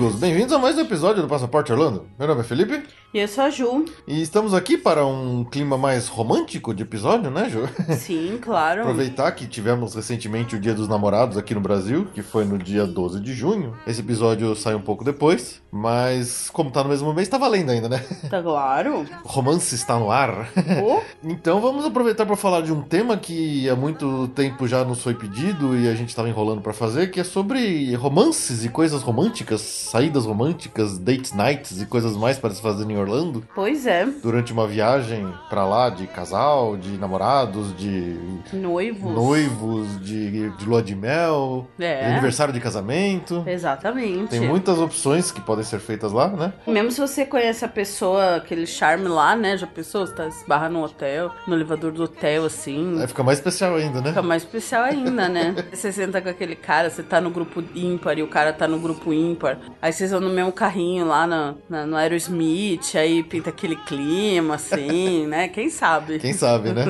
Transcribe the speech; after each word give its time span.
Olá, 0.00 0.08
amigos! 0.08 0.09
Bem-vindos 0.20 0.52
a 0.52 0.58
mais 0.58 0.76
um 0.76 0.82
episódio 0.82 1.22
do 1.22 1.28
Passaporte 1.28 1.72
Orlando. 1.72 2.04
Meu 2.18 2.28
nome 2.28 2.42
é 2.42 2.44
Felipe 2.44 2.82
E 3.14 3.18
eu 3.18 3.26
sou 3.26 3.44
a 3.44 3.48
Ju. 3.48 3.86
e 4.06 4.20
estamos 4.20 4.52
aqui 4.52 4.76
para 4.76 5.06
um 5.06 5.42
clima 5.44 5.78
mais 5.78 6.08
romântico 6.08 6.74
de 6.74 6.82
episódio, 6.82 7.30
né, 7.30 7.48
Ju? 7.48 7.66
Sim, 7.96 8.38
claro. 8.38 8.82
Aproveitar 8.82 9.32
que 9.32 9.46
tivemos 9.46 9.94
recentemente 9.94 10.54
o 10.54 10.60
Dia 10.60 10.74
dos 10.74 10.88
Namorados 10.88 11.38
aqui 11.38 11.54
no 11.54 11.60
Brasil, 11.62 12.06
que 12.12 12.20
foi 12.20 12.44
no 12.44 12.58
dia 12.58 12.86
12 12.86 13.18
de 13.18 13.32
junho. 13.32 13.74
Esse 13.86 14.00
episódio 14.00 14.54
sai 14.54 14.74
um 14.74 14.82
pouco 14.82 15.02
depois, 15.02 15.62
mas 15.72 16.50
como 16.50 16.70
tá 16.70 16.82
no 16.84 16.90
mesmo 16.90 17.14
mês, 17.14 17.26
tá 17.26 17.38
valendo 17.38 17.70
ainda, 17.70 17.88
né? 17.88 18.04
Tá 18.28 18.42
claro. 18.42 19.06
O 19.24 19.24
romance 19.28 19.74
está 19.74 19.98
no 19.98 20.10
ar. 20.10 20.50
Oh, 20.84 21.00
Então 21.24 21.62
vamos 21.62 21.86
aproveitar 21.86 22.26
para 22.26 22.36
falar 22.36 22.60
de 22.60 22.72
um 22.72 22.82
tema 22.82 23.16
que 23.16 23.66
há 23.70 23.74
muito 23.74 24.28
tempo 24.28 24.68
já 24.68 24.84
nos 24.84 25.02
foi 25.02 25.14
pedido 25.14 25.74
e 25.78 25.88
a 25.88 25.94
gente 25.94 26.10
estava 26.10 26.28
enrolando 26.28 26.60
para 26.60 26.74
fazer, 26.74 27.10
que 27.10 27.20
é 27.20 27.24
sobre 27.24 27.94
romances 27.94 28.66
e 28.66 28.68
coisas 28.68 29.00
românticas, 29.02 29.62
saídas 29.62 30.09
românticas, 30.18 30.98
date 30.98 31.36
nights 31.36 31.80
e 31.80 31.86
coisas 31.86 32.16
mais 32.16 32.38
para 32.38 32.50
se 32.50 32.60
fazer 32.60 32.88
em 32.90 32.96
Orlando 32.96 33.42
pois 33.54 33.86
é. 33.86 34.06
durante 34.22 34.52
uma 34.52 34.66
viagem 34.66 35.26
para 35.48 35.64
lá 35.64 35.88
de 35.90 36.06
casal, 36.06 36.76
de 36.76 36.90
namorados, 36.98 37.76
de 37.76 38.16
Noivos. 38.52 39.12
noivos, 39.14 40.00
de, 40.00 40.50
de 40.50 40.64
lua 40.64 40.82
de 40.82 40.94
mel, 40.94 41.66
de 41.78 41.84
É. 41.84 42.06
aniversário 42.12 42.52
de 42.52 42.60
casamento. 42.60 43.42
Exatamente. 43.46 44.30
Tem 44.30 44.40
muitas 44.40 44.78
opções 44.78 45.30
que 45.30 45.40
podem 45.40 45.64
ser 45.64 45.78
feitas 45.80 46.12
lá, 46.12 46.28
né? 46.28 46.52
Mesmo 46.66 46.90
se 46.90 47.00
você 47.00 47.24
conhece 47.24 47.64
a 47.64 47.68
pessoa, 47.68 48.36
aquele 48.36 48.66
charme 48.66 49.08
lá, 49.08 49.36
né? 49.36 49.56
Já 49.56 49.66
pensou? 49.66 50.06
Você 50.06 50.14
tá 50.14 50.26
esbarra 50.26 50.68
no 50.68 50.82
hotel, 50.82 51.30
no 51.46 51.54
elevador 51.54 51.92
do 51.92 52.02
hotel, 52.04 52.44
assim. 52.44 53.00
Aí 53.00 53.06
fica 53.06 53.22
mais 53.22 53.38
especial 53.38 53.74
ainda, 53.76 54.00
né? 54.00 54.08
Fica 54.08 54.22
mais 54.22 54.42
especial 54.42 54.84
ainda, 54.84 55.28
né? 55.28 55.54
Você 55.72 55.92
senta 55.92 56.20
com 56.20 56.28
aquele 56.28 56.56
cara, 56.56 56.90
você 56.90 57.02
tá 57.02 57.20
no 57.20 57.30
grupo 57.30 57.62
ímpar 57.74 58.18
e 58.18 58.22
o 58.22 58.28
cara 58.28 58.52
tá 58.52 58.66
no 58.66 58.78
grupo 58.78 59.12
ímpar. 59.12 59.58
Aí 59.80 59.92
vocês 60.00 60.10
vão 60.12 60.20
no 60.20 60.30
mesmo 60.30 60.50
carrinho 60.50 61.06
lá 61.06 61.26
na, 61.26 61.54
na- 61.68 61.84
no 61.86 61.94
Aerosmith, 61.96 62.94
aí 62.96 63.22
pinta 63.22 63.50
aquele 63.50 63.76
clima, 63.76 64.54
assim, 64.54 65.26
né? 65.28 65.46
Quem 65.48 65.68
sabe? 65.68 66.18
Quem 66.18 66.32
sabe, 66.32 66.72
né? 66.72 66.86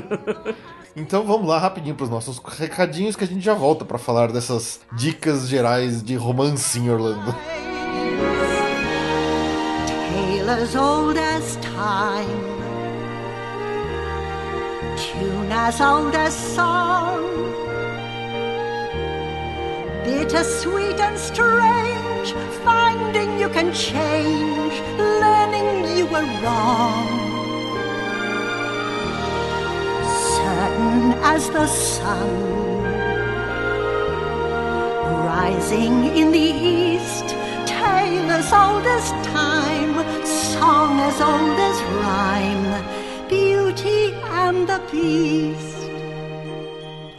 Então 0.94 1.24
vamos 1.24 1.48
lá 1.48 1.58
rapidinho 1.58 1.94
para 1.96 2.04
os 2.04 2.10
nossos 2.10 2.38
recadinhos 2.58 3.16
que 3.16 3.24
a 3.24 3.26
gente 3.26 3.40
já 3.40 3.54
volta 3.54 3.84
para 3.84 3.98
falar 3.98 4.30
dessas 4.30 4.80
dicas 4.92 5.48
gerais 5.48 6.02
de 6.02 6.14
romance 6.14 6.78
em 6.78 6.88
Orlando. 6.90 7.34
As 10.50 10.74
old 10.74 11.16
as 11.18 11.56
time, 11.62 12.42
tune 14.96 15.52
as 15.52 15.80
old 15.80 16.16
as 16.16 16.34
song, 16.34 17.22
bittersweet 20.10 20.98
and 20.98 21.16
strange, 21.18 22.28
finding 22.64 23.38
you 23.38 23.48
can 23.48 23.72
change, 23.72 24.74
learning 25.22 25.96
you 25.96 26.06
were 26.14 26.28
wrong. 26.42 27.06
Certain 30.36 31.12
as 31.34 31.42
the 31.56 31.66
sun, 31.66 32.30
rising 35.32 35.96
in 36.20 36.32
the 36.38 36.50
east, 36.76 37.28
tale 37.78 38.30
as 38.40 38.48
old 38.62 38.86
as 38.98 39.06
time, 39.38 39.94
song 40.24 40.92
as 41.08 41.18
old 41.30 41.58
as 41.70 41.78
rhyme, 42.02 42.72
beauty 43.28 44.02
and 44.44 44.68
the 44.68 44.80
beast. 44.90 45.79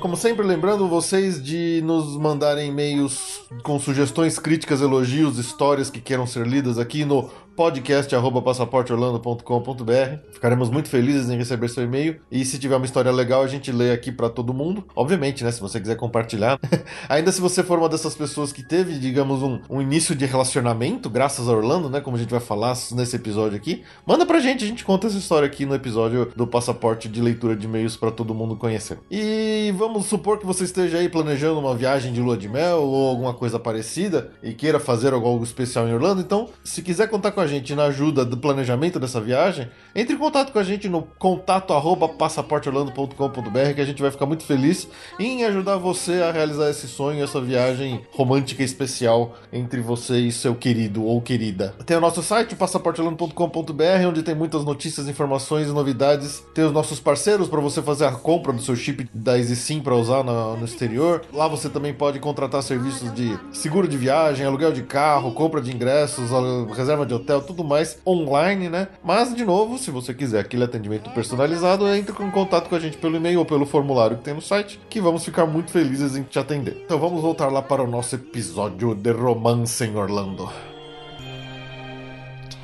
Como 0.02 0.18
sempre, 0.18 0.44
lembrando 0.44 0.88
vocês 0.88 1.42
de 1.42 1.80
nos 1.86 2.18
mandarem 2.18 2.70
e-mails 2.70 3.44
com 3.62 3.80
sugestões, 3.80 4.40
críticas, 4.40 4.82
elogios, 4.82 5.38
histórias 5.38 5.92
que 5.92 6.02
queiram 6.02 6.26
ser 6.26 6.48
lidas 6.48 6.80
aqui 6.80 7.06
no 7.06 7.30
podcast 7.56 8.16
arroba 8.16 8.42
passaporteorlando.com.br. 8.42 10.32
Ficaremos 10.32 10.70
muito 10.70 10.90
felizes 10.90 11.30
em 11.30 11.38
receber 11.38 11.70
seu 11.70 11.84
e-mail 11.84 12.22
e 12.32 12.44
se 12.46 12.58
tiver 12.58 12.76
uma 12.76 12.86
história 12.86 13.12
legal 13.12 13.44
a 13.44 13.48
gente 13.48 13.72
lê 13.72 13.92
aqui 13.92 14.12
para 14.12 14.30
todo 14.30 14.54
mundo. 14.54 14.86
Obviamente, 14.96 15.44
né, 15.44 15.52
se 15.52 15.60
você 15.60 15.80
quiser 15.80 15.96
compartilhar. 15.96 16.58
Ainda 17.10 17.32
se 17.32 17.42
você 17.42 17.64
for 17.64 17.78
uma 17.78 17.90
dessas 17.90 18.16
pessoas 18.16 18.54
que 18.54 18.64
teve, 18.64 18.98
digamos, 18.98 19.44
um, 19.44 19.60
um 19.70 19.82
início 19.82 20.16
de 20.16 20.26
relacionamento 20.26 21.10
graças 21.10 21.48
a 21.48 21.52
Orlando, 21.52 21.90
né, 21.90 22.00
como 22.00 22.16
a 22.16 22.20
gente 22.20 22.30
vai 22.30 22.40
falar 22.40 22.76
nesse 22.94 23.16
episódio 23.16 23.58
aqui, 23.58 23.84
manda 24.06 24.26
pra 24.26 24.40
gente, 24.40 24.64
a 24.64 24.68
gente 24.68 24.86
conta 24.86 25.08
essa 25.08 25.18
história 25.18 25.46
aqui 25.46 25.66
no 25.66 25.76
episódio 25.76 26.32
do 26.36 26.48
passaporte 26.48 27.10
de 27.10 27.22
leitura 27.22 27.56
de 27.56 27.66
e-mails 27.66 27.98
para 27.98 28.12
todo 28.12 28.34
mundo 28.34 28.56
conhecer. 28.56 28.98
E 29.10 29.74
vamos 29.78 30.06
supor 30.06 30.40
que 30.40 30.46
você 30.46 30.64
esteja 30.64 30.98
aí 30.98 31.10
planejando 31.10 31.60
uma 31.60 31.76
viagem 31.76 32.14
de 32.14 32.22
lua 32.22 32.38
de 32.38 32.48
mel 32.48 32.82
ou 32.82 33.10
alguma 33.10 33.34
coisa 33.34 33.60
parecida 33.60 34.32
e 34.42 34.54
queira 34.54 34.80
fazer 34.80 35.14
algo 35.14 35.44
especial 35.44 35.88
em 35.88 35.94
Orlando, 35.94 36.22
então, 36.22 36.50
se 36.64 36.82
quiser 36.82 37.10
contar 37.10 37.32
com 37.32 37.41
a 37.42 37.48
gente 37.48 37.76
na 37.76 37.86
ajuda 37.86 38.24
do 38.24 38.38
planejamento 38.38 39.00
dessa 39.00 39.20
viagem, 39.20 39.70
entre 39.96 40.16
em 40.16 40.18
contato 40.18 40.52
com 40.52 40.60
a 40.60 40.64
gente 40.64 40.88
no 40.88 41.04
contato 41.18 41.74
passaporteorlando.com.br 42.18 43.74
que 43.76 43.82
a 43.82 43.86
gente 43.86 44.02
vai 44.02 44.12
ficar 44.12 44.26
muito 44.26 44.44
feliz 44.44 44.88
em 45.20 45.44
ajudar 45.46 45.78
você 45.78 46.22
a 46.22 46.32
realizar 46.32 46.70
esse 46.70 46.88
sonho, 46.88 47.24
essa 47.24 47.40
viagem 47.40 48.02
romântica 48.12 48.62
e 48.62 48.66
especial 48.66 49.36
entre 49.52 49.82
você 49.82 50.20
e 50.20 50.32
seu 50.32 50.56
querido 50.56 51.04
ou 51.06 51.22
querida. 51.22 51.74
Tem 51.86 51.98
o 51.98 52.02
nosso 52.02 52.22
site, 52.22 52.56
passaporteorlando.com.br, 52.56 54.08
onde 54.08 54.24
tem 54.24 54.36
muitas 54.36 54.64
notícias, 54.64 55.08
informações 55.08 55.68
e 55.68 55.72
novidades. 55.72 56.44
Tem 56.54 56.66
os 56.66 56.72
nossos 56.72 57.00
parceiros 57.00 57.48
para 57.48 57.60
você 57.60 57.82
fazer 57.82 58.06
a 58.06 58.12
compra 58.12 58.54
do 58.54 58.62
seu 58.62 58.76
chip 58.76 59.10
da 59.14 59.38
EasySim 59.38 59.80
para 59.82 59.96
usar 59.96 60.24
no, 60.24 60.58
no 60.58 60.66
exterior. 60.66 61.22
Lá 61.34 61.48
você 61.48 61.70
também 61.70 61.94
pode 61.94 62.20
contratar 62.20 62.62
serviços 62.62 63.14
de 63.14 63.38
seguro 63.52 63.88
de 63.88 63.98
viagem, 63.98 64.46
aluguel 64.46 64.72
de 64.72 64.84
carro, 64.84 65.32
compra 65.32 65.62
de 65.62 65.74
ingressos, 65.74 66.30
reserva 66.76 67.06
de 67.06 67.14
hotel, 67.14 67.31
tudo 67.40 67.64
mais 67.64 67.98
online, 68.06 68.68
né? 68.68 68.88
Mas, 69.04 69.34
de 69.34 69.46
novo, 69.46 69.78
se 69.78 69.92
você 69.92 70.14
quiser 70.14 70.40
aquele 70.40 70.64
atendimento 70.64 71.10
personalizado, 71.12 71.88
entre 71.88 72.12
em 72.24 72.32
contato 72.32 72.68
com 72.68 72.76
a 72.76 72.80
gente 72.80 72.98
pelo 72.98 73.16
e-mail 73.16 73.40
ou 73.40 73.46
pelo 73.46 73.66
formulário 73.66 74.18
que 74.18 74.24
tem 74.24 74.34
no 74.34 74.42
site, 74.42 74.80
que 74.90 75.00
vamos 75.00 75.24
ficar 75.24 75.46
muito 75.46 75.72
felizes 75.72 76.16
em 76.16 76.24
te 76.24 76.40
atender. 76.40 76.82
Então 76.84 77.00
vamos 77.00 77.22
voltar 77.22 77.48
lá 77.48 77.62
para 77.62 77.84
o 77.84 77.88
nosso 77.88 78.16
episódio 78.16 78.96
de 78.96 79.12
romance 79.12 79.84
em 79.84 79.96
Orlando. 79.96 80.50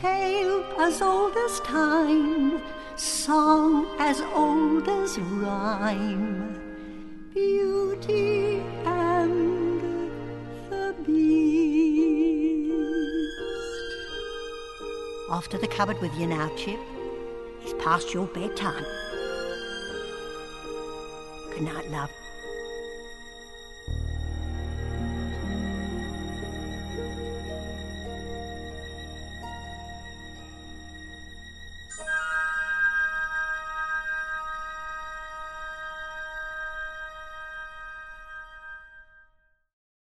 Tale 0.01 0.63
as 0.79 1.01
old 1.01 1.37
as 1.37 1.59
time, 1.61 2.59
song 2.95 3.85
as 3.99 4.21
old 4.35 4.89
as 4.89 5.17
rhyme, 5.17 6.55
beauty 7.33 8.61
and 8.85 10.09
the 10.69 10.93
beast. 11.05 12.46
Off 15.29 15.50
to 15.50 15.57
the 15.57 15.68
cupboard 15.68 16.00
with 16.01 16.15
you 16.18 16.25
now, 16.25 16.50
Chip. 16.56 16.79
It's 17.62 17.74
past 17.83 18.13
your 18.13 18.27
bedtime. 18.27 18.85
Good 21.51 21.63
night, 21.63 21.89
love. 21.91 22.09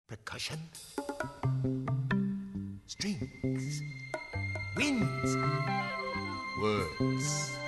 percussion, 0.08 0.58
strings, 2.86 3.28
winds, 4.76 5.36
words. 6.60 7.58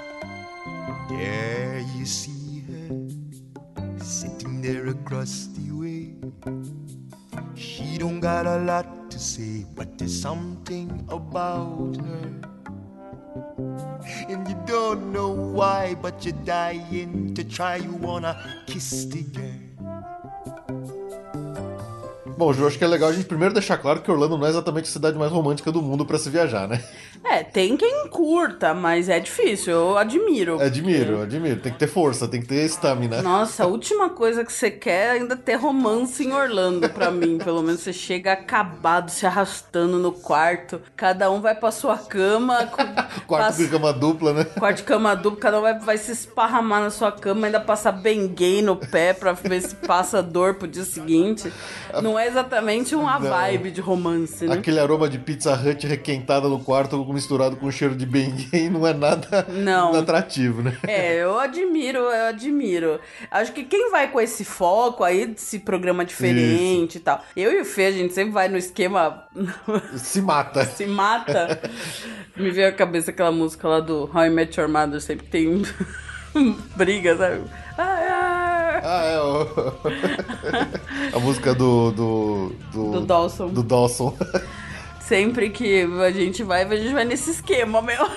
There 1.08 1.84
you 1.96 2.06
see 2.06 2.64
her 2.68 3.98
sitting 3.98 4.62
there 4.62 4.86
across 4.88 5.48
the 5.56 5.72
way. 5.72 6.14
She 7.54 7.98
don't 7.98 8.20
got 8.20 8.46
a 8.46 8.58
lot 8.58 9.10
to 9.10 9.18
say, 9.18 9.64
but 9.76 9.98
there's 9.98 10.18
something 10.20 11.06
about 11.08 11.96
her. 11.96 12.30
And 14.28 14.48
you 14.48 14.56
don't 14.66 15.12
know 15.12 15.30
why, 15.30 15.94
but 16.00 16.24
you're 16.24 16.42
dying 16.44 17.34
to 17.34 17.44
try. 17.44 17.76
You 17.76 17.92
wanna 17.92 18.64
kiss 18.66 19.04
the 19.06 19.22
girl. 19.22 19.53
Bom, 22.44 22.52
Ju, 22.52 22.66
acho 22.66 22.76
que 22.76 22.84
é 22.84 22.86
legal 22.86 23.08
a 23.08 23.12
gente 23.14 23.24
primeiro 23.24 23.54
deixar 23.54 23.78
claro 23.78 24.02
que 24.02 24.10
Orlando 24.10 24.36
não 24.36 24.46
é 24.46 24.50
exatamente 24.50 24.84
a 24.84 24.92
cidade 24.92 25.16
mais 25.16 25.32
romântica 25.32 25.72
do 25.72 25.80
mundo 25.80 26.04
pra 26.04 26.18
se 26.18 26.28
viajar, 26.28 26.68
né? 26.68 26.84
É, 27.34 27.42
tem 27.42 27.76
quem 27.76 28.06
curta, 28.08 28.72
mas 28.74 29.08
é 29.08 29.18
difícil. 29.18 29.72
Eu 29.72 29.98
admiro. 29.98 30.60
Admiro, 30.60 31.22
admiro. 31.22 31.60
Tem 31.60 31.72
que 31.72 31.78
ter 31.78 31.86
força, 31.88 32.28
tem 32.28 32.40
que 32.40 32.46
ter 32.46 32.64
estamina. 32.64 33.20
Nossa, 33.22 33.64
a 33.64 33.66
última 33.66 34.10
coisa 34.10 34.44
que 34.44 34.52
você 34.52 34.70
quer 34.70 35.06
é 35.06 35.10
ainda 35.18 35.36
ter 35.36 35.54
romance 35.56 36.24
em 36.24 36.32
Orlando, 36.32 36.88
pra 36.90 37.10
mim. 37.10 37.38
Pelo 37.38 37.62
menos 37.62 37.80
você 37.80 37.92
chega 37.92 38.32
acabado, 38.32 39.10
se 39.10 39.26
arrastando 39.26 39.98
no 39.98 40.12
quarto. 40.12 40.80
Cada 40.94 41.30
um 41.30 41.40
vai 41.40 41.54
pra 41.54 41.70
sua 41.70 41.96
cama. 41.98 42.66
com- 42.66 42.84
Quarto 43.26 43.44
passa- 43.46 43.64
com 43.64 43.70
cama 43.70 43.92
dupla, 43.92 44.32
né? 44.32 44.44
Quarto 44.44 44.76
de 44.78 44.82
cama 44.84 45.16
dupla, 45.16 45.40
cada 45.40 45.58
um 45.58 45.62
vai, 45.62 45.78
vai 45.78 45.98
se 45.98 46.12
esparramar 46.12 46.80
na 46.82 46.90
sua 46.90 47.10
cama, 47.10 47.46
ainda 47.46 47.58
passar 47.60 47.92
bem 47.92 48.28
gay 48.28 48.62
no 48.62 48.76
pé 48.76 49.12
pra 49.12 49.32
ver 49.32 49.60
se 49.62 49.74
passa 49.76 50.22
dor 50.22 50.54
pro 50.54 50.68
dia 50.68 50.84
seguinte. 50.84 51.52
Não 52.02 52.18
é 52.18 52.26
exatamente 52.28 52.94
uma 52.94 53.18
Não. 53.18 53.30
vibe 53.30 53.70
de 53.70 53.80
romance, 53.80 54.44
né? 54.46 54.54
Aquele 54.54 54.78
aroma 54.78 55.08
de 55.08 55.18
Pizza 55.18 55.54
Hut 55.54 55.86
requentada 55.86 56.48
no 56.48 56.58
quarto 56.60 56.96
misturado 57.24 57.56
com 57.56 57.66
o 57.66 57.72
cheiro 57.72 57.96
de 57.96 58.04
gay 58.04 58.68
não 58.70 58.86
é 58.86 58.92
nada 58.92 59.46
Não. 59.48 59.94
atrativo, 59.94 60.62
né? 60.62 60.76
É, 60.86 61.16
eu 61.16 61.38
admiro, 61.38 61.98
eu 61.98 62.26
admiro. 62.28 63.00
Acho 63.30 63.52
que 63.52 63.64
quem 63.64 63.90
vai 63.90 64.10
com 64.10 64.20
esse 64.20 64.44
foco 64.44 65.02
aí, 65.02 65.26
desse 65.26 65.58
programa 65.58 66.04
diferente 66.04 66.96
e 66.96 67.00
tal. 67.00 67.24
Eu 67.34 67.50
e 67.52 67.62
o 67.62 67.64
Fê, 67.64 67.86
a 67.86 67.92
gente 67.92 68.12
sempre 68.12 68.32
vai 68.32 68.48
no 68.48 68.58
esquema 68.58 69.24
Se 69.96 70.20
mata. 70.20 70.64
se 70.66 70.86
mata. 70.86 71.60
Me 72.36 72.50
veio 72.50 72.68
à 72.68 72.72
cabeça 72.72 73.10
aquela 73.10 73.32
música 73.32 73.66
lá 73.66 73.80
do 73.80 74.08
How 74.12 74.26
I 74.26 74.30
Met 74.30 74.60
Your 74.60 74.68
Mother, 74.68 75.00
sempre 75.00 75.26
tem 75.26 75.62
briga, 76.76 77.16
sabe? 77.16 77.40
Ai, 77.78 78.08
ai. 78.08 78.80
Ah, 78.86 79.04
é 79.04 79.20
o... 79.20 81.16
a 81.16 81.20
música 81.20 81.54
do 81.54 81.90
do, 81.92 82.52
Do 82.72 83.00
Dawson. 83.00 83.48
Do 83.48 83.62
Dawson. 83.62 84.14
Sempre 85.06 85.50
que 85.50 85.82
a 86.02 86.10
gente 86.10 86.42
vai, 86.42 86.62
a 86.62 86.76
gente 86.76 86.94
vai 86.94 87.04
nesse 87.04 87.30
esquema, 87.30 87.82
meu. 87.82 88.08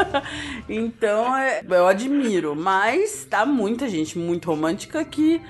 então, 0.66 1.36
é, 1.36 1.62
eu 1.68 1.86
admiro. 1.86 2.56
Mas 2.56 3.26
tá 3.28 3.44
muita 3.44 3.86
gente 3.86 4.18
muito 4.18 4.46
romântica 4.46 5.04
que, 5.04 5.42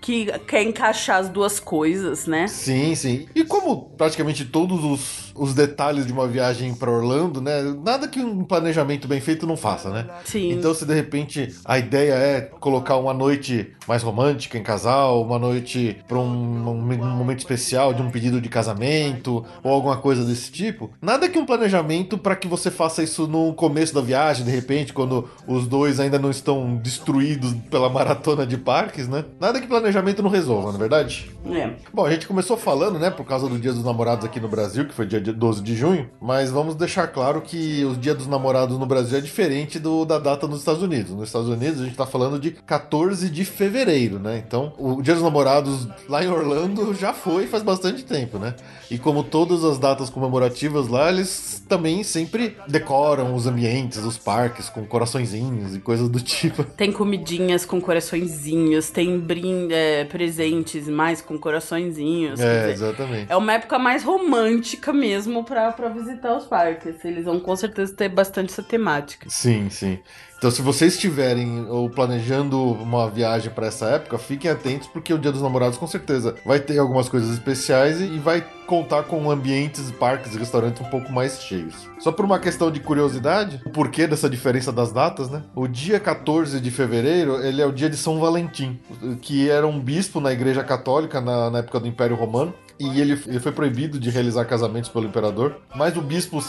que 0.00 0.26
quer 0.40 0.64
encaixar 0.64 1.18
as 1.18 1.28
duas 1.28 1.60
coisas, 1.60 2.26
né? 2.26 2.48
Sim, 2.48 2.96
sim. 2.96 3.28
E 3.32 3.44
como 3.44 3.63
praticamente 3.96 4.44
todos 4.44 4.84
os, 4.84 5.32
os 5.34 5.54
detalhes 5.54 6.06
de 6.06 6.12
uma 6.12 6.26
viagem 6.26 6.74
pra 6.74 6.90
Orlando, 6.90 7.40
né? 7.40 7.62
Nada 7.84 8.08
que 8.08 8.20
um 8.20 8.44
planejamento 8.44 9.08
bem 9.08 9.20
feito 9.20 9.46
não 9.46 9.56
faça, 9.56 9.90
né? 9.90 10.06
Sim. 10.24 10.50
Então, 10.52 10.74
se 10.74 10.84
de 10.84 10.94
repente 10.94 11.54
a 11.64 11.78
ideia 11.78 12.12
é 12.14 12.40
colocar 12.40 12.96
uma 12.96 13.14
noite 13.14 13.72
mais 13.86 14.02
romântica 14.02 14.58
em 14.58 14.62
casal, 14.62 15.22
uma 15.22 15.38
noite 15.38 15.98
pra 16.06 16.18
um, 16.18 16.68
um 16.68 17.16
momento 17.16 17.38
especial 17.38 17.92
de 17.94 18.02
um 18.02 18.10
pedido 18.10 18.40
de 18.40 18.48
casamento 18.48 19.44
ou 19.62 19.72
alguma 19.72 19.96
coisa 19.96 20.24
desse 20.24 20.50
tipo, 20.50 20.90
nada 21.00 21.28
que 21.28 21.38
um 21.38 21.46
planejamento 21.46 22.18
pra 22.18 22.36
que 22.36 22.48
você 22.48 22.70
faça 22.70 23.02
isso 23.02 23.26
no 23.26 23.52
começo 23.54 23.94
da 23.94 24.00
viagem, 24.00 24.44
de 24.44 24.50
repente, 24.50 24.92
quando 24.92 25.28
os 25.46 25.66
dois 25.66 26.00
ainda 26.00 26.18
não 26.18 26.30
estão 26.30 26.76
destruídos 26.76 27.52
pela 27.70 27.88
maratona 27.88 28.46
de 28.46 28.56
parques, 28.56 29.08
né? 29.08 29.24
Nada 29.40 29.60
que 29.60 29.66
planejamento 29.66 30.22
não 30.22 30.30
resolva, 30.30 30.68
não 30.68 30.76
é 30.76 30.78
verdade? 30.78 31.30
É. 31.46 31.70
Bom, 31.92 32.04
a 32.04 32.10
gente 32.10 32.26
começou 32.26 32.56
falando, 32.56 32.98
né, 32.98 33.10
por 33.10 33.24
causa 33.24 33.48
do 33.48 33.53
Dia 33.58 33.72
dos 33.72 33.84
Namorados 33.84 34.24
aqui 34.24 34.40
no 34.40 34.48
Brasil, 34.48 34.86
que 34.86 34.94
foi 34.94 35.06
dia 35.06 35.20
12 35.20 35.62
de 35.62 35.74
junho, 35.74 36.10
mas 36.20 36.50
vamos 36.50 36.74
deixar 36.74 37.06
claro 37.08 37.40
que 37.40 37.84
o 37.84 37.96
Dia 37.96 38.14
dos 38.14 38.26
Namorados 38.26 38.78
no 38.78 38.86
Brasil 38.86 39.18
é 39.18 39.20
diferente 39.20 39.78
do, 39.78 40.04
da 40.04 40.18
data 40.18 40.46
nos 40.46 40.60
Estados 40.60 40.82
Unidos. 40.82 41.12
Nos 41.12 41.28
Estados 41.28 41.48
Unidos 41.48 41.80
a 41.80 41.84
gente 41.84 41.96
tá 41.96 42.06
falando 42.06 42.38
de 42.38 42.52
14 42.52 43.28
de 43.30 43.44
fevereiro, 43.44 44.18
né? 44.18 44.42
Então, 44.46 44.72
o 44.78 45.02
Dia 45.02 45.14
dos 45.14 45.22
Namorados 45.22 45.88
lá 46.08 46.24
em 46.24 46.28
Orlando 46.28 46.94
já 46.94 47.12
foi 47.12 47.46
faz 47.46 47.62
bastante 47.62 48.04
tempo, 48.04 48.38
né? 48.38 48.54
E 48.90 48.98
como 48.98 49.22
todas 49.22 49.64
as 49.64 49.78
datas 49.78 50.10
comemorativas 50.10 50.88
lá, 50.88 51.10
eles 51.10 51.62
também 51.68 52.02
sempre 52.02 52.56
decoram 52.68 53.34
os 53.34 53.46
ambientes, 53.46 53.98
os 53.98 54.18
parques 54.18 54.68
com 54.68 54.84
coraçõezinhos 54.86 55.74
e 55.74 55.78
coisas 55.78 56.08
do 56.08 56.20
tipo. 56.20 56.64
Tem 56.64 56.92
comidinhas 56.92 57.64
com 57.64 57.80
coraçõezinhos, 57.80 58.90
tem 58.90 59.18
brin 59.18 59.68
é, 59.70 60.04
presentes 60.04 60.88
mais 60.88 61.20
com 61.20 61.38
coraçõezinhos. 61.38 62.40
É, 62.40 62.72
dizer, 62.72 62.72
exatamente. 62.72 63.32
É 63.32 63.36
uma 63.36 63.43
época 63.52 63.78
mais 63.78 64.02
romântica 64.02 64.90
mesmo 64.92 65.44
pra 65.44 65.70
visitar 65.90 66.34
os 66.34 66.44
parques. 66.44 67.04
Eles 67.04 67.26
vão 67.26 67.38
com 67.38 67.54
certeza 67.54 67.94
ter 67.94 68.08
bastante 68.08 68.50
essa 68.52 68.62
temática. 68.62 69.28
Sim, 69.28 69.68
sim. 69.68 69.98
Então, 70.38 70.50
se 70.50 70.60
vocês 70.60 70.94
estiverem 70.94 71.66
ou 71.70 71.88
planejando 71.88 72.60
uma 72.60 73.08
viagem 73.08 73.50
para 73.50 73.68
essa 73.68 73.86
época, 73.86 74.18
fiquem 74.18 74.50
atentos 74.50 74.88
porque 74.88 75.12
o 75.12 75.18
Dia 75.18 75.32
dos 75.32 75.40
Namorados 75.40 75.78
com 75.78 75.86
certeza 75.86 76.34
vai 76.44 76.60
ter 76.60 76.78
algumas 76.78 77.08
coisas 77.08 77.30
especiais 77.30 78.00
e 78.00 78.14
e 78.14 78.18
vai 78.18 78.46
contar 78.66 79.02
com 79.02 79.30
ambientes, 79.30 79.90
parques 79.90 80.34
e 80.34 80.38
restaurantes 80.38 80.80
um 80.80 80.88
pouco 80.88 81.12
mais 81.12 81.42
cheios. 81.42 81.88
Só 81.98 82.12
por 82.12 82.24
uma 82.24 82.38
questão 82.38 82.70
de 82.70 82.80
curiosidade, 82.80 83.60
o 83.66 83.70
porquê 83.70 84.06
dessa 84.06 84.30
diferença 84.30 84.72
das 84.72 84.92
datas, 84.92 85.28
né? 85.28 85.42
O 85.54 85.66
dia 85.66 85.98
14 85.98 86.60
de 86.60 86.70
fevereiro, 86.70 87.44
ele 87.44 87.60
é 87.60 87.66
o 87.66 87.72
dia 87.72 87.90
de 87.90 87.96
São 87.96 88.20
Valentim, 88.20 88.78
que 89.20 89.50
era 89.50 89.66
um 89.66 89.80
bispo 89.80 90.20
na 90.20 90.32
Igreja 90.32 90.62
Católica 90.62 91.20
na, 91.20 91.50
na 91.50 91.58
época 91.58 91.80
do 91.80 91.88
Império 91.88 92.16
Romano. 92.16 92.54
E 92.78 93.00
ele, 93.00 93.20
ele 93.26 93.40
foi 93.40 93.52
proibido 93.52 93.98
de 94.00 94.10
realizar 94.10 94.44
casamentos 94.46 94.90
pelo 94.90 95.06
imperador. 95.06 95.56
Mas 95.74 95.96
o 95.96 96.00
bispo 96.00 96.40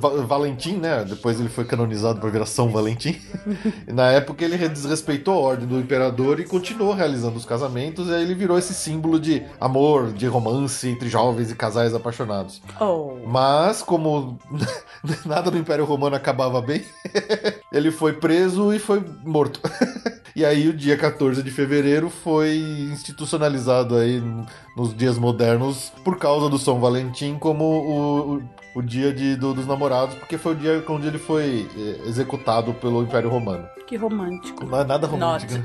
Va- 0.00 0.22
Valentim, 0.24 0.76
né? 0.76 1.04
Depois 1.04 1.38
ele 1.38 1.48
foi 1.48 1.64
canonizado 1.64 2.20
para 2.20 2.30
virar 2.30 2.46
São 2.46 2.70
Valentim. 2.70 3.20
Na 3.86 4.10
época 4.10 4.44
ele 4.44 4.56
desrespeitou 4.68 5.34
a 5.34 5.38
ordem 5.38 5.66
do 5.68 5.78
imperador 5.78 6.40
e 6.40 6.44
continuou 6.44 6.94
realizando 6.94 7.36
os 7.36 7.44
casamentos. 7.44 8.08
E 8.08 8.14
aí 8.14 8.22
ele 8.22 8.34
virou 8.34 8.58
esse 8.58 8.72
símbolo 8.72 9.20
de 9.20 9.42
amor, 9.60 10.12
de 10.12 10.26
romance 10.26 10.88
entre 10.88 11.08
jovens 11.08 11.50
e 11.50 11.54
casais 11.54 11.94
apaixonados. 11.94 12.62
Oh. 12.80 13.16
Mas, 13.26 13.82
como 13.82 14.38
nada 15.26 15.50
no 15.50 15.58
Império 15.58 15.84
Romano 15.84 16.16
acabava 16.16 16.60
bem, 16.62 16.82
ele 17.72 17.90
foi 17.90 18.14
preso 18.14 18.72
e 18.72 18.78
foi 18.78 19.04
morto. 19.24 19.60
E 20.36 20.44
aí 20.44 20.68
o 20.68 20.72
dia 20.72 20.96
14 20.96 21.42
de 21.44 21.50
fevereiro 21.50 22.10
foi 22.10 22.56
institucionalizado 22.92 23.94
aí 23.96 24.20
nos 24.76 24.92
dias 24.96 25.16
modernos 25.16 25.92
por 26.04 26.18
causa 26.18 26.48
do 26.48 26.58
São 26.58 26.80
Valentim 26.80 27.36
como 27.38 27.64
o, 27.64 28.34
o, 28.36 28.42
o 28.76 28.82
dia 28.82 29.12
de, 29.12 29.36
do- 29.36 29.54
dos 29.54 29.64
namorados, 29.66 30.16
porque 30.16 30.36
foi 30.36 30.52
o 30.52 30.56
dia 30.56 30.82
onde 30.88 31.06
ele 31.06 31.18
foi 31.18 31.68
eh, 31.76 32.08
executado 32.08 32.74
pelo 32.74 33.02
Império 33.04 33.30
Romano. 33.30 33.64
Que 33.86 33.96
romântico. 33.96 34.64
Não 34.66 34.80
é 34.80 34.84
nada 34.84 35.06
romântico. 35.06 35.52
Né? 35.52 35.62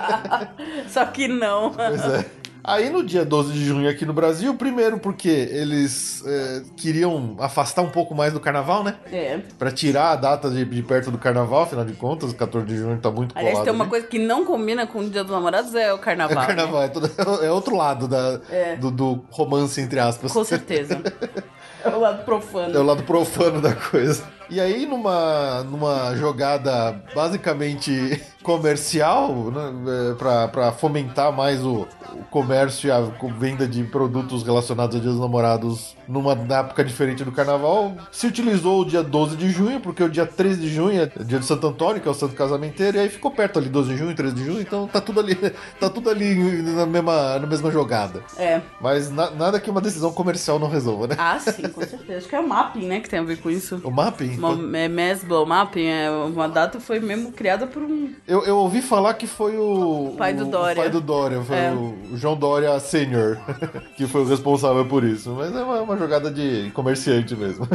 Só 0.88 1.04
que 1.06 1.28
não. 1.28 1.70
Pois 1.72 2.00
é. 2.04 2.24
Aí 2.66 2.88
no 2.88 3.04
dia 3.04 3.26
12 3.26 3.52
de 3.52 3.62
junho 3.62 3.88
aqui 3.90 4.06
no 4.06 4.14
Brasil, 4.14 4.54
primeiro 4.54 4.98
porque 4.98 5.28
eles 5.28 6.22
eh, 6.26 6.62
queriam 6.76 7.36
afastar 7.38 7.82
um 7.82 7.90
pouco 7.90 8.14
mais 8.14 8.32
do 8.32 8.40
carnaval, 8.40 8.82
né? 8.82 8.96
É. 9.12 9.38
Pra 9.58 9.70
tirar 9.70 10.12
a 10.12 10.16
data 10.16 10.48
de, 10.48 10.64
de 10.64 10.82
perto 10.82 11.10
do 11.10 11.18
carnaval, 11.18 11.64
afinal 11.64 11.84
de 11.84 11.92
contas, 11.92 12.30
o 12.32 12.34
14 12.34 12.66
de 12.66 12.76
junho 12.78 12.96
tá 12.98 13.10
muito 13.10 13.34
colado. 13.34 13.46
Aliás, 13.48 13.64
tem 13.64 13.72
uma 13.72 13.84
ali. 13.84 13.90
coisa 13.90 14.06
que 14.06 14.18
não 14.18 14.46
combina 14.46 14.86
com 14.86 15.00
o 15.00 15.10
Dia 15.10 15.22
dos 15.22 15.32
Namorados 15.32 15.74
é 15.74 15.92
o 15.92 15.96
É 15.96 15.98
carnaval. 15.98 16.36
né? 16.38 16.46
carnaval, 16.46 16.82
é, 16.84 16.88
todo- 16.88 17.10
é 17.44 17.50
outro 17.50 17.76
lado 17.76 18.08
da, 18.08 18.40
É. 18.50 18.76
do, 18.76 18.90
do 18.90 19.22
romance, 19.30 19.78
entre 19.82 20.00
aspas. 20.00 20.32
Com 20.32 20.42
certeza. 20.44 21.00
É 21.84 21.90
o 21.90 22.00
lado 22.00 22.24
profano. 22.24 22.74
É 22.74 22.80
o 22.80 22.82
lado 22.82 23.02
profano 23.02 23.60
da 23.60 23.74
coisa. 23.74 24.24
E 24.50 24.60
aí, 24.60 24.86
numa, 24.86 25.62
numa 25.64 26.14
jogada 26.16 27.02
basicamente 27.14 28.22
comercial, 28.42 29.32
né, 29.50 30.10
é, 30.10 30.14
pra, 30.14 30.48
pra 30.48 30.72
fomentar 30.72 31.32
mais 31.32 31.64
o, 31.64 31.86
o 32.12 32.24
comércio 32.30 32.88
e 32.88 32.90
a 32.90 33.00
venda 33.38 33.66
de 33.66 33.82
produtos 33.84 34.42
relacionados 34.42 34.94
ao 34.96 35.00
Dia 35.02 35.10
dos 35.10 35.20
Namorados 35.20 35.96
numa 36.06 36.32
época 36.32 36.84
diferente 36.84 37.24
do 37.24 37.32
carnaval, 37.32 37.94
se 38.12 38.26
utilizou 38.26 38.82
o 38.82 38.84
dia 38.84 39.02
12 39.02 39.36
de 39.36 39.48
junho, 39.50 39.80
porque 39.80 40.02
o 40.02 40.08
dia 40.10 40.26
13 40.26 40.60
de 40.60 40.68
junho 40.68 41.00
é 41.00 41.06
dia 41.24 41.38
de 41.38 41.46
Santo 41.46 41.66
Antônio, 41.66 42.02
que 42.02 42.06
é 42.06 42.10
o 42.10 42.14
santo 42.14 42.34
casamenteiro, 42.34 42.98
e 42.98 43.00
aí 43.00 43.08
ficou 43.08 43.30
perto 43.30 43.58
ali, 43.58 43.70
12 43.70 43.90
de 43.92 43.96
junho, 43.96 44.14
13 44.14 44.34
de 44.34 44.44
junho, 44.44 44.60
então 44.60 44.86
tá 44.86 45.00
tudo 45.00 45.20
ali, 45.20 45.34
tá 45.80 45.88
tudo 45.88 46.10
ali 46.10 46.34
na 46.62 46.84
mesma, 46.84 47.38
na 47.38 47.46
mesma 47.46 47.70
jogada. 47.70 48.22
É. 48.36 48.60
Mas 48.80 49.10
na- 49.10 49.30
nada 49.30 49.58
que 49.58 49.70
uma 49.70 49.80
decisão 49.80 50.12
comercial 50.12 50.58
não 50.58 50.68
resolva, 50.68 51.06
né? 51.06 51.14
Ah, 51.18 51.38
sim, 51.40 51.62
com 51.68 51.80
certeza. 51.80 52.18
Acho 52.18 52.28
que 52.28 52.36
é 52.36 52.40
o 52.40 52.46
mapping, 52.46 52.86
né, 52.86 53.00
que 53.00 53.08
tem 53.08 53.18
a 53.20 53.22
ver 53.22 53.38
com 53.38 53.50
isso. 53.50 53.80
O 53.82 53.90
mapping? 53.90 54.33
Uma, 54.36 54.78
é, 54.78 54.88
Mass 54.88 55.24
Mapping, 55.24 55.86
é, 55.86 56.10
uma 56.10 56.48
data 56.48 56.80
foi 56.80 57.00
mesmo 57.00 57.32
criada 57.32 57.66
por 57.66 57.82
um. 57.82 58.12
Eu, 58.26 58.44
eu 58.44 58.56
ouvi 58.58 58.82
falar 58.82 59.14
que 59.14 59.26
foi 59.26 59.56
o. 59.56 60.12
o 60.12 60.16
pai 60.16 60.34
do 60.34 60.44
Dória. 60.44 60.80
O 60.80 60.82
pai 60.82 60.90
do 60.90 61.00
Dória, 61.00 61.40
foi 61.42 61.56
é. 61.56 61.72
o 61.72 62.16
João 62.16 62.36
Dória 62.36 62.78
Senior, 62.80 63.38
que 63.96 64.06
foi 64.06 64.22
o 64.22 64.26
responsável 64.26 64.86
por 64.86 65.04
isso. 65.04 65.30
Mas 65.30 65.54
é 65.54 65.62
uma, 65.62 65.80
uma 65.80 65.96
jogada 65.96 66.30
de 66.30 66.70
comerciante 66.72 67.34
mesmo. 67.34 67.68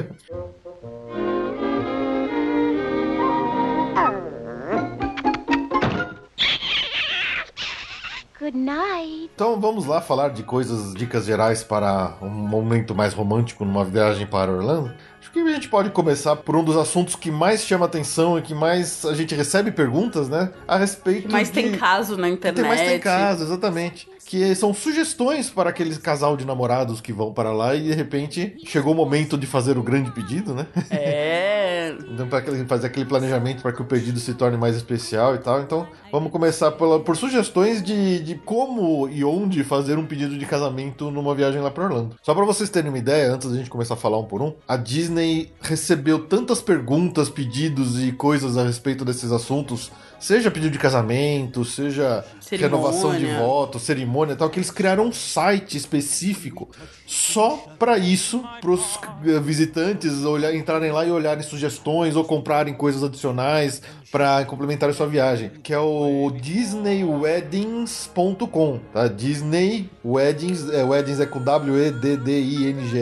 Então 9.35 9.59
vamos 9.59 9.85
lá 9.85 10.01
falar 10.01 10.29
de 10.29 10.43
coisas, 10.43 10.93
dicas 10.93 11.25
gerais 11.25 11.63
para 11.63 12.15
um 12.21 12.29
momento 12.29 12.95
mais 12.95 13.13
romântico 13.13 13.63
numa 13.63 13.85
viagem 13.85 14.25
para 14.25 14.51
Orlando. 14.51 14.93
Acho 15.29 15.33
que 15.33 15.47
a 15.47 15.53
gente 15.53 15.69
pode 15.69 15.91
começar 15.91 16.35
por 16.37 16.55
um 16.55 16.63
dos 16.63 16.75
assuntos 16.75 17.15
que 17.15 17.29
mais 17.29 17.63
chama 17.63 17.85
atenção 17.85 18.39
e 18.39 18.41
que 18.41 18.55
mais 18.55 19.05
a 19.05 19.13
gente 19.13 19.35
recebe 19.35 19.71
perguntas, 19.71 20.27
né? 20.27 20.51
A 20.67 20.75
respeito 20.75 21.31
Mas 21.31 21.49
de... 21.49 21.53
tem 21.53 21.71
caso 21.73 22.17
na 22.17 22.27
internet. 22.27 22.61
Tem 22.61 22.67
mais 22.67 22.89
tem 22.89 22.99
caso, 22.99 23.43
exatamente. 23.43 24.09
Que 24.25 24.55
são 24.55 24.73
sugestões 24.73 25.51
para 25.51 25.69
aqueles 25.69 25.99
casal 25.99 26.35
de 26.35 26.45
namorados 26.45 26.99
que 26.99 27.13
vão 27.13 27.31
para 27.31 27.51
lá 27.51 27.75
e 27.75 27.81
de 27.83 27.93
repente 27.93 28.55
chegou 28.65 28.93
o 28.93 28.95
momento 28.95 29.37
de 29.37 29.45
fazer 29.45 29.77
o 29.77 29.83
grande 29.83 30.11
pedido, 30.11 30.55
né? 30.55 30.65
É. 30.89 31.68
Então, 32.09 32.27
para 32.27 32.41
fazer 32.67 32.87
aquele 32.87 33.05
planejamento 33.05 33.61
para 33.61 33.71
que 33.71 33.81
o 33.81 33.85
pedido 33.85 34.19
se 34.19 34.33
torne 34.33 34.57
mais 34.57 34.75
especial 34.75 35.35
e 35.35 35.39
tal. 35.39 35.61
Então, 35.61 35.87
vamos 36.11 36.31
começar 36.31 36.71
pela, 36.71 36.99
por 36.99 37.15
sugestões 37.15 37.81
de, 37.81 38.19
de 38.19 38.35
como 38.35 39.07
e 39.09 39.23
onde 39.23 39.63
fazer 39.63 39.97
um 39.97 40.05
pedido 40.05 40.37
de 40.37 40.45
casamento 40.45 41.11
numa 41.11 41.33
viagem 41.35 41.61
lá 41.61 41.71
para 41.71 41.85
Orlando. 41.85 42.15
Só 42.21 42.33
para 42.33 42.45
vocês 42.45 42.69
terem 42.69 42.89
uma 42.89 42.97
ideia, 42.97 43.33
antes 43.33 43.49
da 43.49 43.57
gente 43.57 43.69
começar 43.69 43.93
a 43.93 43.97
falar 43.97 44.17
um 44.19 44.25
por 44.25 44.41
um, 44.41 44.53
a 44.67 44.75
Disney 44.77 45.51
recebeu 45.61 46.25
tantas 46.25 46.61
perguntas, 46.61 47.29
pedidos 47.29 48.01
e 48.01 48.11
coisas 48.11 48.57
a 48.57 48.63
respeito 48.63 49.05
desses 49.05 49.31
assuntos 49.31 49.91
seja 50.19 50.51
pedido 50.51 50.71
de 50.71 50.79
casamento, 50.79 51.63
seja 51.63 52.25
Cerimônia. 52.41 52.77
renovação 52.77 53.17
de 53.17 53.25
voto, 53.25 53.79
cerimônia 53.79 54.33
e 54.33 54.35
tal, 54.35 54.49
que 54.49 54.59
eles 54.59 54.71
criaram 54.71 55.05
um 55.05 55.11
site 55.11 55.77
específico 55.77 56.69
só 57.05 57.57
para 57.77 57.97
isso, 57.97 58.43
para 58.61 58.71
os 58.71 58.99
visitantes 59.41 60.23
olhar, 60.23 60.53
entrarem 60.53 60.91
lá 60.91 61.05
e 61.05 61.11
olharem 61.11 61.43
sugestões 61.43 62.15
ou 62.15 62.23
comprarem 62.23 62.73
coisas 62.73 63.03
adicionais 63.03 63.81
para 64.11 64.43
complementar 64.45 64.89
a 64.89 64.93
sua 64.93 65.07
viagem, 65.07 65.51
que 65.63 65.73
é 65.73 65.79
o 65.79 66.31
disneyweddings.com, 66.31 68.79
tá? 68.91 69.07
Disney 69.07 69.89
Weddings, 70.03 70.69
é, 70.69 70.83
Weddings 70.83 71.19
é 71.19 71.25
com 71.25 71.41
W 71.41 71.87
E 71.87 71.91
D 71.91 72.17
D 72.17 72.41
I 72.41 72.67
N 72.67 72.87
G 72.87 72.99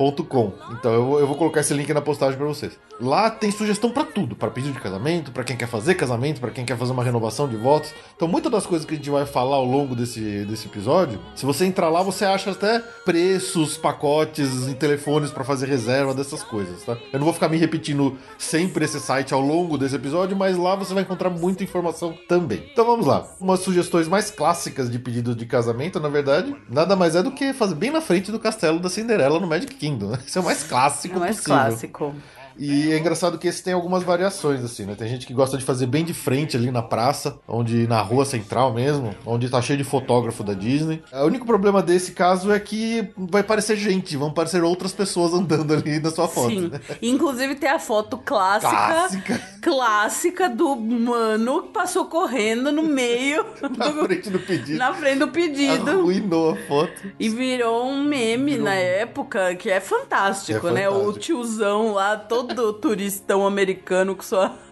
S.com. 0.00 0.52
Então 0.72 0.92
eu, 0.92 1.20
eu 1.20 1.26
vou 1.26 1.36
colocar 1.36 1.60
esse 1.60 1.74
link 1.74 1.92
na 1.92 2.00
postagem 2.00 2.36
para 2.36 2.46
vocês. 2.46 2.78
Lá 3.00 3.30
tem 3.30 3.50
sugestão 3.50 3.90
para 3.90 4.04
tudo, 4.04 4.34
para 4.34 4.50
pedido 4.50 4.74
de 4.74 4.80
casamento, 4.80 5.30
para 5.30 5.44
quem 5.44 5.56
quer 5.56 5.68
fazer 5.68 5.94
casamento, 5.94 6.40
para 6.40 6.50
quem 6.50 6.64
quer 6.64 6.76
fazer 6.76 6.92
uma 6.92 7.04
renovação 7.04 7.48
de 7.48 7.56
votos. 7.56 7.92
Então 8.16 8.26
muitas 8.26 8.50
das 8.50 8.66
coisas 8.66 8.86
que 8.86 8.94
a 8.94 8.96
gente 8.96 9.10
vai 9.10 9.26
falar 9.26 9.56
ao 9.56 9.64
longo 9.64 9.94
desse, 9.94 10.44
desse 10.44 10.66
episódio, 10.66 11.18
se 11.34 11.44
você 11.44 11.64
entrar 11.64 11.88
lá, 11.88 12.02
você 12.02 12.24
acha 12.24 12.50
até 12.50 12.78
preços, 13.04 13.76
pacotes 13.76 14.68
e 14.68 14.74
telefones 14.74 15.30
para 15.30 15.44
fazer 15.44 15.66
reserva 15.66 16.14
dessas 16.14 16.42
coisas, 16.42 16.82
tá? 16.82 16.96
Eu 17.12 17.18
não 17.18 17.24
vou 17.24 17.34
ficar 17.34 17.48
me 17.48 17.56
repetindo 17.56 18.16
sempre 18.38 18.84
esse 18.84 19.00
site 19.00 19.34
ao 19.34 19.40
longo 19.40 19.76
desse 19.76 19.96
episódio, 19.96 20.36
mas 20.36 20.56
lá 20.56 20.74
você 20.74 20.94
vai 20.94 21.02
encontrar 21.02 21.30
muita 21.30 21.64
informação 21.64 22.14
também. 22.28 22.68
Então 22.72 22.84
vamos 22.84 23.06
lá. 23.06 23.26
Umas 23.40 23.60
sugestões 23.60 24.08
mais 24.08 24.30
clássicas 24.30 24.90
de 24.90 24.98
pedido 24.98 25.34
de 25.34 25.46
casamento, 25.46 25.98
na 25.98 26.08
verdade, 26.08 26.54
nada 26.68 26.94
mais 26.96 27.16
é 27.16 27.22
do 27.22 27.30
que 27.30 27.52
fazer 27.52 27.74
bem 27.74 27.90
na 27.90 28.00
frente 28.00 28.30
do 28.30 28.38
castelo 28.38 28.78
da 28.78 28.88
Cinderela 28.88 29.40
no 29.40 29.46
Magic 29.46 29.74
Kingdom. 29.74 29.89
Né? 29.96 30.18
Esse 30.26 30.36
é 30.38 30.40
o 30.40 30.44
mais 30.44 30.62
clássico 30.62 31.16
É 31.16 31.18
mais 31.18 31.36
possível. 31.36 31.54
clássico. 31.56 32.14
E 32.62 32.92
é 32.92 32.98
engraçado 32.98 33.38
que 33.38 33.48
esse 33.48 33.62
tem 33.62 33.72
algumas 33.72 34.02
variações, 34.02 34.62
assim, 34.62 34.84
né? 34.84 34.94
Tem 34.94 35.08
gente 35.08 35.26
que 35.26 35.32
gosta 35.32 35.56
de 35.56 35.64
fazer 35.64 35.86
bem 35.86 36.04
de 36.04 36.12
frente 36.12 36.56
ali 36.56 36.70
na 36.70 36.82
praça, 36.82 37.38
onde 37.48 37.86
na 37.86 38.02
rua 38.02 38.24
central 38.26 38.72
mesmo, 38.74 39.14
onde 39.24 39.48
tá 39.48 39.62
cheio 39.62 39.78
de 39.78 39.84
fotógrafo 39.84 40.44
da 40.44 40.52
Disney. 40.52 41.02
O 41.12 41.24
único 41.24 41.46
problema 41.46 41.82
desse 41.82 42.12
caso 42.12 42.52
é 42.52 42.60
que 42.60 43.08
vai 43.16 43.42
parecer 43.42 43.76
gente, 43.76 44.14
vão 44.16 44.30
parecer 44.30 44.62
outras 44.62 44.92
pessoas 44.92 45.32
andando 45.32 45.72
ali 45.72 45.98
na 46.00 46.10
sua 46.10 46.28
foto, 46.28 46.50
Sim. 46.50 46.68
né? 46.68 46.80
Inclusive 47.00 47.54
tem 47.54 47.70
a 47.70 47.78
foto 47.78 48.18
clássica. 48.18 48.70
Clássica. 48.70 49.40
clássica 49.62 50.48
do 50.50 50.76
mano 50.76 51.62
que 51.62 51.68
passou 51.72 52.04
correndo 52.06 52.70
no 52.70 52.82
meio 52.82 53.44
Na 53.78 53.88
do- 53.88 54.04
frente 54.04 54.28
do 54.28 54.38
pedido. 54.38 54.78
na 54.78 54.92
frente 54.92 55.18
do 55.20 55.28
pedido. 55.28 55.90
Arruinou 55.90 56.50
a 56.50 56.56
foto. 56.68 56.92
E 57.18 57.28
virou 57.28 57.86
um 57.86 58.04
meme 58.04 58.58
na 58.58 58.74
época 58.74 59.54
que 59.54 59.70
é 59.70 59.80
fantástico, 59.80 60.68
É 60.68 60.72
né? 60.72 60.88
O 60.88 60.92
fantástico. 60.92 61.18
tiozão 61.20 61.92
lá, 61.94 62.16
todo 62.16 62.49
turistão 62.80 63.46
americano 63.46 64.14
com 64.16 64.22
sua 64.22 64.48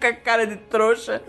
com 0.00 0.06
a 0.06 0.12
cara 0.12 0.46
de 0.46 0.56
trouxa. 0.56 1.22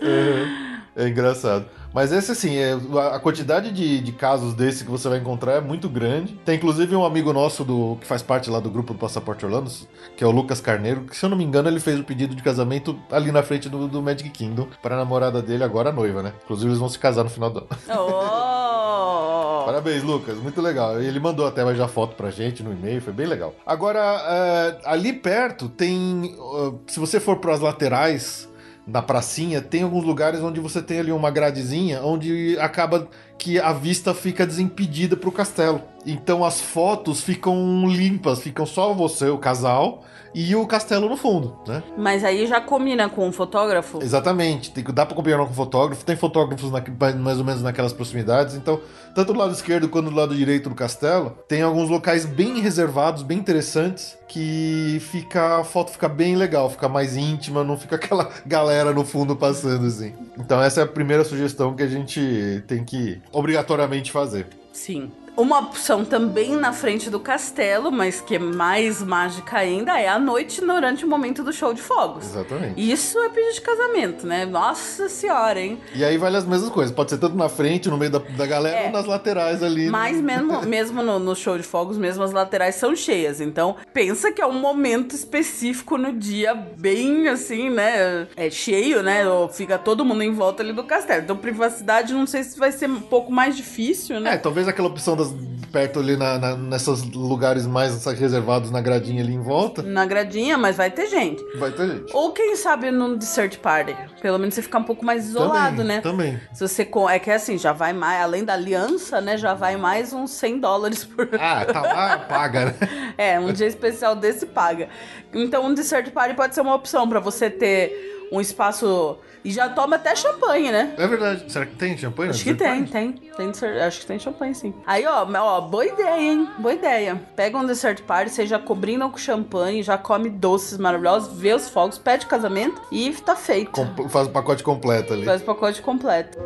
É 0.94 1.08
engraçado. 1.08 1.66
Mas 1.94 2.10
esse, 2.10 2.32
assim, 2.32 2.56
é, 2.56 2.72
a- 2.72 3.16
a 3.16 3.20
quantidade 3.20 3.70
de, 3.70 4.00
de 4.00 4.12
casos 4.12 4.54
desse 4.54 4.82
que 4.84 4.90
você 4.90 5.08
vai 5.10 5.18
encontrar 5.18 5.52
é 5.54 5.60
muito 5.60 5.88
grande. 5.90 6.34
Tem 6.44 6.56
inclusive 6.56 6.96
um 6.96 7.04
amigo 7.04 7.32
nosso 7.34 7.64
do 7.64 7.96
que 8.00 8.06
faz 8.06 8.22
parte 8.22 8.48
lá 8.48 8.60
do 8.60 8.70
grupo 8.70 8.94
do 8.94 8.98
Passaporte 8.98 9.44
Orlando, 9.44 9.70
que 10.16 10.24
é 10.24 10.26
o 10.26 10.30
Lucas 10.30 10.60
Carneiro, 10.60 11.02
que 11.02 11.14
se 11.16 11.24
eu 11.24 11.28
não 11.28 11.36
me 11.36 11.44
engano 11.44 11.68
ele 11.68 11.80
fez 11.80 11.98
o 12.00 12.04
pedido 12.04 12.34
de 12.34 12.42
casamento 12.42 12.98
ali 13.10 13.30
na 13.30 13.42
frente 13.42 13.68
do, 13.68 13.86
do 13.88 14.00
Magic 14.02 14.28
Kingdom 14.30 14.68
para 14.82 14.94
a 14.94 14.98
namorada 14.98 15.42
dele, 15.42 15.64
agora 15.64 15.90
a 15.90 15.92
noiva, 15.92 16.22
né? 16.22 16.32
Inclusive 16.44 16.68
eles 16.70 16.78
vão 16.78 16.88
se 16.88 16.98
casar 16.98 17.24
no 17.24 17.30
final 17.30 17.50
do 17.50 17.58
ano. 17.58 17.68
Oh! 17.90 19.31
Parabéns, 19.72 20.02
Lucas. 20.02 20.36
Muito 20.36 20.60
legal. 20.60 21.00
Ele 21.00 21.18
mandou 21.18 21.46
até 21.46 21.62
já 21.74 21.88
foto 21.88 22.14
pra 22.14 22.30
gente 22.30 22.62
no 22.62 22.72
e-mail, 22.74 23.00
foi 23.00 23.12
bem 23.14 23.26
legal. 23.26 23.54
Agora, 23.64 24.00
é, 24.00 24.78
ali 24.84 25.14
perto 25.14 25.66
tem. 25.66 26.36
uh, 26.38 26.78
se 26.86 27.00
você 27.00 27.18
for 27.18 27.38
pras 27.38 27.58
laterais 27.58 28.46
da 28.86 29.00
pracinha, 29.00 29.62
tem 29.62 29.82
alguns 29.82 30.04
lugares 30.04 30.40
onde 30.40 30.60
você 30.60 30.82
tem 30.82 31.00
ali 31.00 31.10
uma 31.10 31.30
gradezinha 31.30 32.02
onde 32.02 32.58
acaba 32.60 33.08
que 33.38 33.58
a 33.58 33.72
vista 33.72 34.12
fica 34.12 34.46
desimpedida 34.46 35.16
pro 35.16 35.32
castelo. 35.32 35.80
Então 36.04 36.44
as 36.44 36.60
fotos 36.60 37.22
ficam 37.22 37.88
limpas, 37.88 38.40
ficam 38.40 38.66
só 38.66 38.92
você, 38.92 39.30
o 39.30 39.38
casal, 39.38 40.04
e 40.34 40.54
o 40.56 40.66
castelo 40.66 41.08
no 41.08 41.16
fundo, 41.16 41.56
né? 41.66 41.82
Mas 41.96 42.24
aí 42.24 42.46
já 42.46 42.60
combina 42.60 43.08
com 43.08 43.28
o 43.28 43.32
fotógrafo? 43.32 44.02
Exatamente, 44.02 44.70
tem, 44.70 44.82
dá 44.84 45.04
pra 45.04 45.14
combinar 45.14 45.38
com 45.46 45.52
fotógrafo, 45.52 46.04
tem 46.04 46.16
fotógrafos 46.16 46.70
na- 46.70 46.82
mais 47.18 47.38
ou 47.38 47.44
menos 47.44 47.62
naquelas 47.62 47.92
proximidades, 47.92 48.54
então, 48.54 48.80
tanto 49.14 49.32
do 49.32 49.38
lado 49.38 49.52
esquerdo 49.52 49.88
quanto 49.88 50.10
do 50.10 50.16
lado 50.16 50.34
direito 50.34 50.68
do 50.68 50.74
castelo, 50.74 51.36
tem 51.46 51.62
alguns 51.62 51.90
locais 51.90 52.24
bem 52.24 52.60
reservados, 52.60 53.22
bem 53.22 53.38
interessantes, 53.38 54.16
que 54.28 54.98
fica 55.10 55.58
a 55.60 55.64
foto 55.64 55.90
fica 55.92 56.08
bem 56.08 56.36
legal, 56.36 56.70
fica 56.70 56.88
mais 56.88 57.16
íntima, 57.16 57.62
não 57.62 57.76
fica 57.76 57.96
aquela 57.96 58.30
galera 58.46 58.92
no 58.92 59.04
fundo 59.04 59.36
passando 59.36 59.86
assim. 59.86 60.14
Então 60.38 60.62
essa 60.62 60.80
é 60.80 60.84
a 60.84 60.86
primeira 60.86 61.22
sugestão 61.24 61.74
que 61.76 61.82
a 61.82 61.86
gente 61.88 62.62
tem 62.66 62.82
que 62.84 63.20
obrigatoriamente 63.30 64.10
fazer. 64.10 64.46
Sim. 64.72 65.10
Uma 65.34 65.60
opção 65.60 66.04
também 66.04 66.54
na 66.56 66.72
frente 66.74 67.08
do 67.08 67.18
castelo, 67.18 67.90
mas 67.90 68.20
que 68.20 68.34
é 68.36 68.38
mais 68.38 69.02
mágica 69.02 69.56
ainda, 69.56 69.98
é 69.98 70.06
a 70.06 70.18
noite 70.18 70.60
durante 70.60 71.06
o 71.06 71.08
momento 71.08 71.42
do 71.42 71.50
show 71.52 71.72
de 71.72 71.80
fogos. 71.80 72.26
Exatamente. 72.26 72.74
Isso 72.92 73.18
é 73.18 73.30
pedido 73.30 73.54
de 73.54 73.60
casamento, 73.62 74.26
né? 74.26 74.44
Nossa 74.44 75.08
senhora, 75.08 75.58
hein? 75.58 75.80
E 75.94 76.04
aí 76.04 76.18
vale 76.18 76.36
as 76.36 76.44
mesmas 76.44 76.68
coisas, 76.70 76.94
pode 76.94 77.08
ser 77.10 77.16
tanto 77.18 77.34
na 77.34 77.48
frente, 77.48 77.88
no 77.88 77.96
meio 77.96 78.10
da, 78.10 78.18
da 78.18 78.46
galera, 78.46 78.76
É. 78.80 78.86
ou 78.86 78.92
nas 78.92 79.06
laterais 79.06 79.62
ali. 79.62 79.88
Mas 79.88 80.20
mesmo, 80.20 80.60
mesmo 80.68 81.02
no, 81.02 81.18
no 81.18 81.34
show 81.34 81.56
de 81.56 81.62
fogos, 81.64 81.96
mesmo 81.96 82.22
as 82.22 82.32
laterais 82.32 82.74
são 82.74 82.94
cheias. 82.94 83.40
Então, 83.40 83.76
pensa 83.94 84.30
que 84.32 84.42
é 84.42 84.46
um 84.46 84.60
momento 84.60 85.14
específico 85.14 85.96
no 85.96 86.12
dia, 86.12 86.54
bem 86.54 87.28
assim, 87.28 87.70
né? 87.70 88.28
É 88.36 88.50
cheio, 88.50 89.02
né? 89.02 89.26
Ou 89.26 89.48
Fica 89.48 89.78
todo 89.78 90.04
mundo 90.04 90.22
em 90.22 90.32
volta 90.34 90.62
ali 90.62 90.74
do 90.74 90.84
castelo. 90.84 91.22
Então, 91.22 91.36
privacidade, 91.38 92.12
não 92.12 92.26
sei 92.26 92.44
se 92.44 92.58
vai 92.58 92.70
ser 92.70 92.88
um 92.90 93.00
pouco 93.00 93.32
mais 93.32 93.56
difícil, 93.56 94.16
É, 94.16 94.20
né? 94.20 94.36
talvez 94.36 94.68
aquela 94.68 94.88
opção 94.88 95.16
das 95.24 95.52
perto 95.72 96.00
ali 96.00 96.18
na, 96.18 96.38
na- 96.38 96.54
nesses 96.56 97.02
lugares 97.14 97.66
mais 97.66 98.04
reservados 98.04 98.70
na 98.70 98.78
gradinha 98.82 99.22
ali 99.22 99.32
em 99.32 99.40
volta, 99.40 99.80
Na 99.82 100.04
gradinha, 100.04 100.58
mas 100.58 100.76
vai 100.76 100.90
ter 100.90 101.06
gente. 101.06 101.42
vai 101.56 101.70
ter 101.72 101.88
gente. 101.88 102.14
Ou 102.14 102.30
quem 102.32 102.54
sabe 102.56 102.90
num 102.90 103.16
dessert 103.16 103.58
party. 103.58 103.96
Pelo 104.20 104.38
menos 104.38 104.54
você 104.54 104.60
ficar 104.60 104.80
um 104.80 104.84
pouco 104.84 105.02
mais 105.02 105.24
isolado, 105.26 105.76
também, 105.78 105.86
né? 105.96 106.00
Também. 106.02 106.40
Se 106.52 106.68
você. 106.68 106.86
É 107.10 107.18
que 107.18 107.30
assim, 107.30 107.56
já 107.56 107.72
vai 107.72 107.94
mais. 107.94 108.22
Além 108.22 108.44
da 108.44 108.52
aliança, 108.52 109.18
né? 109.22 109.38
Já 109.38 109.54
vai 109.54 109.76
mais 109.78 110.12
uns 110.12 110.32
100 110.32 110.60
dólares 110.60 111.04
por. 111.04 111.26
Ah, 111.40 111.64
tá 111.64 111.80
lá, 111.80 112.18
paga, 112.18 112.66
né? 112.66 112.74
É, 113.16 113.40
um 113.40 113.50
dia 113.52 113.66
especial 113.66 114.14
desse 114.14 114.44
paga. 114.44 114.88
Então, 115.32 115.64
um 115.66 115.72
dessert 115.72 116.10
party 116.10 116.34
pode 116.34 116.54
ser 116.54 116.60
uma 116.60 116.74
opção 116.74 117.08
pra 117.08 117.18
você 117.18 117.48
ter 117.48 118.28
um 118.30 118.40
espaço. 118.40 119.16
E 119.44 119.50
já 119.50 119.68
toma 119.68 119.96
até 119.96 120.14
champanhe, 120.14 120.70
né? 120.70 120.94
É 120.96 121.06
verdade. 121.06 121.50
Será 121.50 121.66
que 121.66 121.74
tem 121.74 121.96
champanhe? 121.98 122.30
Acho 122.30 122.44
que 122.44 122.54
tem, 122.54 122.84
tem. 122.84 123.12
tem 123.12 123.52
acho 123.84 124.00
que 124.00 124.06
tem 124.06 124.18
champanhe, 124.18 124.54
sim. 124.54 124.72
Aí, 124.86 125.04
ó, 125.06 125.26
ó, 125.26 125.60
boa 125.60 125.84
ideia, 125.84 126.20
hein? 126.20 126.48
Boa 126.58 126.74
ideia. 126.74 127.20
Pega 127.34 127.58
um 127.58 127.66
dessert 127.66 128.02
party, 128.02 128.30
você 128.30 128.46
já 128.46 128.58
cobrindo 128.58 129.08
com 129.10 129.18
champanhe, 129.18 129.82
já 129.82 129.98
come 129.98 130.30
doces 130.30 130.78
maravilhosos, 130.78 131.36
vê 131.38 131.52
os 131.54 131.68
fogos, 131.68 131.98
pede 131.98 132.26
casamento 132.26 132.80
e 132.90 133.10
tá 133.12 133.34
feito. 133.34 133.70
Com- 133.72 134.08
faz 134.08 134.28
o 134.28 134.30
pacote 134.30 134.62
completo 134.62 135.12
ali. 135.12 135.24
Faz 135.24 135.42
o 135.42 135.44
pacote 135.44 135.82
completo. 135.82 136.38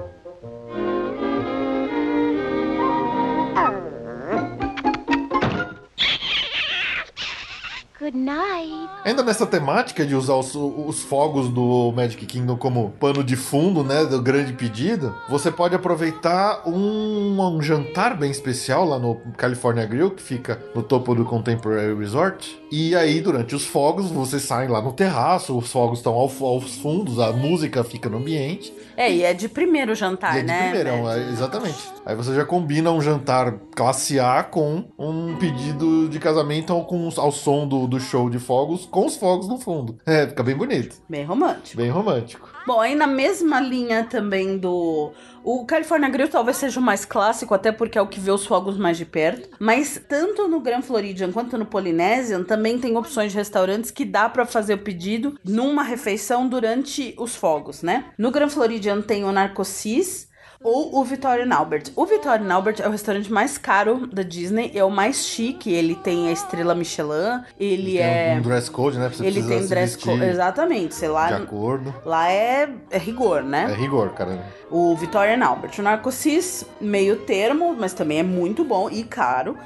Good 8.07 8.19
night. 8.19 8.89
Ainda 9.05 9.25
nessa 9.25 9.45
temática 9.45 10.07
de 10.07 10.15
usar 10.15 10.35
os, 10.35 10.55
os 10.55 11.03
fogos 11.03 11.49
do 11.49 11.91
Magic 11.91 12.25
Kingdom 12.25 12.57
como 12.57 12.91
pano 13.01 13.25
de 13.25 13.35
fundo, 13.35 13.83
né, 13.83 14.05
do 14.05 14.23
grande 14.23 14.53
pedido, 14.53 15.13
você 15.29 15.51
pode 15.51 15.75
aproveitar 15.75 16.63
um, 16.69 17.37
um 17.41 17.61
jantar 17.61 18.17
bem 18.17 18.31
especial 18.31 18.85
lá 18.85 18.97
no 18.97 19.17
California 19.37 19.85
Grill, 19.87 20.13
que 20.13 20.23
fica 20.23 20.63
no 20.73 20.85
topo 20.85 21.17
do 21.17 21.25
Contemporary 21.25 21.99
Resort. 21.99 22.57
E 22.71 22.95
aí, 22.95 23.21
durante 23.21 23.57
os 23.57 23.67
fogos, 23.67 24.09
você 24.09 24.39
sai 24.39 24.69
lá 24.69 24.81
no 24.81 24.93
terraço, 24.93 25.59
os 25.59 25.73
fogos 25.73 25.99
estão 25.99 26.13
ao, 26.13 26.31
aos 26.43 26.77
fundos, 26.77 27.19
a 27.19 27.33
música 27.33 27.83
fica 27.83 28.09
no 28.09 28.19
ambiente. 28.19 28.73
É, 28.97 29.12
e 29.12 29.23
é 29.23 29.35
de 29.35 29.49
primeiro 29.49 29.95
jantar, 29.95 30.35
E 30.37 30.38
é 30.38 30.41
de 30.41 30.47
né? 30.47 30.62
primeirão, 30.71 31.05
Beth? 31.05 31.11
é, 31.19 31.29
exatamente. 31.31 31.79
Aí 32.05 32.17
você 32.17 32.35
já 32.35 32.45
combina 32.45 32.91
um 32.91 33.00
jantar 33.00 33.53
classe 33.75 34.19
A 34.19 34.43
com 34.43 34.85
um 34.99 35.37
pedido 35.37 36.09
de 36.09 36.19
casamento 36.19 36.73
ao, 36.73 36.85
com, 36.85 37.09
ao 37.17 37.31
som 37.31 37.67
do, 37.69 37.87
do 37.87 38.00
show 38.00 38.31
de 38.31 38.38
fogos, 38.38 38.87
com 38.87 39.07
os 39.07 39.17
fogos 39.17 39.49
no 39.49 39.59
fundo. 39.59 39.99
É, 40.07 40.26
fica 40.26 40.43
bem 40.43 40.57
bonito, 40.57 40.97
Bem 41.09 41.25
romântico. 41.25 41.76
bem 41.76 41.91
romântico. 41.91 42.49
Bom, 42.66 42.80
aí 42.80 42.96
na 42.96 43.06
mesma 43.06 43.61
linha 43.61 44.02
também 44.04 44.58
do. 44.58 45.12
O 45.44 45.64
California 45.64 46.08
Grill 46.08 46.28
talvez 46.28 46.56
seja 46.56 46.80
o 46.80 46.82
mais 46.82 47.04
clássico, 47.04 47.54
até 47.54 47.70
porque 47.70 47.96
é 47.96 48.02
o 48.02 48.08
que 48.08 48.18
vê 48.18 48.32
os 48.32 48.44
fogos 48.44 48.76
mais 48.76 48.99
de 48.99 49.04
perto. 49.04 49.49
Mas 49.61 50.02
tanto 50.08 50.49
no 50.49 50.58
Grand 50.58 50.82
Floridian 50.82 51.30
quanto 51.30 51.56
no 51.56 51.64
Polynesian 51.64 52.42
também 52.42 52.80
tem 52.80 52.96
opções 52.96 53.30
de 53.30 53.38
restaurantes 53.38 53.92
que 53.92 54.04
dá 54.04 54.28
pra 54.28 54.44
fazer 54.44 54.75
o 54.75 54.78
pedido 54.78 55.38
numa 55.44 55.85
refeição 55.85 56.49
durante 56.49 57.14
os 57.16 57.37
fogos, 57.37 57.82
né? 57.82 58.06
No 58.18 58.32
Grand 58.32 58.49
Floridian 58.49 59.00
tem 59.00 59.25
o 59.25 59.30
Narcosis. 59.30 60.25
Ou 60.63 60.99
o 60.99 61.05
Victorian 61.05 61.55
Albert. 61.55 61.85
O 61.95 62.07
Victorian 62.07 62.53
Albert 62.53 62.77
é 62.81 62.89
o 62.89 62.91
restaurante 62.91 63.33
mais 63.33 63.59
caro 63.59 64.07
da 64.07 64.23
Disney, 64.23 64.73
é 64.75 64.85
o 64.85 64.91
mais 64.91 65.25
chique. 65.25 65.73
Ele 65.73 65.95
tem 65.95 66.29
a 66.29 66.33
estrela 66.33 66.75
Michelin, 66.75 67.43
ele 67.59 67.93
Tem 67.93 68.03
é. 68.03 68.37
um, 68.39 68.43
dress 68.43 68.71
code, 68.71 68.99
né? 68.99 69.09
Você 69.09 69.25
ele 69.25 69.43
tem 69.43 69.67
dress 69.67 69.97
code. 69.97 70.25
Exatamente, 70.25 70.95
sei 70.95 71.09
lá. 71.09 71.29
De 71.29 71.43
acordo. 71.43 71.95
Lá 72.05 72.31
é, 72.31 72.69
é 72.91 72.99
rigor, 72.99 73.43
né? 73.43 73.71
É 73.71 73.75
rigor, 73.75 74.11
cara. 74.11 74.39
O 74.71 74.97
Victorian 74.97 75.45
Albert. 75.45 75.73
O 75.79 75.83
Narcosis, 75.83 76.65
meio 76.81 77.17
termo, 77.17 77.75
mas 77.79 77.93
também 77.93 78.19
é 78.19 78.23
muito 78.23 78.65
bom 78.65 78.91
e 78.91 79.05
caro. 79.05 79.57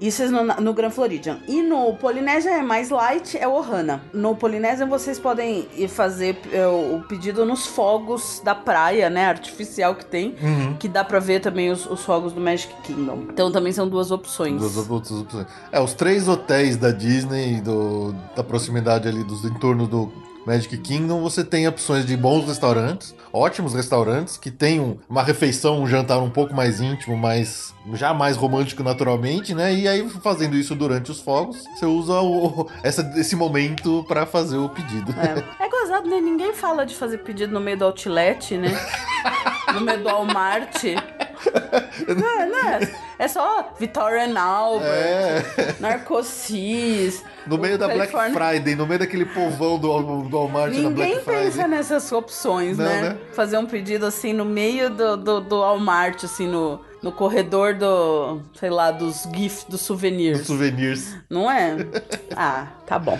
Isso 0.00 0.22
é 0.22 0.28
no, 0.28 0.42
no 0.42 0.72
Grand 0.72 0.90
Floridian. 0.90 1.38
E 1.46 1.60
no 1.62 1.94
Polinésia 1.94 2.50
é 2.50 2.62
mais 2.62 2.88
light, 2.88 3.36
é 3.36 3.46
o 3.46 3.52
Ohana. 3.52 4.02
No 4.12 4.34
Polinésia 4.34 4.86
vocês 4.86 5.18
podem 5.18 5.68
ir 5.76 5.88
fazer 5.88 6.38
é, 6.52 6.66
o 6.66 7.04
pedido 7.06 7.44
nos 7.44 7.66
fogos 7.66 8.40
da 8.42 8.54
praia, 8.54 9.10
né? 9.10 9.26
Artificial 9.26 9.94
que 9.94 10.06
tem. 10.06 10.34
Uhum. 10.40 10.76
Que 10.78 10.88
dá 10.88 11.04
pra 11.04 11.18
ver 11.18 11.40
também 11.40 11.70
os, 11.70 11.84
os 11.84 12.02
fogos 12.02 12.32
do 12.32 12.40
Magic 12.40 12.72
Kingdom. 12.82 13.26
Então 13.28 13.52
também 13.52 13.72
são 13.72 13.86
duas 13.86 14.10
opções. 14.10 14.58
Duas 14.58 14.76
outras 14.88 15.20
opções. 15.20 15.46
É, 15.70 15.78
os 15.80 15.92
três 15.92 16.26
hotéis 16.26 16.76
da 16.78 16.90
Disney, 16.90 17.60
do, 17.60 18.14
da 18.34 18.42
proximidade 18.42 19.06
ali 19.06 19.22
dos 19.22 19.44
entornos 19.44 19.86
do 19.88 20.10
Magic 20.46 20.76
Kingdom, 20.78 21.20
você 21.20 21.44
tem 21.44 21.68
opções 21.68 22.04
de 22.06 22.16
bons 22.16 22.46
restaurantes, 22.46 23.14
ótimos 23.32 23.74
restaurantes, 23.74 24.36
que 24.36 24.50
tem 24.50 24.80
um- 24.80 24.96
uma 25.08 25.22
refeição, 25.22 25.80
um 25.82 25.86
jantar 25.86 26.18
um 26.18 26.30
pouco 26.30 26.54
mais 26.54 26.80
íntimo, 26.80 27.16
mais 27.16 27.74
já 27.94 28.12
mais 28.14 28.36
romântico 28.36 28.82
naturalmente, 28.82 29.54
né? 29.54 29.72
E 29.74 29.86
aí, 29.86 30.08
fazendo 30.22 30.56
isso 30.56 30.74
durante 30.74 31.10
os 31.10 31.20
fogos, 31.20 31.62
você 31.76 31.86
usa 31.86 32.20
o, 32.20 32.68
essa, 32.82 33.02
esse 33.16 33.36
momento 33.36 34.04
pra 34.08 34.26
fazer 34.26 34.56
o 34.56 34.68
pedido. 34.68 35.14
É. 35.18 35.64
é 35.64 35.68
gozado, 35.68 36.08
né? 36.08 36.20
Ninguém 36.20 36.52
fala 36.52 36.84
de 36.86 36.94
fazer 36.94 37.18
pedido 37.18 37.52
no 37.52 37.60
meio 37.60 37.76
do 37.78 37.84
outlet, 37.84 38.56
né? 38.56 38.70
no 39.74 39.80
meio 39.82 39.98
do 40.02 40.04
Walmart. 40.08 40.82
Não, 40.84 42.46
não. 42.48 42.88
É 43.18 43.28
só 43.28 43.72
Victorian 43.78 44.38
Albert, 44.38 44.88
É. 44.88 45.74
Narcosis. 45.78 47.22
No 47.46 47.56
meio 47.58 47.78
da 47.78 47.86
Black 47.88 48.12
California- 48.12 48.52
Friday, 48.52 48.74
no 48.76 48.86
meio 48.86 48.98
daquele 49.00 49.24
povão 49.24 49.78
do, 49.78 50.22
do 50.22 50.36
Walmart 50.36 50.72
na 50.74 50.90
Black 50.90 50.94
Ninguém 50.94 51.20
Friday. 51.20 51.44
pensa 51.44 51.66
nessas 51.68 52.12
opções, 52.12 52.76
Não, 52.78 52.84
né? 52.84 53.02
né? 53.02 53.16
Fazer 53.32 53.56
um 53.58 53.66
pedido 53.66 54.04
assim 54.06 54.32
no 54.32 54.44
meio 54.44 54.90
do, 54.90 55.16
do, 55.16 55.40
do 55.40 55.60
Walmart, 55.60 56.22
assim, 56.24 56.46
no, 56.46 56.80
no 57.02 57.10
corredor 57.10 57.74
do, 57.74 58.40
sei 58.58 58.70
lá, 58.70 58.90
dos 58.90 59.26
GIFs, 59.34 59.64
dos 59.68 59.80
souvenirs. 59.80 60.38
Dos 60.38 60.46
souvenirs. 60.46 61.16
Não 61.30 61.50
é? 61.50 61.76
Ah, 62.36 62.66
tá 62.86 62.98
bom. 62.98 63.18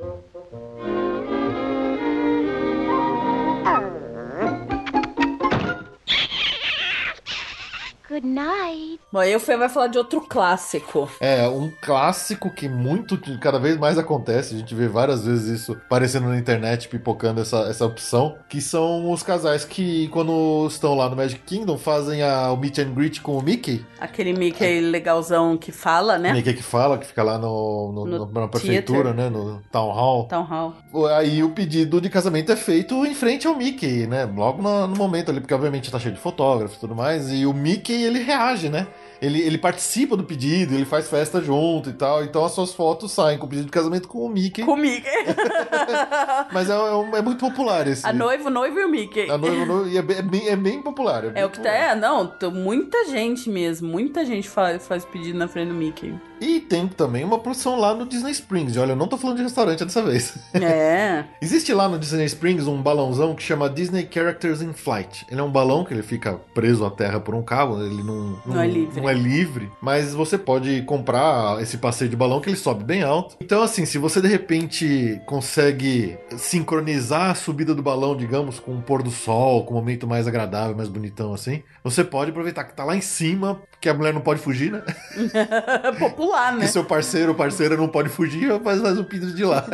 Good 8.09 8.27
night. 8.27 9.01
Bom, 9.13 9.19
aí 9.19 9.35
o 9.35 9.41
Fê 9.41 9.57
vai 9.57 9.69
falar 9.69 9.89
de 9.89 9.99
outro 9.99 10.21
clássico. 10.21 11.11
É, 11.21 11.49
um 11.49 11.71
clássico 11.83 12.51
que 12.51 12.69
muito, 12.69 13.19
cada 13.41 13.59
vez 13.59 13.77
mais 13.77 13.99
acontece, 13.99 14.55
a 14.55 14.59
gente 14.59 14.75
vê 14.77 14.87
várias 14.87 15.25
vezes 15.25 15.61
isso 15.63 15.73
aparecendo 15.73 16.29
na 16.29 16.39
internet, 16.39 16.89
pipocando 16.89 17.41
essa, 17.41 17.63
essa 17.69 17.85
opção, 17.85 18.37
que 18.49 18.61
são 18.61 19.11
os 19.11 19.23
casais 19.25 19.65
que, 19.65 20.07
quando 20.09 20.67
estão 20.69 20.95
lá 20.95 21.09
no 21.11 21.17
Magic 21.17 21.41
Kingdom, 21.43 21.77
fazem 21.77 22.23
a, 22.23 22.53
o 22.53 22.57
meet 22.57 22.79
and 22.79 22.93
greet 22.95 23.21
com 23.21 23.37
o 23.37 23.43
Mickey. 23.43 23.85
Aquele 23.99 24.33
Mickey 24.33 24.81
legalzão 24.81 25.57
que 25.57 25.73
fala, 25.73 26.17
né? 26.17 26.33
Mickey 26.33 26.55
que 26.55 26.63
fala, 26.63 26.99
que 26.99 27.07
fica 27.07 27.23
lá 27.25 27.39
no, 27.39 27.93
no- 27.93 28.05
No 28.07 28.19
no- 28.27 28.33
na 28.41 28.47
prefeitura, 28.49 29.13
theater. 29.13 29.15
né, 29.17 29.31
no 29.31 29.61
Town 29.73 29.91
Hall. 29.93 30.29
Town 30.29 30.45
Hall. 30.45 30.75
Aí 31.17 31.43
o 31.43 31.51
pedido 31.51 32.01
de 32.01 32.09
casamento 32.09 32.53
é 32.53 32.57
feito 32.57 33.05
em 33.05 33.15
frente 33.15 33.47
ao 33.49 33.57
Mickey, 33.57 34.07
né? 34.07 34.25
Logo 34.27 34.63
no, 34.63 34.87
no 34.87 34.97
momento 34.97 35.31
ali, 35.31 35.41
porque 35.41 35.55
obviamente 35.55 35.91
tá 35.91 35.99
cheio 35.99 36.15
de 36.15 36.21
fotógrafos 36.21 36.77
e 36.77 36.81
tudo 36.81 36.95
mais. 36.95 37.31
E 37.33 37.45
o 37.47 37.53
Mickey, 37.53 37.96
ele 38.03 38.21
reage, 38.21 38.69
né? 38.69 38.87
Ele, 39.21 39.41
ele 39.41 39.57
participa 39.57 40.15
do 40.15 40.23
pedido, 40.25 40.75
ele 40.75 40.85
faz 40.85 41.09
festa 41.09 41.41
junto 41.41 41.89
e 41.89 41.95
tal. 41.95 42.23
Então 42.23 42.45
as 42.45 42.53
suas 42.53 42.75
fotos 42.75 43.11
saem 43.13 43.39
com 43.39 43.47
o 43.47 43.49
pedido 43.49 43.65
de 43.65 43.71
casamento 43.73 44.07
com 44.09 44.19
o 44.19 44.29
Mickey. 44.29 44.63
Com 44.63 44.73
o 44.73 44.77
Mickey. 44.77 45.09
Mas 46.53 46.69
é, 46.69 46.75
é 46.75 46.95
um- 46.95 47.17
é 47.17 47.23
muito 47.23 47.39
popular 47.41 47.87
esse. 47.87 48.07
A 48.07 48.13
noiva, 48.13 48.49
o 48.49 48.53
noivo 48.53 48.79
e 48.79 48.85
o 48.85 48.89
Mickey. 48.91 49.31
A 49.31 49.39
noiva, 49.39 49.65
noiva- 49.65 49.89
e 49.89 49.97
é 49.97 50.03
bem, 50.03 50.19
é 50.19 50.23
bem- 50.57 50.79
é 50.79 50.83
popular. 50.83 51.25
É 51.25 51.31
bem 51.31 51.45
o 51.45 51.49
que 51.51 51.59
tá. 51.61 51.71
popular. 51.71 51.93
É, 51.93 51.95
não, 51.95 52.31
muita 52.53 53.07
gente 53.07 53.49
mesmo. 53.49 53.89
Muita 53.89 54.25
gente 54.25 54.49
faz, 54.49 54.87
faz 54.87 55.05
pedido 55.05 55.39
na 55.39 55.49
frente 55.49 55.69
do 55.69 55.75
Mickey. 55.75 56.15
E 56.41 56.61
tem 56.61 56.87
também 56.87 57.25
uma 57.25 57.39
produção 57.39 57.79
lá 57.79 57.95
no 57.95 58.07
Disney 58.07 58.31
Springs. 58.33 58.77
Olha, 58.77 58.93
eu 58.93 58.97
não 58.97 59.09
tô 59.09 59.17
falando 59.17 59.39
de 59.39 59.43
restaurante 59.43 59.85
dessa 59.85 60.03
vez. 60.03 60.37
É. 60.55 61.25
Existe 61.41 61.73
lá 61.73 61.89
no 61.89 61.99
Disney 61.99 62.25
Springs 62.27 62.67
um 62.67 62.81
balãozão 62.83 63.35
que 63.35 63.43
chama 63.43 63.71
Disney 63.71 64.09
Characters 64.13 64.61
in 64.63 64.73
Flight. 64.73 65.27
Ele 65.31 65.41
é 65.41 65.45
um 65.45 65.51
balão 65.51 65.85
que 65.85 65.95
ele 65.95 66.03
fica 66.03 66.35
preso 66.55 66.85
à 66.85 66.91
terra 66.91 67.21
por 67.21 67.35
um 67.35 67.43
cabo, 67.43 67.83
ele 67.83 68.03
não, 68.03 68.39
Não 68.45 68.61
é 68.61 68.67
livre. 68.67 69.01
não 69.01 69.09
é 69.09 69.15
livre, 69.15 69.71
mas 69.81 70.13
você 70.15 70.37
pode 70.37 70.83
comprar 70.83 71.61
esse 71.63 71.79
passeio 71.79 72.11
de 72.11 72.17
balão 72.17 72.41
que 72.41 72.49
ele 72.51 72.57
sobe 72.57 72.85
bem 72.85 73.03
alto. 73.03 73.37
Então, 73.41 73.63
assim, 73.63 73.87
se 73.87 73.99
você 73.99 74.21
de 74.21 74.29
repente 74.29 75.21
consegue 75.27 76.19
sincronizar 76.37 77.31
a 77.31 77.35
subida 77.35 77.75
do 77.75 77.83
balão, 77.83 78.17
digamos, 78.17 78.61
com 78.61 78.77
o 78.77 78.83
pôr 78.83 79.03
do 79.03 79.11
sol, 79.11 79.65
com 79.65 79.75
um 79.75 79.77
momento 79.77 80.07
mais 80.07 80.27
agradável, 80.27 80.77
mais 80.77 80.89
bonitão 80.89 81.33
assim, 81.33 81.63
você 81.83 82.05
pode 82.05 82.31
aproveitar 82.31 82.65
que 82.65 82.75
tá 82.75 82.85
lá 82.85 82.97
em 82.97 83.01
cima, 83.01 83.61
que 83.81 83.89
a 83.89 83.95
mulher 83.95 84.13
não 84.13 84.21
pode 84.21 84.41
fugir, 84.41 84.71
né? 84.73 84.83
Popular, 86.27 86.53
né? 86.53 86.67
Que 86.67 86.73
seu 86.73 86.85
parceiro 86.85 87.31
ou 87.31 87.35
parceira 87.35 87.77
não 87.77 87.89
pode 87.89 88.09
fugir, 88.09 88.61
faz, 88.61 88.81
faz 88.81 88.99
o 88.99 89.05
pedido 89.05 89.33
de 89.33 89.45
lá. 89.45 89.65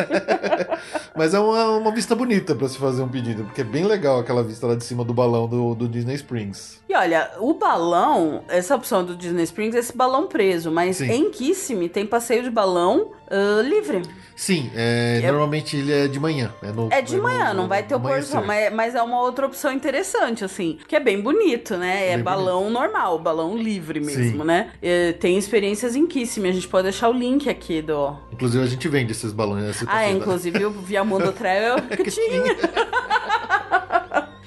Mas 1.16 1.32
é 1.32 1.40
uma, 1.40 1.78
uma 1.78 1.92
vista 1.92 2.14
bonita 2.14 2.54
pra 2.54 2.68
se 2.68 2.76
fazer 2.78 3.02
um 3.02 3.08
pedido, 3.08 3.44
porque 3.44 3.62
é 3.62 3.64
bem 3.64 3.84
legal 3.84 4.18
aquela 4.18 4.42
vista 4.42 4.66
lá 4.66 4.74
de 4.74 4.84
cima 4.84 5.04
do 5.04 5.14
balão 5.14 5.48
do, 5.48 5.74
do 5.74 5.88
Disney 5.88 6.14
Springs. 6.14 6.80
E 6.88 6.94
olha, 6.94 7.30
o 7.38 7.54
balão, 7.54 8.44
essa 8.48 8.74
opção 8.76 9.04
do 9.04 9.16
Disney 9.16 9.44
Springs, 9.44 9.74
esse 9.74 9.96
balão 9.96 10.26
preso, 10.26 10.70
mas 10.70 10.96
Sim. 10.96 11.10
em 11.10 11.30
Kissimmee 11.30 11.88
tem 11.88 12.06
passeio 12.06 12.42
de 12.42 12.50
balão 12.50 13.12
ah, 13.32 13.62
livre. 13.62 14.02
Sim, 14.34 14.70
é, 14.74 15.20
É- 15.22 15.26
normalmente 15.30 15.76
ele 15.76 15.92
é 15.92 16.08
de 16.08 16.18
manhã. 16.18 16.52
É, 16.62 16.72
no- 16.72 16.88
É 16.90 17.00
de 17.02 17.16
manhã, 17.16 17.48
no- 17.52 17.62
não 17.62 17.68
vai 17.68 17.82
ter 17.82 17.94
o 17.94 18.00
pôr 18.00 18.18
do 18.20 18.26
sol, 18.26 18.42
mas, 18.44 18.72
mas 18.72 18.94
é 18.94 19.02
uma 19.02 19.20
outra 19.20 19.46
opção 19.46 19.70
interessante, 19.72 20.42
assim, 20.44 20.78
que 20.88 20.96
é 20.96 21.00
bem 21.00 21.20
bonito, 21.20 21.76
né? 21.76 22.08
É 22.10 22.14
Bem 22.16 22.24
balão 22.24 22.68
normal, 22.70 23.18
balão 23.18 23.56
livre 23.56 24.00
mesmo, 24.00 24.40
Sim. 24.40 24.44
né? 24.44 24.70
É, 24.82 25.12
tem 25.12 25.36
experiências 25.38 25.94
em 25.94 26.06
Kissimmee, 26.06 26.48
a 26.50 26.52
gente 26.54 26.66
pode 26.66 26.84
deixar 26.84 27.08
o 27.10 27.12
link 27.12 27.48
aqui 27.48 27.82
do... 27.82 28.16
Inclusive 28.32 28.64
a 28.64 28.66
gente 28.66 28.88
vende 28.88 29.12
esses 29.12 29.32
balões. 29.32 29.64
Esse 29.68 29.84
Ah, 29.86 30.02
é, 30.02 30.06
da- 30.08 30.12
inclusive 30.18 30.64
o 30.64 30.70
Viamundo 30.70 31.30
Travel 31.32 31.76
que 31.96 32.10
tinha. 32.10 32.42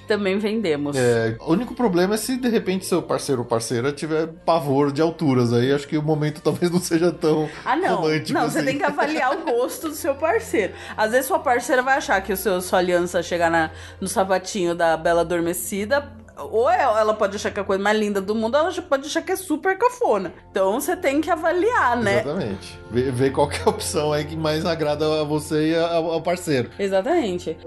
Também 0.07 0.37
vendemos. 0.37 0.95
É, 0.95 1.35
o 1.39 1.51
único 1.53 1.73
problema 1.73 2.15
é 2.15 2.17
se 2.17 2.37
de 2.37 2.47
repente 2.49 2.85
seu 2.85 3.01
parceiro 3.01 3.41
ou 3.41 3.47
parceira 3.47 3.91
tiver 3.91 4.27
pavor 4.45 4.91
de 4.91 5.01
alturas. 5.01 5.51
Aí 5.53 5.71
acho 5.71 5.87
que 5.87 5.97
o 5.97 6.03
momento 6.03 6.41
talvez 6.43 6.71
não 6.71 6.79
seja 6.79 7.11
tão 7.11 7.49
Ah, 7.65 7.75
não. 7.75 7.95
romântico 7.97 8.37
Não, 8.39 8.49
você 8.49 8.59
assim. 8.59 8.67
tem 8.67 8.77
que 8.77 8.83
avaliar 8.83 9.33
o 9.33 9.43
gosto 9.45 9.89
do 9.89 9.95
seu 9.95 10.15
parceiro. 10.15 10.73
Às 10.95 11.11
vezes 11.11 11.25
sua 11.27 11.39
parceira 11.39 11.81
vai 11.81 11.97
achar 11.97 12.21
que 12.21 12.31
o 12.33 12.37
seu, 12.37 12.61
sua 12.61 12.79
aliança 12.79 13.21
chegar 13.23 13.49
na, 13.49 13.71
no 13.99 14.07
sapatinho 14.07 14.75
da 14.75 14.95
Bela 14.97 15.21
Adormecida. 15.21 16.07
Ou 16.37 16.69
é- 16.69 16.81
ela 16.81 17.13
pode 17.13 17.37
achar 17.37 17.49
que 17.49 17.59
é 17.59 17.63
a 17.63 17.65
coisa 17.65 17.81
mais 17.81 17.97
linda 17.97 18.19
do 18.19 18.35
mundo, 18.35 18.57
ela 18.57 18.69
pode 18.81 19.07
achar 19.07 19.21
que 19.21 19.31
é 19.31 19.35
super 19.37 19.77
cafona. 19.77 20.33
Então 20.51 20.79
você 20.79 20.93
tem 20.95 21.21
que 21.21 21.31
avaliar, 21.31 21.95
né? 21.95 22.19
Exatamente. 22.21 22.79
Ver, 22.91 23.31
qual 23.31 23.49
é 23.49 23.61
a 23.65 23.69
opção 23.69 24.11
aí 24.11 24.25
que 24.25 24.35
mais 24.35 24.65
agrada 24.65 25.21
a 25.21 25.23
você 25.23 25.69
e 25.71 25.75
ao 25.77 26.21
parceiro. 26.21 26.69
Exatamente. 26.77 27.57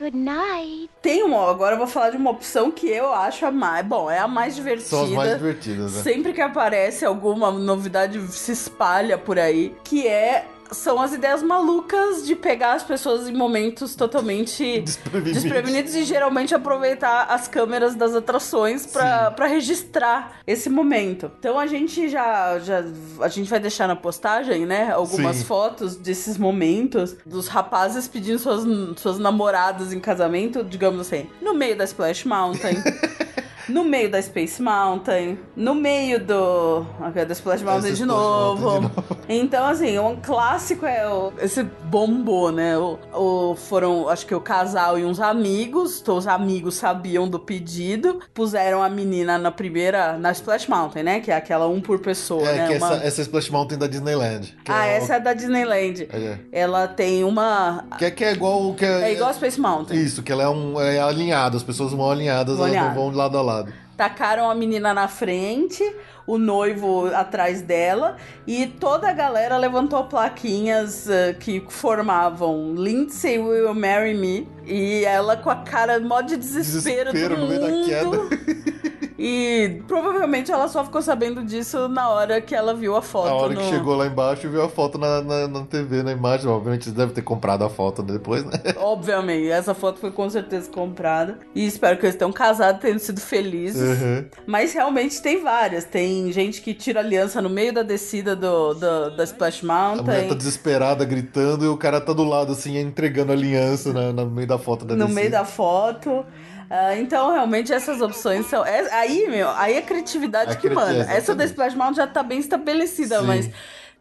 Good 0.00 0.16
night. 0.16 0.88
Tem 1.02 1.22
uma, 1.22 1.50
agora 1.50 1.74
eu 1.74 1.78
vou 1.78 1.86
falar 1.86 2.08
de 2.08 2.16
uma 2.16 2.30
opção 2.30 2.70
que 2.70 2.88
eu 2.88 3.12
acho 3.12 3.44
a 3.44 3.50
mais. 3.50 3.84
Bom, 3.86 4.10
é 4.10 4.18
a 4.18 4.26
mais 4.26 4.56
divertida. 4.56 4.88
São 4.88 5.04
as 5.04 5.10
mais 5.10 5.34
divertidas, 5.34 5.92
né? 5.92 6.02
Sempre 6.02 6.32
que 6.32 6.40
aparece 6.40 7.04
alguma 7.04 7.50
novidade 7.50 8.18
se 8.32 8.50
espalha 8.50 9.18
por 9.18 9.38
aí, 9.38 9.76
que 9.84 10.08
é 10.08 10.46
são 10.72 11.00
as 11.00 11.12
ideias 11.12 11.42
malucas 11.42 12.26
de 12.26 12.34
pegar 12.36 12.74
as 12.74 12.82
pessoas 12.82 13.28
em 13.28 13.32
momentos 13.32 13.94
totalmente 13.94 14.80
Desprevenidos. 14.80 15.42
desprevenidos 15.42 15.94
e 15.94 16.04
geralmente 16.04 16.54
aproveitar 16.54 17.26
as 17.28 17.48
câmeras 17.48 17.94
das 17.94 18.14
atrações 18.14 18.86
pra 18.86 19.30
pra 19.30 19.46
registrar 19.46 20.40
esse 20.46 20.68
momento. 20.68 21.30
Então 21.38 21.58
a 21.58 21.66
gente 21.66 22.08
já, 22.08 22.58
já 22.58 22.84
a 23.20 23.28
gente 23.28 23.48
vai 23.48 23.60
deixar 23.60 23.86
na 23.86 23.96
postagem, 23.96 24.66
né, 24.66 24.90
algumas 24.92 25.36
Sim. 25.36 25.44
fotos 25.44 25.96
desses 25.96 26.36
momentos 26.36 27.16
dos 27.24 27.48
rapazes 27.48 28.08
pedindo 28.08 28.38
suas, 28.38 28.64
suas 28.98 29.18
namoradas 29.18 29.92
em 29.92 30.00
casamento, 30.00 30.62
digamos 30.64 31.00
assim, 31.00 31.26
no 31.40 31.54
meio 31.54 31.76
da 31.76 31.84
Splash 31.84 32.24
Mountain. 32.24 32.76
No 33.70 33.84
meio 33.84 34.10
da 34.10 34.20
Space 34.20 34.60
Mountain, 34.60 35.38
no 35.56 35.74
meio 35.74 36.24
do. 36.24 36.86
ok, 37.00 37.24
da 37.24 37.32
Splash 37.32 37.62
Mountain 37.62 37.92
de 37.94 38.04
novo. 38.04 38.70
Mountain 38.70 38.88
de 38.90 38.96
novo. 38.96 39.16
Então, 39.28 39.66
assim, 39.66 39.98
um 39.98 40.16
clássico 40.16 40.84
é 40.86 41.06
o, 41.08 41.32
esse 41.40 41.62
bombô, 41.62 42.50
né? 42.50 42.76
O, 42.76 42.98
o- 43.14 43.56
foram, 43.56 44.08
acho 44.08 44.26
que 44.26 44.34
o 44.34 44.40
casal 44.40 44.98
e 44.98 45.04
uns 45.04 45.20
amigos, 45.20 46.00
então 46.00 46.16
os 46.16 46.26
amigos 46.26 46.74
sabiam 46.76 47.28
do 47.28 47.38
pedido, 47.38 48.20
puseram 48.34 48.82
a 48.82 48.88
menina 48.88 49.38
na 49.38 49.50
primeira, 49.50 50.18
na 50.18 50.32
Splash 50.32 50.66
Mountain, 50.68 51.02
né? 51.02 51.20
Que 51.20 51.30
é 51.30 51.36
aquela 51.36 51.66
um 51.68 51.80
por 51.80 51.98
pessoa, 52.00 52.48
É, 52.48 52.54
né? 52.56 52.68
que 52.68 52.76
Uma- 52.78 52.94
essa, 52.94 53.04
essa 53.06 53.22
Splash 53.22 53.50
Mountain 53.50 53.78
da 53.78 53.86
Disneyland. 53.86 54.56
Ah, 54.68 54.86
é, 54.86 54.96
essa 54.96 55.14
é 55.16 55.20
da 55.20 55.32
Disneyland. 55.32 56.08
É. 56.12 56.38
Ela 56.52 56.88
tem 56.88 57.22
uma. 57.24 57.84
Que 57.98 58.06
é, 58.06 58.10
que 58.10 58.24
é 58.24 58.32
igual 58.32 58.68
o 58.68 58.74
que 58.74 58.84
É 58.84 59.12
igual 59.12 59.30
a 59.30 59.34
Space 59.34 59.60
Mountain. 59.60 59.96
Isso, 60.00 60.22
que 60.22 60.32
ela 60.32 60.42
é, 60.42 60.48
um, 60.48 60.80
é 60.80 60.98
alinhada, 61.00 61.56
as 61.56 61.62
pessoas 61.62 61.92
vão 61.92 62.10
alinhadas, 62.10 62.56
Vão 62.56 62.66
elas 62.66 62.80
não 62.82 62.94
vão 62.94 63.10
de 63.10 63.16
lado 63.16 63.38
a 63.38 63.42
lado. 63.42 63.59
Tacaram 63.96 64.50
a 64.50 64.54
menina 64.54 64.94
na 64.94 65.08
frente, 65.08 65.82
o 66.26 66.38
noivo 66.38 67.06
atrás 67.14 67.60
dela, 67.60 68.16
e 68.46 68.66
toda 68.66 69.08
a 69.10 69.12
galera 69.12 69.58
levantou 69.58 70.04
plaquinhas 70.04 71.08
eh, 71.08 71.34
que 71.38 71.62
formavam 71.68 72.74
Lindsay 72.76 73.38
Will 73.38 73.74
Marry 73.74 74.14
Me, 74.14 74.48
e 74.64 75.04
ela 75.04 75.36
com 75.36 75.50
a 75.50 75.56
cara 75.56 76.00
mó 76.00 76.22
de 76.22 76.36
desespero, 76.38 77.12
Desespero 77.12 77.36
do 77.36 77.42
no 77.42 77.48
meio 77.48 77.60
da 77.60 77.68
mundo. 77.68 78.28
queda. 78.28 78.70
E 79.22 79.82
provavelmente 79.86 80.50
ela 80.50 80.66
só 80.66 80.82
ficou 80.82 81.02
sabendo 81.02 81.44
disso 81.44 81.88
na 81.88 82.08
hora 82.08 82.40
que 82.40 82.54
ela 82.54 82.72
viu 82.72 82.96
a 82.96 83.02
foto. 83.02 83.28
A 83.28 83.34
hora 83.34 83.52
no... 83.52 83.60
que 83.60 83.66
chegou 83.68 83.94
lá 83.94 84.06
embaixo 84.06 84.46
e 84.46 84.50
viu 84.50 84.62
a 84.64 84.68
foto 84.68 84.96
na, 84.96 85.20
na, 85.20 85.46
na 85.46 85.60
TV, 85.66 86.02
na 86.02 86.12
imagem. 86.12 86.48
Obviamente 86.48 86.84
eles 86.84 86.94
devem 86.96 87.14
ter 87.14 87.20
comprado 87.20 87.62
a 87.62 87.68
foto 87.68 88.02
depois, 88.02 88.46
né? 88.46 88.52
Obviamente, 88.80 89.50
essa 89.50 89.74
foto 89.74 90.00
foi 90.00 90.10
com 90.10 90.30
certeza 90.30 90.70
comprada. 90.70 91.38
E 91.54 91.66
espero 91.66 91.98
que 91.98 92.06
eles 92.06 92.16
tenham 92.16 92.32
casado, 92.32 92.80
tenham 92.80 92.98
sido 92.98 93.20
felizes. 93.20 94.00
Uhum. 94.00 94.24
Mas 94.46 94.72
realmente 94.72 95.20
tem 95.20 95.42
várias. 95.42 95.84
Tem 95.84 96.32
gente 96.32 96.62
que 96.62 96.72
tira 96.72 97.00
aliança 97.00 97.42
no 97.42 97.50
meio 97.50 97.74
da 97.74 97.82
descida 97.82 98.34
do, 98.34 98.72
do- 98.72 99.10
da 99.16 99.24
Splash 99.24 99.60
A 99.62 99.66
mulher 99.66 99.96
tá 99.98 100.12
Mountain. 100.12 100.36
desesperada, 100.38 101.04
gritando, 101.04 101.66
e 101.66 101.68
o 101.68 101.76
cara 101.76 102.00
tá 102.00 102.14
do 102.14 102.24
lado, 102.24 102.52
assim, 102.52 102.78
entregando 102.78 103.32
a 103.32 103.34
aliança 103.34 103.92
na- 103.92 104.14
no 104.14 104.30
meio 104.30 104.48
da 104.48 104.56
foto 104.58 104.86
da 104.86 104.94
no 104.96 105.00
descida. 105.04 105.14
meio 105.20 105.30
da 105.30 105.44
foto. 105.44 106.24
Ah, 106.72 106.96
então, 106.96 107.32
realmente, 107.32 107.72
essas 107.72 108.00
opções 108.00 108.46
são. 108.46 108.64
é- 108.64 108.88
aí, 108.92 109.26
meu, 109.28 109.50
aí 109.50 109.76
a 109.76 109.82
criatividade 109.82 110.52
A 110.52 110.56
que 110.56 110.70
manda. 110.70 111.02
Essa 111.10 111.34
da. 111.34 111.44
Splash 111.44 111.74
Mountain 111.74 111.96
já 111.96 112.06
tá 112.06 112.22
bem 112.22 112.38
estabelecida, 112.38 113.18
Sim. 113.20 113.26
mas. 113.26 113.50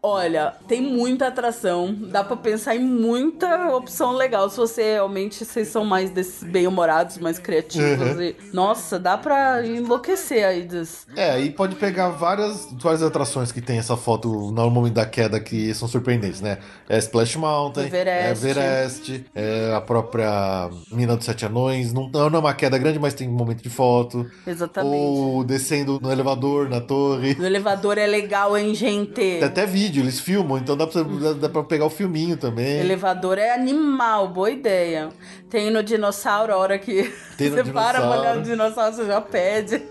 Olha, 0.01 0.53
tem 0.67 0.81
muita 0.81 1.27
atração, 1.27 1.93
dá 1.93 2.23
pra 2.23 2.37
pensar 2.37 2.75
em 2.75 2.79
muita 2.79 3.75
opção 3.75 4.13
legal. 4.13 4.49
Se 4.49 4.57
você 4.57 4.93
realmente 4.93 5.43
vocês 5.43 5.67
são 5.67 5.83
mais 5.83 6.09
desses 6.09 6.41
bem-humorados, 6.43 7.17
mais 7.17 7.37
criativos. 7.37 8.15
Uhum. 8.15 8.21
E, 8.21 8.35
nossa, 8.53 8.97
dá 8.97 9.17
pra 9.17 9.65
enlouquecer 9.65 10.45
aí 10.45 10.63
dos. 10.63 11.05
É, 11.15 11.31
aí 11.31 11.49
pode 11.49 11.75
pegar 11.75 12.09
várias, 12.09 12.69
várias 12.71 13.03
atrações 13.03 13.51
que 13.51 13.59
tem 13.59 13.77
essa 13.77 13.97
foto 13.97 14.29
no 14.51 14.69
momento 14.69 14.93
da 14.93 15.05
queda 15.05 15.39
que 15.39 15.73
são 15.73 15.87
surpreendentes, 15.87 16.39
né? 16.39 16.59
É 16.87 16.97
Splash 16.97 17.35
Mountain, 17.35 17.87
Everest. 17.87 18.07
é 18.07 18.31
Everest, 18.31 19.25
é 19.35 19.73
a 19.75 19.81
própria 19.81 20.69
Mina 20.91 21.17
dos 21.17 21.25
Sete 21.25 21.45
Anões. 21.45 21.91
Não, 21.91 22.09
não 22.09 22.25
é 22.25 22.39
uma 22.39 22.53
queda 22.53 22.77
grande, 22.77 22.99
mas 22.99 23.13
tem 23.13 23.27
um 23.27 23.33
momento 23.33 23.61
de 23.61 23.69
foto. 23.69 24.25
Exatamente. 24.47 24.95
Ou 24.95 25.43
descendo 25.43 25.99
no 26.01 26.11
elevador, 26.11 26.69
na 26.69 26.79
torre. 26.79 27.35
No 27.35 27.45
elevador 27.45 27.97
é 27.97 28.07
legal, 28.07 28.57
hein, 28.57 28.73
gente? 28.73 29.13
Tem 29.13 29.43
até 29.43 29.65
vídeo, 29.65 29.88
eles 29.97 30.19
filmam, 30.19 30.57
então 30.57 30.75
dá 30.75 30.85
pra, 30.85 31.01
dá, 31.01 31.33
dá 31.33 31.49
pra 31.49 31.63
pegar 31.63 31.85
o 31.85 31.89
filminho 31.89 32.35
também. 32.37 32.79
Elevador 32.79 33.37
é 33.37 33.53
animal, 33.53 34.27
boa 34.27 34.51
ideia. 34.51 35.09
Tem 35.49 35.71
no 35.71 35.81
dinossauro, 35.81 36.53
a 36.53 36.57
hora 36.57 36.77
que 36.77 37.11
Tem 37.37 37.49
no 37.49 37.55
você 37.63 37.71
para 37.71 37.73
pra 37.73 38.01
dinossauro. 38.01 38.19
olhar 38.19 38.37
o 38.37 38.41
dinossauro, 38.43 38.95
você 38.95 39.05
já 39.05 39.21
pede. 39.21 39.81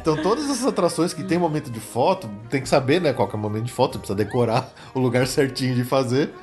Então 0.00 0.16
todas 0.22 0.44
essas 0.50 0.66
atrações 0.66 1.14
que 1.14 1.22
tem 1.22 1.38
momento 1.38 1.70
de 1.70 1.80
foto, 1.80 2.28
tem 2.50 2.60
que 2.60 2.68
saber, 2.68 3.00
né, 3.00 3.12
qual 3.12 3.28
que 3.28 3.36
é 3.36 3.38
o 3.38 3.40
momento 3.40 3.64
de 3.64 3.72
foto, 3.72 3.98
precisa 3.98 4.16
decorar 4.16 4.68
o 4.92 4.98
lugar 4.98 5.26
certinho 5.26 5.74
de 5.74 5.84
fazer. 5.84 6.34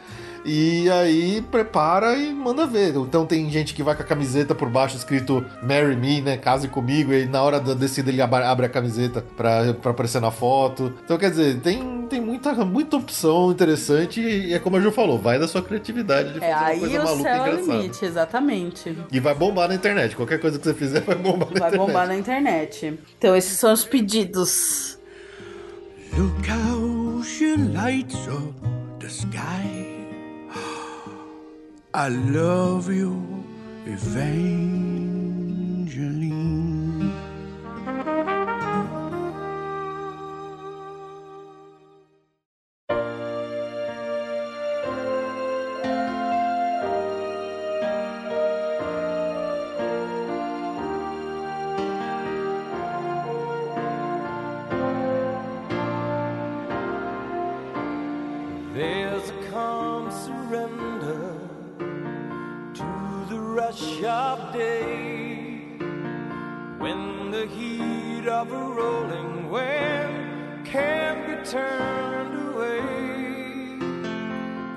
E 0.50 0.90
aí 0.90 1.42
prepara 1.52 2.16
e 2.16 2.32
manda 2.34 2.66
ver. 2.66 2.96
Então 2.96 3.26
tem 3.26 3.50
gente 3.50 3.74
que 3.74 3.84
vai 3.84 3.94
com 3.96 4.02
a 4.02 4.06
camiseta 4.06 4.56
por 4.56 4.70
baixo 4.70 4.96
escrito 4.96 5.46
Marry 5.62 5.98
Me, 5.98 6.22
né? 6.22 6.38
Case 6.38 6.70
comigo, 6.70 7.12
e 7.12 7.26
na 7.26 7.42
hora 7.42 7.60
da 7.60 7.74
descida 7.74 8.10
ele 8.10 8.22
abre 8.22 8.66
a 8.66 8.70
camiseta 8.70 9.22
pra, 9.36 9.74
pra 9.74 9.92
aparecer 9.92 10.22
na 10.22 10.32
foto. 10.32 10.94
Então 11.04 11.18
quer 11.18 11.32
dizer, 11.32 11.60
tem 11.60 11.97
muita, 12.38 12.66
muita 12.66 12.98
opção 12.98 13.52
interessante 13.52 14.22
e 14.22 14.54
é 14.54 14.60
como 14.60 14.78
a 14.78 14.80
Ju 14.80 14.92
falou, 14.92 15.18
vai 15.18 15.38
da 15.40 15.48
sua 15.48 15.62
criatividade 15.62 16.34
de 16.34 16.40
fazer 16.40 16.52
É, 16.52 16.56
uma 16.56 16.66
aí 16.66 16.80
coisa 16.80 17.02
o 17.02 17.04
maluca 17.04 17.20
e 17.20 17.24
céu 17.24 17.34
é 17.34 17.40
o 17.40 17.48
engraçada. 17.54 17.78
limite, 17.80 18.06
exatamente. 18.06 18.98
E 19.12 19.20
vai 19.20 19.34
bombar 19.36 19.68
na 19.68 19.76
internet. 19.76 20.16
Qualquer 20.16 20.40
coisa 20.40 20.58
que 20.58 20.64
você 20.66 20.74
fizer 20.74 21.02
vai 21.02 21.16
bombar 21.16 21.50
na 21.52 21.60
Vai 21.60 21.70
internet. 21.70 21.78
bombar 21.78 22.08
na 22.08 22.16
internet. 22.16 23.00
Então, 23.18 23.36
esses 23.36 23.58
são 23.60 23.74
os 23.74 23.84
pedidos. 23.84 24.98
Look 26.18 26.48
how 26.50 27.22
she 27.24 27.56
lights 27.58 28.28
up 28.28 28.54
the 29.00 29.08
sky. 29.08 29.86
I 31.94 32.10
love 32.10 32.92
you, 32.94 33.16
Evangeline. 33.86 34.87
Of 68.42 68.52
a 68.52 68.56
rolling 68.56 69.50
wave 69.50 70.64
can't 70.64 71.26
be 71.28 71.36
turned 71.50 72.56
away. 72.56 72.82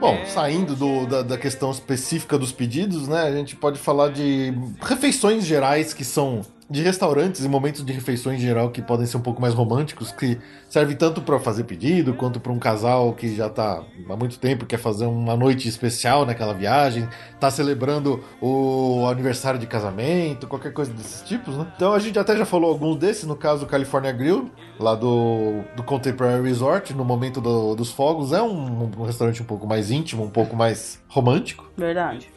Bom, 0.01 0.17
saindo 0.27 0.75
do- 0.75 1.07
da, 1.07 1.23
da 1.23 1.37
questão 1.37 1.71
específica 1.71 2.39
dos 2.39 2.53
pedidos, 2.53 3.07
né? 3.07 3.23
A 3.23 3.33
gente 3.33 3.55
pode 3.55 3.79
falar 3.79 4.09
de 4.11 4.53
refeições 4.81 5.45
gerais 5.45 5.93
que 5.93 6.05
são 6.05 6.41
de 6.71 6.83
restaurantes 6.83 7.45
e 7.45 7.49
momentos 7.49 7.85
de 7.85 7.93
refeições 7.93 8.39
em 8.39 8.43
geral 8.43 8.71
que 8.71 8.81
podem 8.81 9.05
ser 9.05 9.17
um 9.17 9.21
pouco 9.21 9.41
mais 9.43 9.53
românticos, 9.53 10.13
que 10.13 10.39
serve 10.69 10.95
tanto 10.95 11.21
para 11.21 11.39
fazer 11.41 11.65
pedido 11.65 12.15
quanto 12.15 12.39
para 12.39 12.53
um 12.53 12.59
casal 12.61 13.13
que 13.13 13.35
já 13.35 13.49
tá 13.49 13.83
há 14.09 14.17
muito 14.17 14.39
tempo 14.39 14.65
quer 14.65 14.79
fazer 14.79 15.07
uma 15.07 15.37
noite 15.37 15.69
especial 15.69 16.25
naquela 16.25 16.55
viagem, 16.55 17.09
tá 17.41 17.51
celebrando 17.51 18.23
o 18.41 19.05
aniversário 19.09 19.59
de 19.59 19.67
casamento, 19.67 20.47
qualquer 20.47 20.73
coisa 20.73 20.93
desses 20.93 21.23
tipos, 21.23 21.57
né? 21.57 21.67
Então 21.75 21.93
a 21.93 21.99
gente 21.99 22.19
até 22.19 22.37
já 22.37 22.45
falou 22.45 22.71
alguns 22.71 22.97
desses, 22.97 23.25
no 23.25 23.35
caso 23.35 23.67
California 23.67 24.13
Grill, 24.13 24.51
lá 24.79 24.95
do, 24.95 25.63
do 25.75 25.83
Contemporary 25.83 26.43
Resort, 26.43 26.95
no 26.95 27.05
momento 27.05 27.41
do- 27.41 27.75
dos 27.75 27.91
fogos, 27.91 28.33
é 28.33 28.41
um, 28.41 28.91
um 28.97 29.03
restaurante 29.03 29.43
um 29.43 29.47
pouco 29.47 29.67
mais 29.67 29.91
íntimo, 29.91 30.23
um 30.23 30.31
pouco 30.31 30.55
mais 30.55 31.01
romântico. 31.09 31.69
Verdade. 31.77 32.31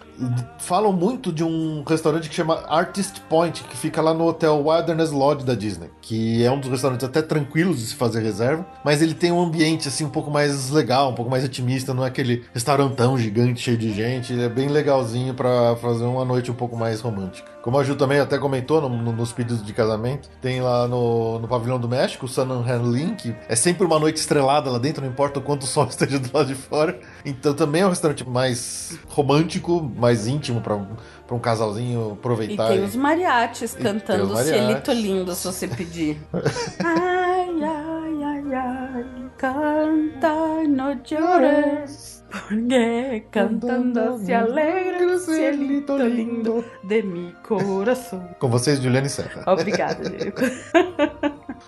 Falam 0.60 0.94
muito 0.94 1.32
de 1.32 1.44
um 1.44 1.84
restaurante 1.88 2.30
que 2.30 2.36
chama 2.36 2.64
Artist 2.68 3.20
Point, 3.30 3.64
que 3.64 3.76
fica 3.76 4.02
lá 4.02 4.14
no 4.14 4.26
hotel 4.28 4.64
Wilderness 4.66 5.12
Lodge 5.12 5.44
da 5.46 5.56
Disney, 5.56 5.90
que 6.02 6.44
é 6.44 6.52
um 6.52 6.60
dos 6.60 6.70
restaurantes 6.70 7.06
até 7.06 7.22
tranquilos 7.22 7.80
de 7.80 7.86
se 7.88 7.96
fazer 7.96 8.22
reserva, 8.22 8.66
mas 8.84 9.02
ele 9.02 9.14
tem 9.14 9.32
um 9.32 9.42
ambiente 9.42 9.88
assim 9.88 10.06
um 10.06 10.10
pouco 10.10 10.30
mais 10.32 10.70
legal, 10.70 11.10
um 11.12 11.16
pouco 11.16 11.30
mais 11.32 11.44
otimista, 11.44 11.94
não 11.94 12.04
é 12.04 12.08
aquele 12.08 12.44
restaurantão 12.54 13.18
gigante 13.18 13.62
cheio 13.62 13.78
de 13.78 13.92
gente, 13.94 14.34
ele 14.34 14.44
é 14.44 14.50
bem 14.50 14.68
legalzinho 14.70 15.34
pra 15.34 15.76
fazer 15.78 16.06
uma 16.06 16.24
noite 16.24 16.50
um 16.52 16.56
pouco 16.56 16.76
mais 16.78 17.02
romântica. 17.02 17.52
Como 17.64 17.78
a 17.80 17.84
Ju 17.84 17.96
também 17.96 18.20
até 18.20 18.38
comentou 18.38 18.82
no- 18.82 18.90
no- 18.90 19.14
nos 19.14 19.32
pedidos 19.32 19.66
de 19.66 19.72
casamento, 19.74 20.30
tem 20.42 20.62
lá 20.62 20.86
no, 20.88 21.40
no 21.40 21.48
pavilhão 21.48 21.80
do 21.80 21.88
México, 21.88 22.26
o 22.26 22.30
Sun 22.30 22.62
Hanlin, 22.68 23.16
que 23.16 23.34
é 23.48 23.56
sempre 23.56 23.86
uma 23.86 23.98
noite 23.98 24.18
estrelada 24.18 24.70
lá 24.70 24.78
dentro, 24.78 25.02
não 25.02 25.10
importa 25.10 25.40
o 25.40 25.42
quanto 25.42 25.64
o 25.64 25.66
sol 25.66 25.86
esteja 25.90 26.20
do 26.20 26.30
lado 26.36 26.48
de 26.48 26.56
fora. 26.56 27.00
Então 27.26 27.54
também 27.54 27.82
é 27.82 27.86
um 27.86 27.90
restaurante 27.90 28.28
mais 28.30 28.98
romântico, 29.08 29.90
mais 30.04 30.28
íntimo 30.28 30.60
pra 30.62 30.76
um, 30.76 30.86
um 31.32 31.40
casalzinho 31.40 32.10
E 32.10 32.14
aproveitar. 32.14 32.68
tem 32.68 32.84
os 32.84 32.96
mariachis 32.96 33.74
cantando 33.74 34.26
os 34.26 34.32
o 34.32 34.34
mariachis. 34.34 34.66
Cielito 34.66 34.92
Lindo, 34.92 35.34
se 35.34 35.48
você 35.48 35.68
pedir. 35.68 36.22
ai, 36.84 37.50
ai, 37.64 38.24
ai, 38.24 38.54
ai, 38.54 39.06
canta 39.38 40.62
e 40.64 40.68
no 40.68 40.94
llores. 41.10 42.23
Porque 42.34 43.26
cantando 43.30 44.18
se 44.18 44.34
alegra 44.34 45.06
o 45.06 45.20
cielito 45.20 45.96
lindo 45.98 46.66
de 46.84 47.04
mi 47.04 47.32
coração. 47.48 48.28
Com 48.40 48.50
vocês, 48.50 48.82
Juliane 48.82 49.08
Serra. 49.08 49.44
Obrigada, 49.46 50.10
Diego. 50.10 50.42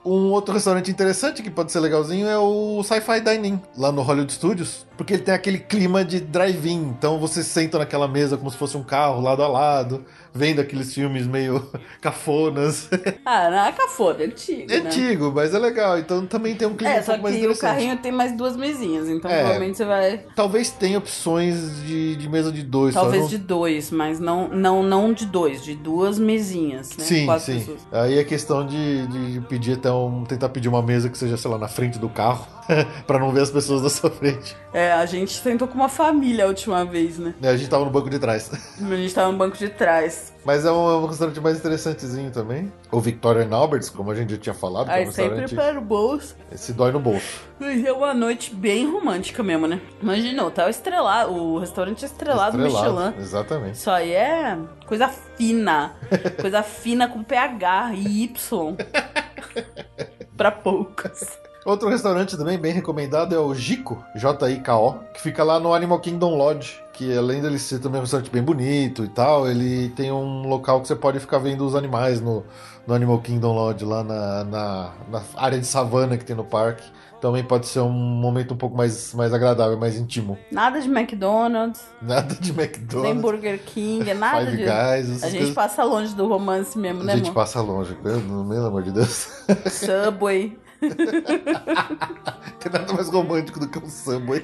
Um 0.04 0.32
outro 0.32 0.56
restaurante 0.56 0.89
interessante 0.89 1.43
que 1.43 1.51
pode 1.51 1.71
ser 1.71 1.80
legalzinho 1.80 2.28
é 2.28 2.38
o 2.38 2.82
Sci-Fi 2.84 3.21
Dining, 3.21 3.62
lá 3.78 3.91
no 3.91 4.01
Hollywood 4.01 4.34
Studios, 4.34 4.88
porque 4.97 5.13
ele 5.13 5.23
tem 5.23 5.36
aquele 5.36 5.60
clima 5.60 6.04
de 6.04 6.19
drive-in. 6.19 6.95
Então 6.97 7.19
você 7.19 7.43
senta 7.43 7.78
naquela 7.78 8.08
mesa 8.08 8.36
como 8.36 8.49
se 8.49 8.58
fosse 8.58 8.75
um 8.75 8.84
carro 8.84 9.21
lado 9.21 9.43
a 9.43 9.47
lado, 9.47 10.04
vendo 10.36 10.60
aqueles 10.60 10.93
filmes 10.93 11.26
meio 11.26 11.65
cafonas. 12.02 12.89
Ah, 13.28 13.50
não 13.50 13.65
é 13.65 13.71
cafona, 13.71 14.21
é 14.21 14.26
antigo, 14.28 14.71
É 14.71 14.80
né? 14.82 14.88
antigo, 14.89 15.32
mas 15.34 15.54
é 15.54 15.58
legal. 15.60 15.98
Então 15.98 16.26
também 16.28 16.54
tem 16.56 16.67
um 16.67 16.76
clima 16.76 16.93
É, 16.93 17.02
um 17.02 17.04
pouco 17.04 17.21
mais 17.24 17.36
que 17.36 17.41
o 17.41 17.43
interessante. 17.45 17.71
carrinho 17.71 17.98
tem 17.98 18.12
mais 18.12 18.32
duas 18.38 18.56
mesinhas, 18.56 19.10
então 19.10 19.32
É. 19.32 19.38
provavelmente 19.39 19.78
você 19.78 19.86
vai. 19.86 20.24
Talvez 20.36 20.69
tenha 20.69 20.98
opções 21.00 21.82
de, 21.86 22.15
de 22.15 22.30
mesa 22.30 22.52
de 22.52 22.62
dois. 22.62 22.93
Talvez 22.93 23.24
não- 23.24 23.30
de 23.30 23.38
dois, 23.39 23.89
mas 23.89 24.19
não, 24.19 24.48
não, 24.50 24.84
não 24.84 25.12
de 25.13 25.26
dois, 25.26 25.63
de 25.63 25.74
duas 25.76 26.19
mesinhas, 26.19 26.95
né? 26.98 27.04
Sim, 27.04 27.26
Quatro 27.26 27.45
sim. 27.45 27.60
pessoas. 27.60 27.80
Aí 27.91 28.19
é 28.19 28.24
questão 28.24 28.65
de, 28.65 29.08
de 29.08 29.41
pedir 29.41 29.74
até 29.74 29.91
um. 29.91 30.24
tentar 30.24 30.50
pedir 30.50 30.67
uma 30.69 30.82
mesa 30.84 31.10
que 31.10 31.17
seja, 31.17 31.38
sei 31.38 31.50
lá, 31.50 31.58
na 31.58 31.67
frente 31.67 31.98
do 31.98 32.10
carro, 32.10 32.45
pra 33.08 33.17
não 33.17 33.32
ver 33.32 33.41
as 33.41 33.50
pessoas 33.52 33.82
da 33.82 33.89
sua 33.89 34.12
frente. 34.12 34.56
É, 34.74 34.91
a 34.91 35.06
gente 35.08 35.41
tentou 35.41 35.67
com 35.67 35.76
uma 35.76 35.89
família 35.89 36.45
a 36.45 36.48
última 36.48 36.86
vez, 36.86 37.17
né? 37.17 37.34
A 37.41 37.56
gente 37.58 37.69
tava 37.69 37.86
no 37.86 37.91
banco 37.91 38.10
de 38.10 38.19
trás. 38.19 38.52
A 38.80 38.95
gente 38.95 39.13
tava 39.13 39.32
no 39.32 39.38
banco 39.38 39.58
de 39.58 39.69
trás. 39.69 40.24
Mas 40.43 40.65
é 40.65 40.71
um, 40.71 40.89
é 40.89 40.97
um 40.97 41.05
restaurante 41.05 41.39
mais 41.39 41.57
interessantezinho 41.57 42.31
também. 42.31 42.71
O 42.91 42.99
Victoria 42.99 43.47
Alberts, 43.49 43.89
como 43.89 44.11
a 44.11 44.15
gente 44.15 44.31
já 44.31 44.38
tinha 44.38 44.53
falado, 44.53 44.85
que 44.85 44.91
é 44.91 44.95
Aí 44.95 45.07
um 45.07 45.11
sempre 45.11 45.55
para 45.55 45.79
o 45.79 45.81
bolso. 45.81 46.35
Esse 46.51 46.73
dói 46.73 46.91
no 46.91 46.99
bolso. 46.99 47.41
Mas 47.59 47.83
é 47.83 47.91
uma 47.91 48.13
noite 48.13 48.53
bem 48.53 48.89
romântica 48.89 49.41
mesmo, 49.41 49.67
né? 49.67 49.81
Imaginou, 50.01 50.51
tá 50.51 50.65
o 50.65 50.69
estrelado, 50.69 51.33
o 51.33 51.59
restaurante 51.59 52.03
estrelado, 52.05 52.57
Michelin. 52.57 53.13
Exatamente. 53.17 53.75
Isso 53.75 53.89
aí 53.89 54.11
é 54.11 54.57
coisa 54.85 55.07
fina. 55.07 55.93
coisa 56.39 56.61
fina 56.63 57.07
com 57.07 57.23
PH 57.23 57.93
e 57.95 58.23
Y. 58.23 58.75
pra 60.35 60.51
poucos. 60.51 61.44
Outro 61.65 61.89
restaurante 61.89 62.38
também 62.38 62.60
bem 62.60 62.71
recomendado 62.71 63.34
é 63.34 63.39
o 63.39 63.51
Jico, 63.56 63.97
J-I-K-O, 64.15 64.99
que 65.12 65.19
fica 65.19 65.43
lá 65.43 65.60
no 65.60 65.73
Animal 65.73 65.99
Kingdom 65.99 66.38
Lodge, 66.38 66.80
que 66.93 67.17
além 67.17 67.41
dele 67.41 67.58
ser 67.58 67.80
também 67.80 67.97
um 67.97 68.04
restaurante 68.04 68.30
bem 68.30 68.43
bonito 68.43 69.04
e 69.04 69.08
tal, 69.08 69.49
ele 69.49 69.89
tem 69.89 70.12
um 70.12 70.47
local 70.47 70.80
que 70.80 70.88
você 70.88 70.95
pode 70.95 71.19
ficar 71.19 71.39
vendo 71.39 71.65
os 71.65 71.73
animais 71.73 72.21
no, 72.21 72.43
no 72.86 72.93
Animal 72.93 73.17
Kingdom 73.19 73.54
Lodge, 73.56 73.84
lá 73.84 74.04
na, 74.04 74.43
na, 74.43 74.91
na 75.10 75.21
área 75.36 75.60
de 75.60 75.65
savana 75.65 76.17
que 76.19 76.23
tem 76.23 76.36
no 76.36 76.43
parque. 76.43 76.84
Também 77.19 77.43
pode 77.43 77.65
ser 77.65 77.80
um 77.80 77.89
momento 77.89 78.54
um 78.54 78.58
pouco 78.58 78.78
mais, 78.78 79.12
mais 79.15 79.34
agradável, 79.34 79.75
mais 79.80 79.97
íntimo. 79.97 80.38
Nada 80.51 80.80
de 80.80 80.88
McDonald's, 80.88 81.82
Nada 81.99 82.36
de 82.36 82.54
nem 82.54 82.65
McDonald's, 82.65 83.21
Burger 83.21 83.60
King, 83.65 84.13
nada 84.13 84.45
Five 84.45 84.58
de. 84.58 84.63
Guys, 84.65 85.23
A 85.23 85.30
gente 85.30 85.38
coisas. 85.39 85.56
passa 85.56 85.84
longe 85.84 86.13
do 86.13 86.28
romance 86.28 86.78
mesmo, 86.78 87.01
A 87.01 87.06
né, 87.06 87.13
gente 87.13 87.30
amor? 87.30 87.34
passa 87.34 87.60
longe, 87.62 87.95
pelo 87.95 88.67
amor 88.67 88.84
de 88.84 88.91
Deus. 88.91 89.28
Subway. 89.71 90.56
tem 92.59 92.71
nada 92.71 92.93
mais 92.93 93.09
romântico 93.09 93.59
do 93.59 93.67
que 93.67 93.79
um 93.79 93.89
Subway. 93.89 94.43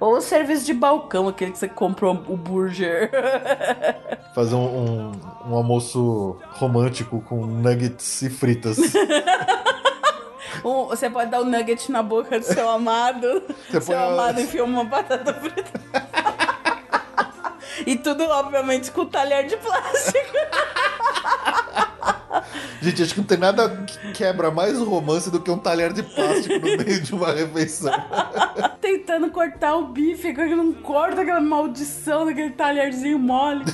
Ou 0.00 0.16
o 0.16 0.20
serviço 0.20 0.64
de 0.66 0.74
balcão, 0.74 1.28
aquele 1.28 1.52
que 1.52 1.58
você 1.58 1.68
comprou 1.68 2.14
o 2.28 2.36
burger. 2.36 3.10
Fazer 4.34 4.54
um, 4.54 4.64
um, 5.08 5.12
um 5.48 5.54
almoço 5.54 6.36
romântico 6.52 7.20
com 7.22 7.44
nuggets 7.46 8.22
e 8.22 8.30
fritas. 8.30 8.78
Um- 10.64 10.86
você 10.86 11.10
pode 11.10 11.30
dar 11.30 11.40
um 11.42 11.44
nugget 11.44 11.90
na 11.92 12.02
boca 12.02 12.38
do 12.38 12.44
seu 12.44 12.68
amado. 12.70 13.42
Você 13.68 13.80
seu 13.80 13.94
põe 13.94 13.96
a- 13.96 14.06
amado 14.06 14.40
enfia 14.40 14.64
uma 14.64 14.84
batata 14.84 15.34
frita. 15.34 15.70
e 17.84 17.96
tudo, 17.96 18.24
obviamente, 18.24 18.90
com 18.90 19.04
talher 19.04 19.46
de 19.46 19.56
plástico. 19.58 20.36
Gente, 22.80 23.02
acho 23.02 23.14
que 23.14 23.20
não 23.20 23.26
tem 23.26 23.38
nada 23.38 23.68
que 23.86 24.12
quebra 24.12 24.50
mais 24.50 24.78
o 24.78 24.84
romance 24.84 25.30
do 25.30 25.40
que 25.40 25.50
um 25.50 25.58
talher 25.58 25.92
de 25.92 26.02
plástico 26.02 26.54
no 26.54 26.84
meio 26.84 27.00
de 27.00 27.14
uma 27.14 27.32
refeição. 27.32 27.92
Tentando 28.80 29.30
cortar 29.30 29.76
o 29.76 29.88
bife, 29.88 30.34
que 30.34 30.54
não 30.54 30.72
corta 30.72 31.22
aquela 31.22 31.40
maldição 31.40 32.26
daquele 32.26 32.50
talherzinho 32.50 33.18
mole. 33.18 33.64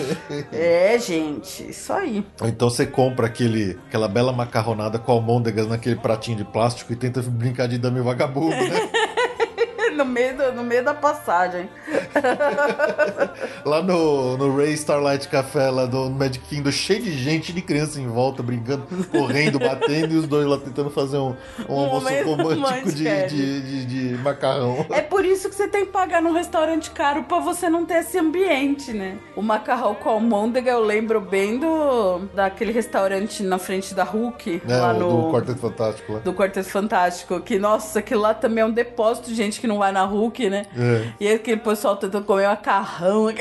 é, 0.52 0.98
gente, 0.98 1.70
isso 1.70 1.92
aí. 1.92 2.24
Ou 2.40 2.48
então 2.48 2.70
você 2.70 2.86
compra 2.86 3.26
aquele, 3.26 3.78
aquela 3.88 4.08
bela 4.08 4.32
macarronada 4.32 4.98
com 4.98 5.12
almôndegas 5.12 5.66
naquele 5.66 5.96
pratinho 5.96 6.36
de 6.36 6.44
plástico 6.44 6.92
e 6.92 6.96
tenta 6.96 7.20
brincar 7.22 7.66
de 7.66 7.78
dame 7.78 8.00
vagabundo, 8.00 8.56
né? 8.56 8.90
No 10.02 10.04
meio, 10.04 10.36
do- 10.36 10.52
no 10.52 10.64
meio 10.64 10.82
da 10.84 10.94
passagem. 10.94 11.68
Lá 13.64 13.82
no, 13.82 14.36
no 14.36 14.56
Ray 14.56 14.72
Starlight 14.72 15.28
Café, 15.28 15.70
lá 15.70 15.86
do 15.86 16.10
Magic 16.10 16.40
Kingdom, 16.46 16.70
cheio 16.70 17.02
de 17.02 17.12
gente, 17.16 17.52
de 17.52 17.62
criança 17.62 18.00
em 18.00 18.08
volta, 18.08 18.42
brincando, 18.42 18.84
correndo, 19.10 19.58
batendo, 19.58 20.12
e 20.14 20.16
os 20.16 20.26
dois 20.26 20.46
lá 20.46 20.58
tentando 20.58 20.90
fazer 20.90 21.18
um, 21.18 21.34
um 21.68 21.78
almoço 21.78 22.04
momento 22.06 22.26
romântico 22.34 22.92
de, 22.92 23.26
de, 23.28 23.60
de, 23.60 23.84
de 24.14 24.18
macarrão. 24.22 24.84
É 24.90 25.00
por 25.00 25.24
isso 25.24 25.48
que 25.48 25.54
você 25.54 25.68
tem 25.68 25.86
que 25.86 25.92
pagar 25.92 26.20
num 26.22 26.32
restaurante 26.32 26.90
caro 26.90 27.22
pra 27.24 27.38
você 27.38 27.68
não 27.68 27.84
ter 27.84 27.98
esse 28.00 28.18
ambiente, 28.18 28.92
né? 28.92 29.16
O 29.36 29.42
macarrão 29.42 29.94
com 29.94 30.08
almôndega 30.08 30.70
eu 30.70 30.80
lembro 30.84 31.20
bem 31.20 31.58
do 31.58 32.20
daquele 32.34 32.72
restaurante 32.72 33.42
na 33.42 33.58
frente 33.58 33.94
da 33.94 34.04
Hulk, 34.04 34.62
É, 34.68 34.76
lá 34.76 34.92
no 34.92 35.26
do 35.28 35.32
Quarteto 35.32 35.58
Fantástico 35.60 36.12
lá. 36.14 36.18
do 36.20 36.32
Quarteto 36.34 36.68
Fantástico, 36.68 37.40
que 37.40 37.58
nossa, 37.58 37.98
aquilo 38.00 38.20
lá 38.22 38.34
também 38.34 38.62
é 38.62 38.66
um 38.66 38.70
depósito 38.70 39.28
de 39.28 39.34
gente 39.34 39.60
que 39.60 39.66
não 39.66 39.81
vai 39.82 39.92
na 39.92 40.04
Hulk, 40.04 40.48
né? 40.48 40.66
É. 40.76 41.12
E 41.18 41.28
aquele 41.28 41.60
pessoal 41.60 41.96
tentando 41.96 42.24
comer 42.24 42.46
macarrão, 42.46 43.26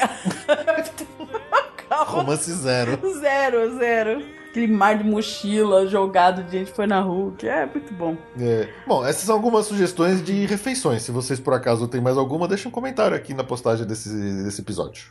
macarrão 1.51 2.05
Romance 2.05 2.51
zero. 2.51 2.99
zero, 3.19 3.77
zero. 3.77 4.25
Aquele 4.49 4.67
mar 4.67 4.97
de 4.97 5.03
mochila 5.03 5.87
jogado 5.87 6.43
de 6.43 6.59
gente 6.59 6.71
foi 6.71 6.87
na 6.87 6.99
Hulk. 6.99 7.47
É 7.47 7.65
muito 7.65 7.93
bom. 7.93 8.17
É. 8.39 8.67
Bom, 8.87 9.05
essas 9.05 9.23
são 9.23 9.35
algumas 9.35 9.65
sugestões 9.65 10.21
de 10.23 10.45
refeições. 10.45 11.03
Se 11.03 11.11
vocês 11.11 11.39
por 11.39 11.53
acaso 11.53 11.87
têm 11.87 12.01
mais 12.01 12.17
alguma, 12.17 12.47
deixa 12.47 12.67
um 12.67 12.71
comentário 12.71 13.15
aqui 13.15 13.33
na 13.33 13.43
postagem 13.43 13.85
desse, 13.85 14.09
desse 14.43 14.61
episódio. 14.61 15.05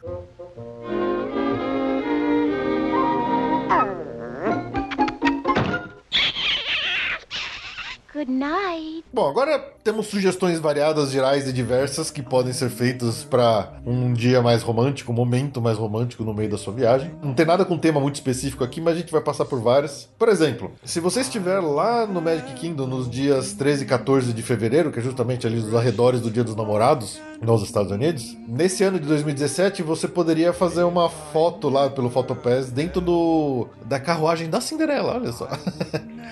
Good 8.21 8.33
night. 8.33 9.03
Bom, 9.11 9.27
agora 9.27 9.59
temos 9.83 10.09
sugestões 10.09 10.59
variadas, 10.59 11.11
gerais 11.11 11.49
e 11.49 11.55
diversas 11.55 12.11
que 12.11 12.23
podem 12.23 12.53
ser 12.53 12.69
feitas 12.69 13.25
para 13.25 13.81
um 13.87 14.13
dia 14.13 14.43
mais 14.43 14.63
romântico, 14.63 15.11
um 15.11 15.15
momento 15.15 15.59
mais 15.59 15.79
romântico 15.79 16.23
no 16.23 16.35
meio 16.35 16.51
da 16.51 16.59
sua 16.59 16.75
viagem. 16.75 17.11
Não 17.23 17.33
tem 17.33 17.47
nada 17.47 17.65
com 17.65 17.79
tema 17.79 17.99
muito 17.99 18.17
específico 18.17 18.63
aqui, 18.63 18.79
mas 18.79 18.97
a 18.97 19.01
gente 19.01 19.11
vai 19.11 19.23
passar 19.23 19.47
por 19.47 19.59
várias. 19.59 20.07
Por 20.19 20.29
exemplo, 20.29 20.71
se 20.85 21.01
você 21.01 21.23
estiver 21.23 21.61
lá 21.61 22.07
no 22.07 22.21
Magic 22.21 22.53
Kingdom 22.53 22.87
nos 22.87 23.09
dias 23.09 23.55
13 23.55 23.85
e 23.85 23.87
14 23.87 24.35
de 24.35 24.43
fevereiro, 24.43 24.93
que 24.93 24.99
é 24.99 25.03
justamente 25.03 25.47
ali 25.47 25.57
nos 25.57 25.75
arredores 25.75 26.21
do 26.21 26.31
Dia 26.31 26.45
dos 26.45 26.55
Namorados 26.55 27.19
nos 27.41 27.63
Estados 27.63 27.91
Unidos, 27.91 28.37
nesse 28.47 28.85
ano 28.85 28.99
de 29.01 29.07
2017 29.07 29.83
você 29.83 30.07
poderia 30.07 30.53
fazer 30.53 30.83
uma 30.85 31.09
foto 31.09 31.69
lá 31.69 31.89
pelo 31.89 32.11
Photopass 32.11 32.71
dentro 32.71 33.01
do 33.01 33.67
da 33.87 33.99
carruagem 33.99 34.49
da 34.51 34.61
Cinderela, 34.61 35.15
olha 35.15 35.33
só. 35.33 35.49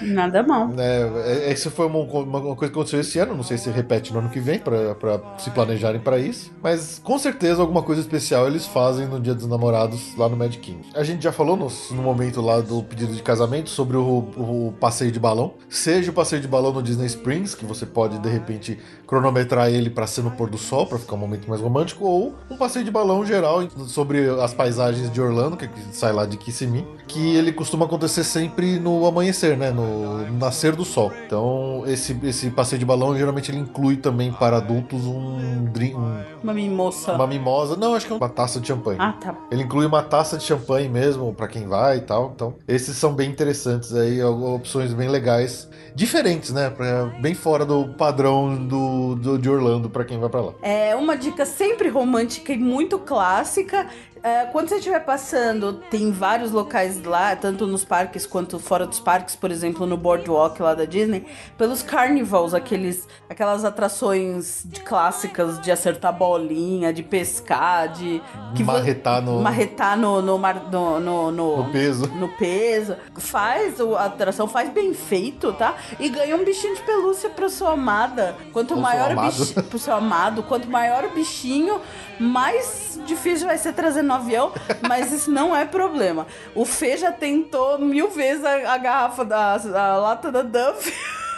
Nada 0.00 0.44
mal. 0.44 0.70
É, 0.78 1.48
é, 1.48 1.52
isso 1.52 1.72
foi 1.72 1.86
uma, 1.86 1.98
uma- 1.98 2.54
coisa 2.54 2.72
que 2.72 2.78
aconteceu 2.78 3.00
esse 3.00 3.18
ano, 3.18 3.34
não 3.34 3.42
sei 3.42 3.58
se 3.58 3.68
repete 3.68 4.12
no 4.12 4.20
ano 4.20 4.28
que 4.30 4.38
vem, 4.38 4.60
pra 4.60 5.20
se 5.38 5.50
planejarem 5.50 6.00
pra 6.00 6.18
isso. 6.20 6.52
Mas 6.62 7.00
com 7.02 7.18
certeza 7.18 7.60
alguma 7.60 7.82
coisa 7.82 8.00
especial 8.00 8.46
eles 8.46 8.64
fazem 8.64 9.08
no 9.08 9.18
Dia 9.18 9.34
dos 9.34 9.48
Namorados 9.48 10.16
lá 10.16 10.28
no 10.28 10.36
Magic 10.36 10.58
Kingdom. 10.62 10.88
A 10.94 11.02
gente 11.02 11.22
já 11.24 11.32
falou 11.32 11.56
no, 11.56 11.66
no 11.90 12.02
momento 12.02 12.40
lá 12.40 12.60
do 12.60 12.80
pedido 12.84 13.12
de 13.12 13.22
casamento 13.22 13.70
sobre 13.70 13.96
o, 13.96 14.18
o 14.36 14.74
passeio 14.78 15.10
de 15.10 15.18
balão. 15.18 15.54
Seja 15.68 16.12
o 16.12 16.14
passeio 16.14 16.40
de 16.40 16.46
balão 16.46 16.72
no 16.72 16.82
Disney 16.82 17.06
Springs, 17.06 17.56
que 17.56 17.64
você 17.64 17.84
pode 17.84 18.20
de 18.20 18.28
repente 18.28 18.78
cronometrar 19.04 19.68
ele 19.68 19.90
pra 19.90 20.06
ser 20.06 20.22
no 20.22 20.30
pôr 20.30 20.48
do 20.48 20.58
sol, 20.58 20.86
pra 20.86 20.97
ficar 20.98 21.14
um 21.14 21.18
momento 21.18 21.48
mais 21.48 21.60
romântico, 21.60 22.04
ou 22.04 22.34
um 22.50 22.56
passeio 22.56 22.84
de 22.84 22.90
balão 22.90 23.24
geral 23.24 23.62
sobre 23.86 24.28
as 24.40 24.52
paisagens 24.52 25.10
de 25.10 25.20
Orlando, 25.20 25.56
que 25.56 25.68
que 25.68 25.80
sai 25.96 26.12
lá 26.12 26.24
de 26.26 26.36
Kissimmee, 26.36 26.86
que 27.06 27.34
ele 27.36 27.52
costuma 27.52 27.84
acontecer 27.86 28.24
sempre 28.24 28.78
no 28.78 29.06
amanhecer, 29.06 29.56
né? 29.56 29.70
No 29.70 30.30
nascer 30.38 30.74
do 30.74 30.84
sol. 30.84 31.12
Então, 31.26 31.82
esse, 31.86 32.18
esse 32.22 32.50
passeio 32.50 32.78
de 32.78 32.84
balão 32.84 33.16
geralmente 33.16 33.50
ele 33.50 33.58
inclui 33.58 33.96
também 33.96 34.32
para 34.32 34.56
adultos 34.58 35.04
um, 35.04 35.64
drink, 35.72 35.94
um- 35.94 36.22
Uma 36.42 36.52
mimoça. 36.54 37.12
uma 37.12 37.26
mimosa. 37.26 37.76
Não, 37.76 37.94
acho 37.94 38.06
que 38.06 38.12
é 38.12 38.16
uma 38.16 38.28
taça 38.28 38.60
de 38.60 38.66
champanhe. 38.68 38.98
Ah, 39.00 39.12
tá. 39.12 39.34
Ele 39.50 39.62
inclui 39.62 39.86
uma 39.86 40.02
taça 40.02 40.36
de 40.36 40.44
champanhe 40.44 40.88
mesmo 40.88 41.32
pra 41.34 41.48
quem 41.48 41.66
vai 41.66 41.98
e 41.98 42.00
tal. 42.00 42.32
Então, 42.34 42.54
esses 42.66 42.96
são 42.96 43.12
bem 43.14 43.30
interessantes 43.30 43.94
aí, 43.94 44.22
opções 44.22 44.92
bem 44.92 45.08
legais, 45.08 45.68
diferentes, 45.94 46.50
né? 46.52 46.70
Pra- 46.70 47.06
bem 47.20 47.34
fora 47.34 47.64
do 47.64 47.88
padrão 47.94 48.56
do, 48.66 49.14
do- 49.16 49.38
de 49.38 49.48
Orlando 49.50 49.88
pra 49.90 50.04
quem 50.04 50.18
vai 50.18 50.28
pra 50.28 50.40
lá. 50.40 50.52
É 50.62 50.87
uma 50.94 51.16
dica 51.16 51.44
sempre 51.44 51.88
romântica 51.88 52.52
e 52.52 52.58
muito 52.58 52.98
clássica. 52.98 53.88
É, 54.22 54.46
quando 54.46 54.68
você 54.68 54.76
estiver 54.76 55.00
passando, 55.04 55.74
tem 55.90 56.10
vários 56.10 56.50
locais 56.52 57.02
lá, 57.04 57.34
tanto 57.36 57.66
nos 57.66 57.84
parques 57.84 58.26
quanto 58.26 58.58
fora 58.58 58.86
dos 58.86 59.00
parques, 59.00 59.36
por 59.36 59.50
exemplo, 59.50 59.86
no 59.86 59.96
Boardwalk 59.96 60.60
lá 60.60 60.74
da 60.74 60.84
Disney, 60.84 61.26
pelos 61.56 61.82
carnivals, 61.82 62.54
aqueles, 62.54 63.06
aquelas 63.28 63.64
atrações 63.64 64.62
de 64.64 64.80
clássicas 64.80 65.60
de 65.60 65.70
acertar 65.70 66.12
bolinha, 66.16 66.92
de 66.92 67.02
pescar, 67.02 67.88
de. 67.92 68.20
vo- 68.64 68.72
Marretar 68.72 69.22
no- 69.22 69.40
Marretar 69.40 69.98
no, 69.98 70.20
no, 70.22 70.38
no, 70.38 71.00
no, 71.00 71.30
no- 71.30 71.56
No 71.64 71.70
peso. 71.72 72.06
no 72.08 72.28
peso. 72.28 72.96
Faz 73.16 73.80
a 73.80 74.04
atração, 74.06 74.46
faz 74.48 74.68
bem 74.70 74.94
feito, 74.94 75.52
tá? 75.52 75.74
E 75.98 76.08
ganha 76.08 76.36
um 76.36 76.44
bichinho 76.44 76.74
de 76.74 76.82
pelúcia 76.82 77.30
pra 77.30 77.48
sua 77.48 77.72
amada. 77.72 78.34
Quanto 78.52 78.74
Ou 78.74 78.80
maior 78.80 79.12
o 79.16 79.20
bichinho. 79.20 79.62
Pro 79.64 79.78
seu 79.78 79.94
amado, 79.94 80.42
quanto 80.42 80.68
maior 80.68 81.04
o 81.04 81.10
bichinho, 81.10 81.80
mais 82.18 82.98
difícil 83.06 83.46
vai 83.46 83.56
ser 83.58 83.72
trazer 83.72 84.02
no 84.08 84.14
avião. 84.14 84.52
Mas 84.88 85.12
isso 85.12 85.30
não 85.30 85.54
é 85.54 85.64
problema. 85.64 86.26
O 86.54 86.64
Fê 86.64 86.96
já 86.96 87.12
tentou 87.12 87.78
mil 87.78 88.10
vezes 88.10 88.44
a, 88.44 88.72
a 88.72 88.78
garrafa 88.78 89.24
da 89.24 89.54
a 89.54 89.96
lata 89.96 90.32
da 90.32 90.42
Duff. 90.42 90.92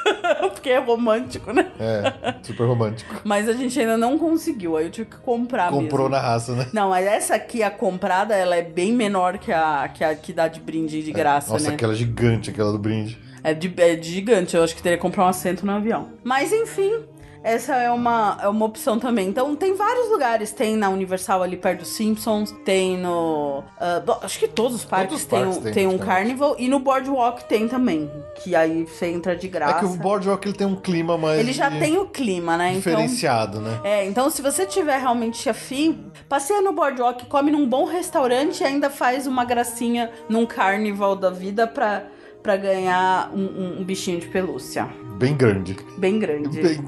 Porque 0.41 0.71
é 0.71 0.79
romântico, 0.79 1.53
né? 1.53 1.71
É, 1.79 2.35
super 2.43 2.65
romântico. 2.67 3.21
Mas 3.23 3.49
a 3.49 3.53
gente 3.53 3.79
ainda 3.79 3.99
não 3.99 4.19
conseguiu. 4.19 4.77
Aí 4.77 4.87
eu 4.87 4.91
tive 4.91 5.11
que 5.11 5.17
comprar 5.19 5.71
Comprou 5.71 6.09
mesmo. 6.09 6.23
na 6.23 6.31
raça, 6.31 6.55
né? 6.55 6.69
Não, 6.73 6.89
mas 6.89 7.07
essa 7.07 7.35
aqui, 7.35 7.63
a 7.63 7.71
comprada, 7.71 8.35
ela 8.35 8.57
é 8.57 8.63
bem 8.63 8.93
menor 8.93 9.37
que 9.37 9.53
a 9.53 9.89
que, 9.93 10.03
a, 10.03 10.15
que 10.15 10.33
dá 10.33 10.49
de 10.49 10.61
brinde 10.61 11.03
de 11.03 11.13
graça, 11.13 11.53
Nossa, 11.53 11.69
né? 11.69 11.75
aquela 11.75 11.95
gigante, 11.95 12.51
aquela 12.51 12.73
do 12.73 12.79
brinde. 12.79 13.19
É, 13.43 13.55
de, 13.55 13.73
é 13.79 13.97
de 13.97 14.11
gigante, 14.11 14.55
eu 14.57 14.63
acho 14.63 14.75
que 14.77 14.83
teria 14.83 14.99
que 14.99 15.03
comprar 15.03 15.25
um 15.25 15.29
assento 15.29 15.65
no 15.65 15.73
avião. 15.73 16.09
Mas 16.23 16.53
enfim, 16.53 17.05
essa 17.43 17.75
é 17.77 17.91
uma, 17.91 18.39
é 18.43 18.49
uma 18.49 18.67
opção 18.67 18.99
também. 18.99 19.29
Então 19.29 19.55
tem 19.57 19.75
vários 19.75 20.09
lugares, 20.11 20.53
tem 20.53 20.77
na 20.77 20.89
Universal 20.91 21.43
ali 21.43 21.57
perto 21.57 21.81
dos 21.81 21.89
Simpsons, 21.89 22.53
tem 22.65 22.99
no. 22.99 23.63
bom, 24.05 24.19
acho 24.23 24.39
que 24.39 24.47
todos 24.49 24.77
os 24.77 24.85
parques 24.85 25.17
os 25.19 25.25
tem, 25.25 25.39
parques 25.41 25.57
um- 25.59 25.63
tem, 25.63 25.73
tem 25.73 25.87
um. 25.87 25.99
Carnival 25.99 26.57
e 26.59 26.69
no 26.69 26.79
Boardwalk 26.79 27.45
tem 27.45 27.67
também. 27.69 28.11
Que 28.43 28.55
aí 28.55 28.85
você 28.85 29.07
entra 29.07 29.35
de 29.37 29.49
graça. 29.49 29.77
É 29.77 29.79
que 29.81 29.85
o 29.87 29.97
Boardwalk 29.97 30.47
ele 30.47 30.57
tem 30.57 30.67
um 30.67 30.77
clima 30.77 31.17
mais 31.17 31.39
Ele 31.41 31.53
já 31.53 31.69
de- 31.69 31.79
tem 31.79 31.97
o 31.99 32.07
clima, 32.07 32.57
né? 32.57 32.69
Então. 32.71 32.79
diferenciado, 32.81 33.61
né? 33.61 33.81
É, 33.85 34.07
então 34.07 34.29
se 34.31 34.43
você 34.43 34.67
tiver 34.67 34.99
realmente 34.99 35.49
afim, 35.49 36.07
passeia 36.29 36.61
no 36.61 36.73
Boardwalk, 36.73 37.27
come 37.27 37.51
num 37.51 37.67
bom 37.69 37.85
restaurante 37.85 38.61
e 38.61 38.65
ainda 38.65 38.91
faz 38.91 39.27
uma 39.27 39.45
gracinha 39.45 40.11
num 40.29 40.45
carnival 40.47 41.17
da 41.17 41.31
vida 41.31 41.67
pra, 41.67 42.05
pra 42.43 42.57
ganhar 42.57 43.31
um, 43.35 43.81
um- 43.81 43.85
bichinho 43.85 44.19
de 44.21 44.27
pelúcia. 44.29 44.89
Bem 45.19 45.37
grande. 45.37 45.77
Bem 45.99 46.19
grande. 46.19 46.61
Bem, 46.63 46.79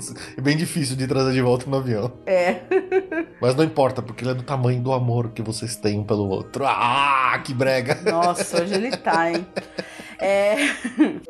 bem 0.41 0.57
difícil 0.57 0.97
de 0.97 1.07
trazer 1.07 1.33
de 1.33 1.43
volta 1.43 1.69
no 1.69 1.77
avião. 1.77 2.11
É. 2.25 2.61
Mas 3.41 3.55
não 3.55 3.65
importa, 3.65 4.01
porque 4.01 4.25
ele 4.25 4.31
é 4.31 4.35
do 4.35 4.43
tamanho 4.43 4.81
do 4.81 4.93
amor 4.93 5.31
que 5.31 5.43
vocês 5.43 5.77
têm 5.77 5.99
um 5.99 6.05
pelo 6.05 6.29
outro. 6.29 6.65
Ah, 6.67 7.39
que 7.45 7.53
brega! 7.53 7.99
Nossa, 8.11 8.63
hoje 8.63 8.75
ele 8.75 8.97
tá, 8.97 9.31
hein? 9.31 9.47
É. 10.19 10.57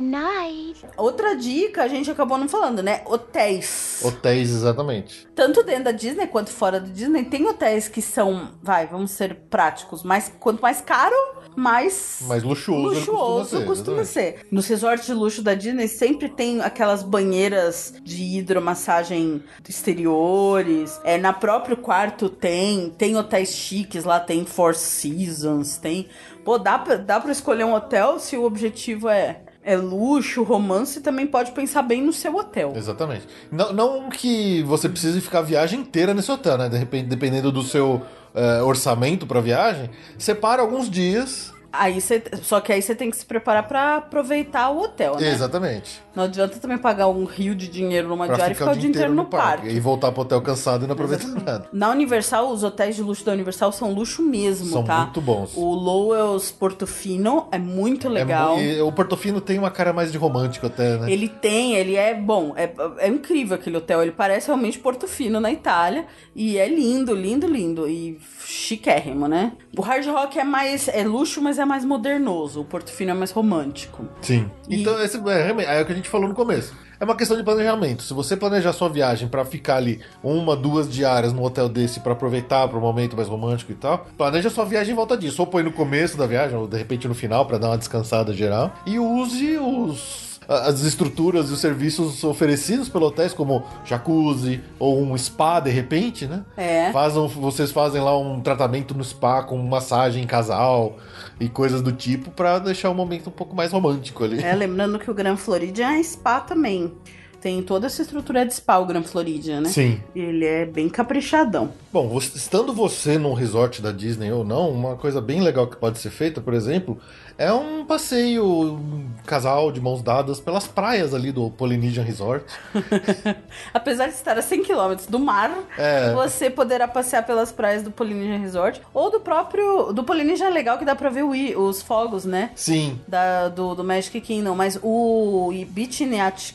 Good 0.00 0.10
night. 0.10 0.86
Outra 0.96 1.36
dica, 1.36 1.82
a 1.82 1.88
gente 1.88 2.10
acabou 2.10 2.38
não 2.38 2.48
falando, 2.48 2.82
né? 2.82 3.02
Hotéis. 3.04 4.00
Hotéis, 4.02 4.48
exatamente. 4.50 5.28
Tanto 5.34 5.62
dentro 5.62 5.84
da 5.84 5.92
Disney 5.92 6.26
quanto 6.26 6.48
fora 6.50 6.80
da 6.80 6.88
Disney, 6.88 7.24
tem 7.24 7.46
hotéis 7.46 7.86
que 7.86 8.00
são, 8.00 8.52
vai, 8.62 8.86
vamos 8.86 9.10
ser 9.10 9.34
práticos, 9.50 10.02
mas 10.02 10.32
quanto 10.40 10.62
mais 10.62 10.80
caro, 10.80 11.14
mais 11.54 12.20
Mais 12.22 12.42
luxuoso, 12.42 12.94
luxuoso 12.94 13.64
costuma, 13.66 14.00
exatamente. 14.00 14.06
ser. 14.08 14.46
Nos 14.50 14.66
resorts 14.66 15.04
de 15.06 15.12
luxo 15.12 15.42
da 15.42 15.52
Disney 15.52 15.86
sempre 15.86 16.30
tem 16.30 16.62
aquelas 16.62 17.02
banheiras 17.02 17.92
de 18.02 18.38
hidromassagem 18.38 19.44
exteriores. 19.68 20.98
É, 21.04 21.18
na 21.18 21.34
próprio 21.34 21.76
quarto 21.76 22.30
tem, 22.30 22.88
tem 22.96 23.16
hotéis 23.18 23.50
chiques 23.50 24.04
lá, 24.04 24.18
tem 24.18 24.46
Four 24.46 24.74
Seasons, 24.74 25.76
tem. 25.76 26.08
Pô, 26.42 26.56
dá 26.56 26.78
pra, 26.78 26.96
dá 26.96 27.20
pra 27.20 27.32
escolher 27.32 27.64
um 27.64 27.74
hotel 27.74 28.18
se 28.18 28.34
o 28.34 28.44
objetivo 28.44 29.06
é. 29.06 29.42
É 29.62 29.76
luxo, 29.76 30.42
romance, 30.42 31.00
também 31.00 31.26
pode 31.26 31.52
pensar 31.52 31.82
bem 31.82 32.02
no 32.02 32.12
seu 32.12 32.34
hotel. 32.34 32.72
Exatamente. 32.74 33.26
Não, 33.52 33.72
não 33.72 34.08
que 34.08 34.62
você 34.62 34.88
precise 34.88 35.20
ficar 35.20 35.40
a 35.40 35.42
viagem 35.42 35.80
inteira 35.80 36.14
nesse 36.14 36.32
hotel, 36.32 36.56
né? 36.56 36.68
De 36.68 36.78
repente, 36.78 37.08
dependendo 37.08 37.52
do 37.52 37.62
seu 37.62 38.00
eh, 38.34 38.62
orçamento 38.62 39.26
pra 39.26 39.40
viagem, 39.40 39.90
separa 40.18 40.62
alguns 40.62 40.88
dias. 40.88 41.52
Aí 41.72 42.00
você, 42.00 42.22
só 42.42 42.60
que 42.60 42.72
aí 42.72 42.80
você 42.82 42.94
tem 42.94 43.10
que 43.10 43.16
se 43.16 43.24
preparar 43.24 43.68
pra 43.68 43.96
aproveitar 43.96 44.70
o 44.70 44.80
hotel, 44.80 45.16
né? 45.20 45.30
Exatamente. 45.30 46.02
Não 46.14 46.24
adianta 46.24 46.58
também 46.58 46.76
pagar 46.78 47.08
um 47.08 47.24
rio 47.24 47.54
de 47.54 47.68
dinheiro 47.68 48.08
numa 48.08 48.26
Pra 48.26 48.36
diária 48.36 48.52
e 48.52 48.56
ficar 48.56 48.72
o 48.72 48.76
dia 48.76 48.88
inteiro 48.88 49.14
no 49.14 49.24
parque. 49.26 49.68
E 49.68 49.78
voltar 49.78 50.10
pro 50.12 50.22
hotel 50.22 50.40
cansado 50.42 50.84
e 50.84 50.86
não 50.88 50.94
aproveitar 50.94 51.28
nada. 51.28 51.68
Na 51.72 51.90
Universal, 51.90 52.50
os 52.52 52.64
hotéis 52.64 52.96
de 52.96 53.02
luxo 53.02 53.24
da 53.24 53.32
Universal 53.32 53.70
são 53.72 53.92
luxo 53.92 54.22
mesmo, 54.22 54.66
São 54.66 54.84
tá? 54.84 55.02
muito 55.02 55.20
bons. 55.20 55.52
O 55.56 55.72
Lowell's 55.74 56.50
Portofino 56.50 57.46
é 57.52 57.58
muito 57.58 58.08
legal. 58.08 58.54
É 58.54 58.56
mu- 58.56 58.62
e 58.62 58.80
o 58.80 58.90
Portofino 58.92 59.40
tem 59.40 59.58
uma 59.58 59.70
cara 59.70 59.92
mais 59.92 60.10
de 60.10 60.18
romântico 60.18 60.66
até, 60.66 60.96
né? 60.98 61.10
Ele 61.12 61.28
tem, 61.28 61.74
ele 61.74 61.94
é 61.96 62.14
bom, 62.14 62.54
é, 62.56 62.72
é 62.98 63.08
incrível 63.08 63.54
aquele 63.56 63.76
hotel. 63.76 64.02
Ele 64.02 64.12
parece 64.12 64.46
realmente 64.48 64.78
Portofino 64.78 65.38
na 65.40 65.50
Itália. 65.50 66.06
E 66.34 66.58
é 66.58 66.68
lindo, 66.68 67.14
lindo, 67.14 67.46
lindo. 67.46 67.88
E 67.88 68.18
chiquérrimo, 68.44 69.26
né? 69.28 69.52
O 69.76 69.82
Hard 69.82 70.06
Rock 70.06 70.38
é 70.38 70.44
mais. 70.44 70.88
é 70.88 71.02
luxo, 71.04 71.40
mas 71.42 71.58
é 71.58 71.64
mais 71.64 71.84
modernoso. 71.84 72.60
O 72.60 72.64
Portofino 72.64 73.10
é 73.10 73.14
mais 73.14 73.30
romântico. 73.30 74.04
Sim. 74.22 74.50
E- 74.68 74.80
Então, 74.80 75.00
esse 75.02 75.16
é, 75.16 75.78
é 75.78 75.82
o 75.82 75.86
que 75.86 75.92
a 75.92 75.94
gente 75.94 75.99
falou 76.08 76.28
no 76.28 76.34
começo. 76.34 76.74
É 76.98 77.04
uma 77.04 77.16
questão 77.16 77.36
de 77.36 77.42
planejamento. 77.42 78.02
Se 78.02 78.12
você 78.12 78.36
planejar 78.36 78.72
sua 78.72 78.88
viagem 78.88 79.26
pra 79.26 79.44
ficar 79.44 79.76
ali 79.76 80.00
uma, 80.22 80.54
duas 80.54 80.88
diárias 80.88 81.32
num 81.32 81.42
hotel 81.42 81.68
desse 81.68 82.00
pra 82.00 82.12
aproveitar 82.12 82.68
para 82.68 82.78
um 82.78 82.80
momento 82.80 83.16
mais 83.16 83.28
romântico 83.28 83.72
e 83.72 83.74
tal, 83.74 84.06
planeja 84.16 84.50
sua 84.50 84.64
viagem 84.64 84.92
em 84.92 84.96
volta 84.96 85.16
disso. 85.16 85.40
Ou 85.40 85.46
põe 85.46 85.62
no 85.62 85.72
começo 85.72 86.16
da 86.16 86.26
viagem, 86.26 86.56
ou 86.56 86.68
de 86.68 86.76
repente 86.76 87.08
no 87.08 87.14
final 87.14 87.46
pra 87.46 87.58
dar 87.58 87.68
uma 87.68 87.78
descansada 87.78 88.32
geral. 88.34 88.72
E 88.86 88.98
use 88.98 89.58
os 89.58 90.29
as 90.50 90.82
estruturas 90.82 91.48
e 91.48 91.52
os 91.52 91.60
serviços 91.60 92.24
oferecidos 92.24 92.88
pelo 92.88 93.06
hotéis, 93.06 93.32
como 93.32 93.62
jacuzzi 93.84 94.60
ou 94.80 95.00
um 95.00 95.16
spa 95.16 95.60
de 95.60 95.70
repente, 95.70 96.26
né? 96.26 96.44
É. 96.56 96.90
Fazam, 96.90 97.28
vocês 97.28 97.70
fazem 97.70 98.02
lá 98.02 98.18
um 98.18 98.40
tratamento 98.40 98.92
no 98.92 99.04
spa 99.04 99.44
com 99.44 99.56
massagem 99.58 100.24
em 100.24 100.26
casal 100.26 100.98
e 101.38 101.48
coisas 101.48 101.80
do 101.80 101.92
tipo 101.92 102.32
pra 102.32 102.58
deixar 102.58 102.90
o 102.90 102.94
momento 102.94 103.28
um 103.28 103.32
pouco 103.32 103.54
mais 103.54 103.70
romântico 103.70 104.24
ali. 104.24 104.42
É, 104.42 104.52
lembrando 104.52 104.98
que 104.98 105.08
o 105.08 105.14
Grand 105.14 105.36
Floridian 105.36 105.92
é 105.92 106.02
spa 106.02 106.40
também. 106.40 106.92
Tem 107.40 107.62
toda 107.62 107.86
essa 107.86 108.02
estrutura 108.02 108.44
de 108.44 108.52
spa, 108.52 108.78
o 108.78 108.84
Grand 108.84 109.02
Floridian, 109.02 109.62
né? 109.62 109.70
Sim. 109.70 109.98
Ele 110.14 110.44
é 110.44 110.66
bem 110.66 110.90
caprichadão. 110.90 111.70
Bom, 111.90 112.18
estando 112.18 112.70
você 112.74 113.16
num 113.16 113.32
resort 113.32 113.80
da 113.80 113.90
Disney 113.90 114.30
ou 114.30 114.44
não, 114.44 114.68
uma 114.70 114.94
coisa 114.96 115.22
bem 115.22 115.40
legal 115.40 115.66
que 115.66 115.76
pode 115.76 115.98
ser 115.98 116.10
feita, 116.10 116.38
por 116.38 116.52
exemplo, 116.52 116.98
é 117.40 117.52
um 117.52 117.84
passeio 117.84 118.44
um 118.44 119.08
casal 119.26 119.72
de 119.72 119.80
mãos 119.80 120.02
dadas 120.02 120.38
pelas 120.40 120.66
praias 120.66 121.14
ali 121.14 121.32
do 121.32 121.50
Polynesian 121.50 122.02
Resort. 122.02 122.44
Apesar 123.72 124.06
de 124.08 124.14
estar 124.14 124.36
a 124.38 124.42
100 124.42 124.64
km 124.64 124.94
do 125.08 125.18
mar, 125.18 125.50
É. 125.78 126.12
você 126.12 126.50
poderá 126.50 126.86
passear 126.86 127.24
pelas 127.24 127.50
praias 127.52 127.82
do 127.82 127.90
Polynesian 127.90 128.38
Resort. 128.38 128.80
Ou 128.92 129.10
do 129.10 129.20
próprio. 129.20 129.92
Do 129.92 130.04
Polynesian 130.04 130.46
é 130.46 130.50
legal 130.50 130.78
que 130.78 130.84
dá 130.84 130.94
pra 130.94 131.08
ver 131.10 131.24
o 131.24 131.30
os 131.30 131.80
fogos, 131.80 132.24
né? 132.24 132.50
Sim. 132.54 133.00
Da, 133.08 133.48
do, 133.48 133.74
do 133.74 133.82
Magic 133.84 134.20
Kingdom. 134.20 134.54
Mas 134.54 134.78
o 134.82 135.50
Beach 135.68 136.04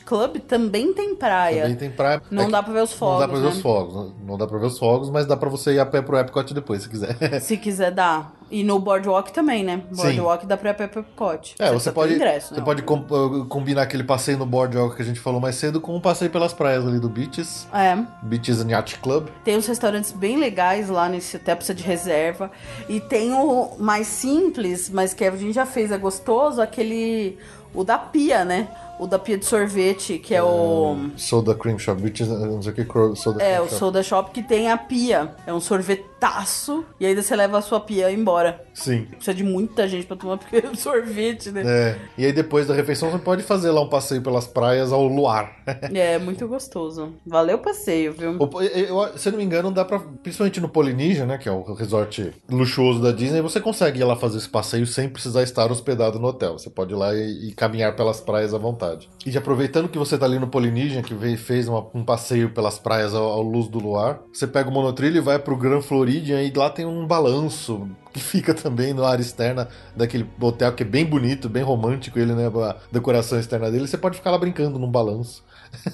Club 0.04 0.36
também 0.40 0.92
tem 0.92 1.14
praia. 1.14 1.62
Também 1.62 1.76
tem 1.76 1.90
praia. 1.90 2.22
Não 2.30 2.44
É 2.44 2.50
dá 2.50 2.62
pra 2.62 2.72
ver 2.72 2.82
os 2.82 2.92
fogos. 2.92 3.20
Não 3.20 3.26
dá 3.26 3.28
pra 3.28 3.38
ver 3.38 3.44
né? 3.44 3.50
os 3.50 3.60
fogos. 3.60 4.12
Não- 4.24 4.36
dá 4.36 4.46
pra 4.46 4.58
ver 4.58 4.66
os 4.66 4.78
fogos, 4.78 5.10
mas 5.10 5.26
dá 5.26 5.36
pra 5.36 5.48
você 5.48 5.72
ir 5.74 5.80
a 5.80 5.86
pé 5.86 6.02
pro 6.02 6.18
Epcot 6.18 6.52
depois, 6.52 6.82
se 6.82 6.88
quiser. 6.90 7.40
Se 7.40 7.56
quiser 7.56 7.90
dar. 7.90 8.32
E 8.50 8.62
no 8.62 8.78
Boardwalk 8.78 9.32
também, 9.32 9.64
né? 9.64 9.82
Sim. 9.90 9.96
Boardwalk 9.96 10.46
dá 10.46 10.56
pra 10.56 10.70
Epcot. 10.70 11.56
É, 11.58 11.72
você 11.72 11.90
pode, 11.90 12.14
ingresso, 12.14 12.54
você 12.54 12.60
né? 12.60 12.64
pode 12.64 12.82
com- 12.82 13.04
uh, 13.10 13.44
combinar 13.46 13.82
aquele 13.82 14.04
passeio 14.04 14.38
no 14.38 14.46
boardwalk 14.46 14.94
que 14.94 15.02
a 15.02 15.04
gente 15.04 15.18
falou 15.18 15.40
mais 15.40 15.56
cedo 15.56 15.80
com 15.80 15.96
um 15.96 16.00
passeio 16.00 16.30
pelas 16.30 16.52
praias 16.52 16.86
ali 16.86 17.00
do 17.00 17.08
Beaches. 17.08 17.66
É. 17.74 17.96
Beaches 18.22 18.60
and 18.60 18.70
Yacht 18.70 18.98
Club. 19.00 19.28
Tem 19.44 19.56
uns 19.56 19.66
restaurantes 19.66 20.12
bem 20.12 20.38
legais 20.38 20.88
lá 20.88 21.08
nesse 21.08 21.36
até 21.36 21.54
precisa 21.54 21.74
de 21.74 21.82
reserva. 21.82 22.50
E 22.88 23.00
tem 23.00 23.32
o 23.32 23.72
mais 23.78 24.06
simples, 24.06 24.88
mas 24.90 25.12
que 25.12 25.24
a 25.24 25.30
gente 25.32 25.52
já 25.52 25.66
fez, 25.66 25.90
é 25.90 25.98
gostoso, 25.98 26.60
aquele. 26.62 27.38
O 27.74 27.84
da 27.84 27.98
pia, 27.98 28.44
né? 28.44 28.68
O 28.98 29.06
da 29.06 29.18
pia 29.18 29.36
de 29.36 29.44
sorvete, 29.44 30.18
que 30.18 30.34
é 30.34 30.42
o. 30.42 30.96
Soda 31.16 31.54
Cream 31.54 31.78
Shop. 31.78 32.00
Não 32.00 32.62
sei 32.62 32.72
o 32.72 32.74
que, 32.74 33.16
Soda 33.16 33.42
É, 33.42 33.60
o. 33.60 33.68
Soda 33.68 34.02
Shop 34.02 34.30
que 34.30 34.42
tem 34.42 34.70
a 34.70 34.76
pia. 34.78 35.34
É 35.46 35.52
um 35.52 35.60
sorvetaço. 35.60 36.84
E 36.98 37.06
aí 37.06 37.14
você 37.14 37.36
leva 37.36 37.58
a 37.58 37.62
sua 37.62 37.80
pia 37.80 38.10
embora. 38.10 38.64
Sim. 38.74 39.04
Precisa 39.04 39.34
de 39.34 39.44
muita 39.44 39.86
gente 39.88 40.06
pra 40.06 40.16
tomar 40.16 40.38
porque 40.38 40.56
é 40.56 40.74
sorvete, 40.74 41.50
né? 41.50 41.62
É, 41.66 41.98
e 42.16 42.24
aí 42.24 42.32
depois 42.32 42.66
da 42.66 42.74
refeição 42.74 43.10
você 43.10 43.18
pode 43.18 43.42
fazer 43.42 43.70
lá 43.70 43.80
um 43.82 43.88
passeio 43.88 44.22
pelas 44.22 44.46
praias 44.46 44.92
ao 44.92 45.06
luar. 45.06 45.56
É, 45.94 46.18
muito 46.18 46.46
gostoso. 46.46 47.14
Valeu 47.26 47.56
o 47.56 47.60
passeio, 47.60 48.12
viu? 48.12 48.36
O- 48.38 48.62
eu- 48.62 49.18
se 49.18 49.28
eu 49.28 49.32
não 49.32 49.38
me 49.38 49.44
engano, 49.44 49.70
dá 49.70 49.84
pra. 49.84 49.98
Principalmente 50.22 50.60
no 50.60 50.68
Polynesian, 50.68 51.26
né? 51.26 51.38
Que 51.38 51.48
é 51.48 51.52
o 51.52 51.62
resort 51.74 52.32
luxuoso 52.50 53.00
da 53.02 53.12
Disney, 53.12 53.40
você 53.40 53.60
consegue 53.60 54.00
ir 54.00 54.04
lá 54.04 54.14
fazer 54.16 54.38
esse 54.38 54.48
passeio 54.48 54.86
sem 54.86 55.08
precisar 55.08 55.42
estar 55.42 55.70
hospedado 55.70 56.18
no 56.18 56.28
hotel. 56.28 56.58
Você 56.58 56.70
pode 56.70 56.92
ir 56.92 56.96
lá 56.96 57.14
e, 57.14 57.48
e 57.48 57.52
caminhar 57.52 57.94
pelas 57.96 58.20
praias 58.20 58.54
à 58.54 58.58
vontade. 58.58 58.85
E 59.24 59.30
já 59.30 59.40
aproveitando 59.40 59.88
que 59.88 59.98
você 59.98 60.16
tá 60.16 60.24
ali 60.26 60.38
no 60.38 60.46
Polynesian, 60.48 61.02
que 61.02 61.14
veio, 61.14 61.36
fez 61.38 61.68
uma- 61.68 61.86
um 61.94 62.04
passeio 62.04 62.50
pelas 62.50 62.78
praias 62.78 63.14
ao, 63.14 63.24
ao 63.24 63.42
luz 63.42 63.68
do 63.68 63.78
luar, 63.78 64.20
você 64.32 64.46
pega 64.46 64.68
o 64.68 64.72
monotrilho 64.72 65.16
e 65.16 65.20
vai 65.20 65.38
pro 65.38 65.56
Grand 65.56 65.82
Floridian 65.82 66.42
e 66.42 66.52
lá 66.52 66.70
tem 66.70 66.86
um 66.86 67.06
balanço 67.06 67.88
que 68.12 68.20
fica 68.20 68.54
também 68.54 68.92
no 68.94 69.04
área 69.04 69.22
externa 69.22 69.68
daquele 69.96 70.28
hotel 70.40 70.72
que 70.72 70.82
é 70.82 70.86
bem 70.86 71.04
bonito, 71.04 71.48
bem 71.48 71.62
romântico 71.62 72.18
ele, 72.18 72.34
né? 72.34 72.46
A 72.46 72.76
decoração 72.90 73.38
externa 73.38 73.70
dele. 73.70 73.86
Você 73.86 73.98
pode 73.98 74.16
ficar 74.16 74.30
lá 74.30 74.38
brincando 74.38 74.78
num 74.78 74.90
balanço. 74.90 75.44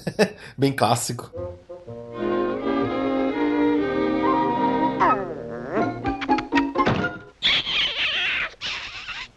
bem 0.57 0.71
clássico. 0.71 1.31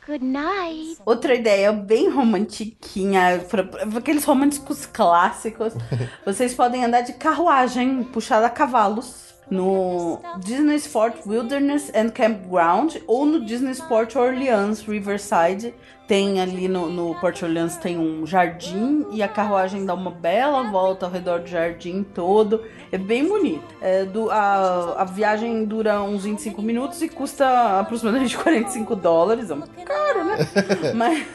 Good 0.07 0.25
night. 0.25 0.99
Outra 1.05 1.35
ideia 1.35 1.73
bem 1.73 2.09
romantiquinha, 2.09 3.45
pra- 3.49 3.65
pra 3.65 3.99
aqueles 3.99 4.25
românticos 4.25 4.87
clássicos. 4.87 5.73
Vocês 6.25 6.55
podem 6.55 6.85
andar 6.85 7.01
de 7.01 7.15
carruagem 7.15 8.05
puxada 8.05 8.47
a 8.47 8.51
cavalos 8.51 9.26
no 9.51 10.19
Disney 10.41 10.77
Sport 10.77 11.17
Wilderness 11.27 11.91
and 11.95 12.11
Campground 12.11 12.97
ou 13.07 13.25
no 13.25 13.45
Disney 13.45 13.73
Sport 13.73 14.17
Orleans 14.17 14.81
Riverside. 14.83 15.75
Tem 16.09 16.41
ali 16.41 16.69
no, 16.69 16.89
no 16.89 17.17
Port 17.17 17.43
Orleans 17.43 17.77
tem 17.79 17.99
um 17.99 18.25
jardim 18.25 19.05
e 19.11 19.25
a 19.25 19.29
carruagem 19.29 19.85
dá 19.85 19.93
uma 19.93 20.11
bela 20.13 20.63
volta 20.71 21.07
ao 21.07 21.11
redor 21.11 21.41
do 21.41 21.49
jardim 21.49 22.05
todo. 22.05 22.63
É 22.93 22.99
bem 22.99 23.27
bonito. 23.27 23.65
É, 23.81 24.05
do- 24.05 24.31
a, 24.31 25.03
a 25.03 25.05
viagem 25.05 25.65
dura 25.65 26.01
uns 26.03 26.23
25 26.23 26.63
minutos 26.63 27.03
e 27.03 27.09
custa 27.09 27.81
aproximadamente 27.81 28.39
45 28.39 28.95
dólares. 28.95 29.51
É 29.51 29.55
um 29.55 29.61
pouco 29.63 29.83
caro, 29.85 30.25
né? 30.25 30.37
Mas. 30.95 31.27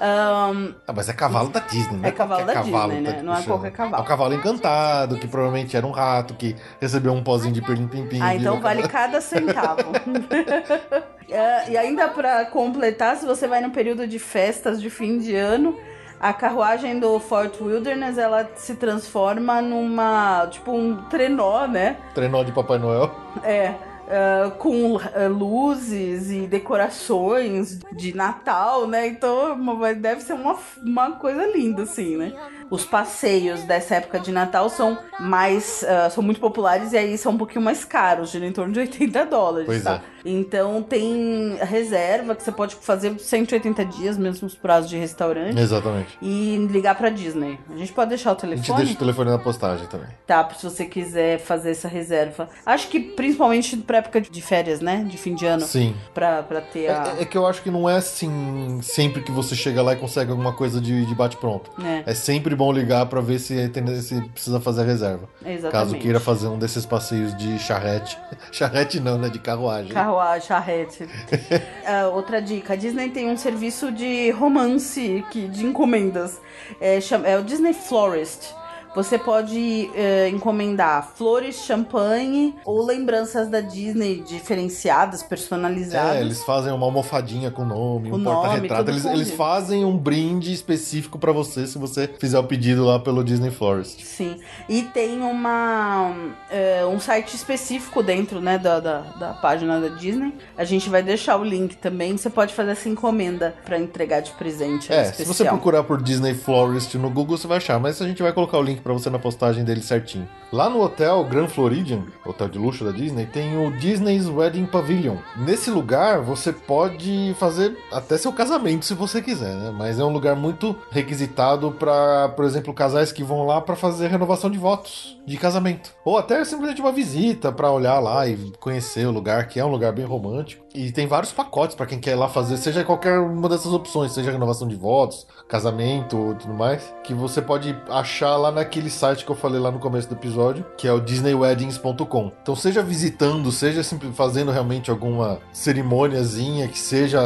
Ahn, 0.00 0.74
Ah, 0.88 0.92
mas 0.94 1.08
é 1.08 1.12
cavalo 1.12 1.50
da 1.50 1.60
Disney, 1.60 1.98
né? 1.98 2.08
É 2.08 2.12
cavalo 2.12 2.46
da 2.46 2.54
Disney, 2.62 3.00
né? 3.00 3.20
Não 3.22 3.34
é 3.34 3.42
qualquer 3.42 3.70
cavalo. 3.72 3.96
É 3.96 4.00
um 4.00 4.04
cavalo 4.04 4.34
encantado, 4.34 5.16
que 5.18 5.28
provavelmente 5.28 5.76
era 5.76 5.86
um 5.86 5.90
rato, 5.90 6.34
que 6.34 6.56
recebeu 6.80 7.12
um 7.12 7.22
pozinho 7.22 7.52
de 7.52 7.60
pirlim-pim-pim. 7.62 8.20
Ah, 8.22 8.34
então 8.34 8.60
vale 8.60 8.82
cavalo. 8.82 9.10
cada 9.10 9.20
centavo. 9.20 9.82
É, 11.32 11.70
e 11.70 11.76
ainda 11.76 12.08
pra 12.08 12.44
completar, 12.46 13.14
se 13.16 13.24
você 13.24 13.46
vai 13.46 13.60
no 13.60 13.70
período 13.70 14.04
de 14.04 14.18
festas 14.18 14.80
de 14.82 14.90
fim 14.90 15.18
de 15.18 15.36
ano, 15.36 15.78
A 16.22 16.32
carruagem 16.34 16.98
do 16.98 17.18
Fort 17.20 17.58
Wilderness, 17.60 18.18
ela 18.18 18.50
se 18.56 18.74
transforma 18.74 19.62
numa, 19.62 20.46
tipo, 20.50 20.70
um 20.72 20.96
trenó, 21.08 21.66
né? 21.66 21.96
Trenó 22.14 22.42
de 22.42 22.52
Papai 22.52 22.78
Noel. 22.78 23.10
É. 23.42 23.72
ah, 24.10 24.50
com 24.58 24.96
ah, 24.98 25.28
luzes 25.28 26.30
e 26.30 26.46
decorações 26.46 27.78
de 27.92 28.14
Natal, 28.14 28.86
né? 28.86 29.06
Então 29.06 29.52
uma- 29.54 29.94
deve 29.94 30.20
ser 30.22 30.32
uma, 30.34 30.56
uma 30.82 31.12
coisa 31.12 31.46
linda, 31.46 31.82
assim, 31.84 32.16
né? 32.16 32.32
Os 32.70 32.84
passeios 32.84 33.62
dessa 33.64 33.96
época 33.96 34.20
de 34.20 34.30
Natal 34.32 34.68
são 34.70 34.98
mais. 35.18 35.84
ah, 35.84 36.08
são 36.10 36.22
muito 36.22 36.40
populares 36.40 36.92
e 36.92 36.96
aí 36.98 37.18
são 37.18 37.32
um 37.32 37.38
pouquinho 37.38 37.62
mais 37.64 37.84
caros, 37.84 38.30
giram 38.30 38.46
em 38.46 38.52
torno 38.52 38.72
de 38.72 38.80
80 38.80 39.26
dólares, 39.26 39.66
Pois 39.66 39.82
tá? 39.82 39.96
é. 40.16 40.20
Então 40.22 40.82
tem 40.82 41.56
reserva 41.62 42.34
que 42.34 42.42
você 42.42 42.52
pode 42.52 42.74
fazer 42.74 43.18
180 43.18 43.84
dias, 43.86 44.18
mesmo 44.18 44.46
os 44.46 44.54
prazos 44.54 44.90
de 44.90 44.96
restaurante. 44.98 45.58
Exatamente. 45.58 46.18
E 46.20 46.56
ligar 46.70 46.94
pra 46.94 47.08
Disney. 47.08 47.58
A 47.72 47.76
gente 47.76 47.90
pode 47.92 48.10
deixar 48.10 48.30
o 48.30 48.32
A 48.32 48.36
telefone? 48.36 48.66
gente 48.66 48.76
deixa 48.76 48.92
o 48.92 48.96
telefone 48.98 49.30
na 49.30 49.38
postagem 49.38 49.86
também. 49.86 50.08
Tá, 50.26 50.46
se 50.56 50.62
você 50.62 50.84
quiser 50.84 51.38
fazer 51.38 51.70
essa 51.70 51.88
reserva. 51.88 52.48
Acho 52.66 52.88
que 52.88 53.00
principalmente 53.00 53.76
pra 53.78 53.98
época 53.98 54.20
de 54.20 54.42
férias, 54.42 54.80
né? 54.80 55.04
De 55.08 55.16
fim 55.16 55.34
de 55.34 55.46
ano. 55.46 55.62
Sim. 55.62 55.94
Pra, 56.12 56.42
pra 56.42 56.60
ter 56.60 56.88
a. 56.90 57.14
É, 57.18 57.22
é 57.22 57.24
que 57.24 57.38
eu 57.38 57.46
acho 57.46 57.62
que 57.62 57.70
não 57.70 57.88
é 57.88 57.96
assim 57.96 58.78
sempre 58.82 59.22
que 59.22 59.32
você 59.32 59.54
chega 59.56 59.80
lá 59.82 59.94
e 59.94 59.96
consegue 59.96 60.30
alguma 60.30 60.52
coisa 60.52 60.80
de, 60.82 61.06
de 61.06 61.14
bate-pronto. 61.14 61.70
É. 61.82 62.10
É 62.10 62.14
sempre 62.14 62.54
bom 62.60 62.70
ligar 62.72 63.06
pra 63.06 63.20
ver 63.22 63.38
se, 63.38 63.68
tem- 63.70 64.00
se 64.02 64.20
precisa 64.28 64.60
fazer 64.60 64.82
a 64.82 64.84
reserva. 64.84 65.26
Exatamente. 65.44 65.70
Caso 65.72 65.96
queira 65.96 66.20
fazer 66.20 66.46
um 66.48 66.58
desses 66.58 66.84
passeios 66.84 67.34
de 67.36 67.58
charrete. 67.58 68.18
charrete 68.52 69.00
não, 69.00 69.16
né? 69.16 69.30
De 69.30 69.38
carruagem. 69.38 69.92
Carruagem, 69.92 70.46
charrete. 70.46 71.08
Ah, 71.86 72.08
outra 72.08 72.40
dica: 72.40 72.74
a 72.74 72.76
Disney 72.76 73.08
tem 73.08 73.28
um 73.30 73.36
serviço 73.36 73.90
de 73.90 74.30
romance 74.30 75.24
que, 75.30 75.48
de 75.48 75.64
encomendas. 75.66 76.40
É, 76.80 77.00
chama- 77.00 77.26
é 77.26 77.36
o 77.38 77.42
Disney 77.42 77.72
Florist. 77.72 78.54
Você 78.94 79.18
pode 79.18 79.88
eh, 79.94 80.28
encomendar 80.28 81.10
flores, 81.14 81.56
champanhe 81.64 82.56
ou 82.64 82.84
lembranças 82.84 83.48
da 83.48 83.60
Disney 83.60 84.22
diferenciadas, 84.26 85.22
personalizadas. 85.22 86.16
É, 86.16 86.20
eles 86.20 86.42
fazem 86.42 86.72
uma 86.72 86.86
almofadinha 86.86 87.50
com 87.50 87.64
nome, 87.64 88.10
O 88.10 88.16
um 88.16 88.24
porta-retrato. 88.24 88.90
Eles, 88.90 89.04
eles 89.04 89.30
fazem 89.30 89.84
um 89.84 89.96
brinde 89.96 90.52
específico 90.52 91.18
pra 91.18 91.30
você 91.30 91.66
se 91.66 91.78
você 91.78 92.10
fizer 92.18 92.38
o 92.38 92.44
pedido 92.44 92.84
lá 92.84 92.98
pelo 92.98 93.22
Disney 93.22 93.50
Florist. 93.50 94.04
Sim. 94.04 94.40
E 94.68 94.82
tem 94.82 95.20
uma 95.20 96.12
é, 96.50 96.84
um 96.84 96.98
site 96.98 97.34
específico 97.34 98.02
dentro 98.02 98.40
né, 98.40 98.58
da, 98.58 98.80
da, 98.80 98.98
da 98.98 99.32
página 99.34 99.80
da 99.80 99.88
Disney. 99.88 100.34
A 100.58 100.64
gente 100.64 100.90
vai 100.90 101.02
deixar 101.02 101.36
o 101.36 101.44
link 101.44 101.76
também. 101.76 102.16
Você 102.16 102.28
pode 102.28 102.52
fazer 102.52 102.72
essa 102.72 102.88
encomenda 102.88 103.54
pra 103.64 103.78
entregar 103.78 104.20
de 104.20 104.32
presente. 104.32 104.92
É, 104.92 105.04
se 105.04 105.22
especial. 105.22 105.34
você 105.34 105.44
procurar 105.44 105.84
por 105.84 106.02
Disney 106.02 106.34
Florist 106.34 106.94
no 106.96 107.08
Google, 107.08 107.36
você 107.36 107.46
vai 107.46 107.58
achar, 107.58 107.78
mas 107.78 108.02
a 108.02 108.06
gente 108.06 108.22
vai 108.22 108.32
colocar 108.32 108.58
o 108.58 108.62
link 108.62 108.79
pra 108.80 108.92
você 108.92 109.08
na 109.10 109.18
postagem 109.18 109.64
dele 109.64 109.82
certinho. 109.82 110.28
Lá 110.52 110.68
no 110.68 110.82
hotel 110.82 111.24
Grand 111.24 111.46
Floridian, 111.46 112.02
hotel 112.26 112.48
de 112.48 112.58
luxo 112.58 112.84
da 112.84 112.90
Disney, 112.90 113.26
tem 113.26 113.56
o 113.56 113.70
Disney's 113.78 114.28
Wedding 114.28 114.66
Pavilion. 114.66 115.16
Nesse 115.36 115.70
lugar, 115.70 116.20
você 116.20 116.52
pode 116.52 117.34
fazer 117.38 117.76
até 117.92 118.18
seu 118.18 118.32
casamento 118.32 118.84
se 118.84 118.94
você 118.94 119.22
quiser, 119.22 119.54
né? 119.54 119.70
Mas 119.70 119.98
é 119.98 120.04
um 120.04 120.12
lugar 120.12 120.34
muito 120.34 120.76
requisitado 120.90 121.70
pra, 121.72 122.28
por 122.30 122.44
exemplo, 122.44 122.74
casais 122.74 123.12
que 123.12 123.22
vão 123.22 123.46
lá 123.46 123.60
pra 123.60 123.76
fazer 123.76 124.08
renovação 124.08 124.50
de 124.50 124.58
votos 124.58 125.18
de 125.24 125.36
casamento. 125.36 125.92
Ou 126.04 126.18
até 126.18 126.44
simplesmente 126.44 126.80
uma 126.80 126.90
visita 126.90 127.52
pra 127.52 127.70
olhar 127.70 128.00
lá 128.00 128.26
e 128.26 128.36
conhecer 128.58 129.06
o 129.06 129.12
lugar, 129.12 129.46
que 129.46 129.60
é 129.60 129.64
um 129.64 129.70
lugar 129.70 129.92
bem 129.92 130.04
romântico. 130.04 130.64
E 130.74 130.90
tem 130.90 131.06
vários 131.06 131.32
pacotes 131.32 131.76
pra 131.76 131.86
quem 131.86 131.98
quer 131.98 132.12
ir 132.12 132.16
lá 132.16 132.28
fazer, 132.28 132.56
seja 132.56 132.84
qualquer 132.84 133.18
uma 133.18 133.48
dessas 133.48 133.72
opções, 133.72 134.12
seja 134.12 134.30
renovação 134.30 134.68
de 134.68 134.76
votos, 134.76 135.26
casamento 135.48 136.36
tudo 136.38 136.54
mais, 136.54 136.94
que 137.02 137.12
você 137.12 137.42
pode 137.42 137.76
achar 137.88 138.36
lá 138.36 138.52
naquele 138.70 138.88
site 138.88 139.24
que 139.24 139.32
eu 139.32 139.34
falei 139.34 139.60
lá 139.60 139.68
no 139.72 139.80
começo 139.80 140.08
do 140.08 140.14
episódio, 140.14 140.64
que 140.76 140.86
é 140.86 140.92
o 140.92 141.00
disneyweddings.com. 141.00 142.30
Então, 142.40 142.54
seja 142.54 142.80
visitando, 142.84 143.50
seja 143.50 143.82
fazendo 144.14 144.52
realmente 144.52 144.92
alguma 144.92 145.40
cerimôniazinha 145.52 146.68
que 146.68 146.78
seja 146.78 147.20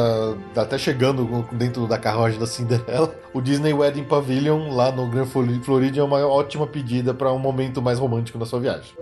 até 0.57 0.79
chegando 0.79 1.45
dentro 1.53 1.87
da 1.87 1.99
carruagem 1.99 2.41
da 2.41 2.47
Cinderela, 2.47 3.15
o 3.35 3.43
Disney 3.43 3.75
Wedding 3.75 4.05
Pavilion 4.05 4.75
lá 4.75 4.91
no 4.91 5.07
Grand 5.11 5.27
Flor- 5.27 5.61
Floridian 5.63 6.03
é 6.03 6.07
uma 6.07 6.27
ótima 6.27 6.67
pedida 6.67 7.13
para 7.13 7.31
um 7.31 7.39
momento 7.39 7.83
mais 7.83 7.99
romântico 7.99 8.39
na 8.39 8.47
sua 8.47 8.61
viagem. 8.61 8.95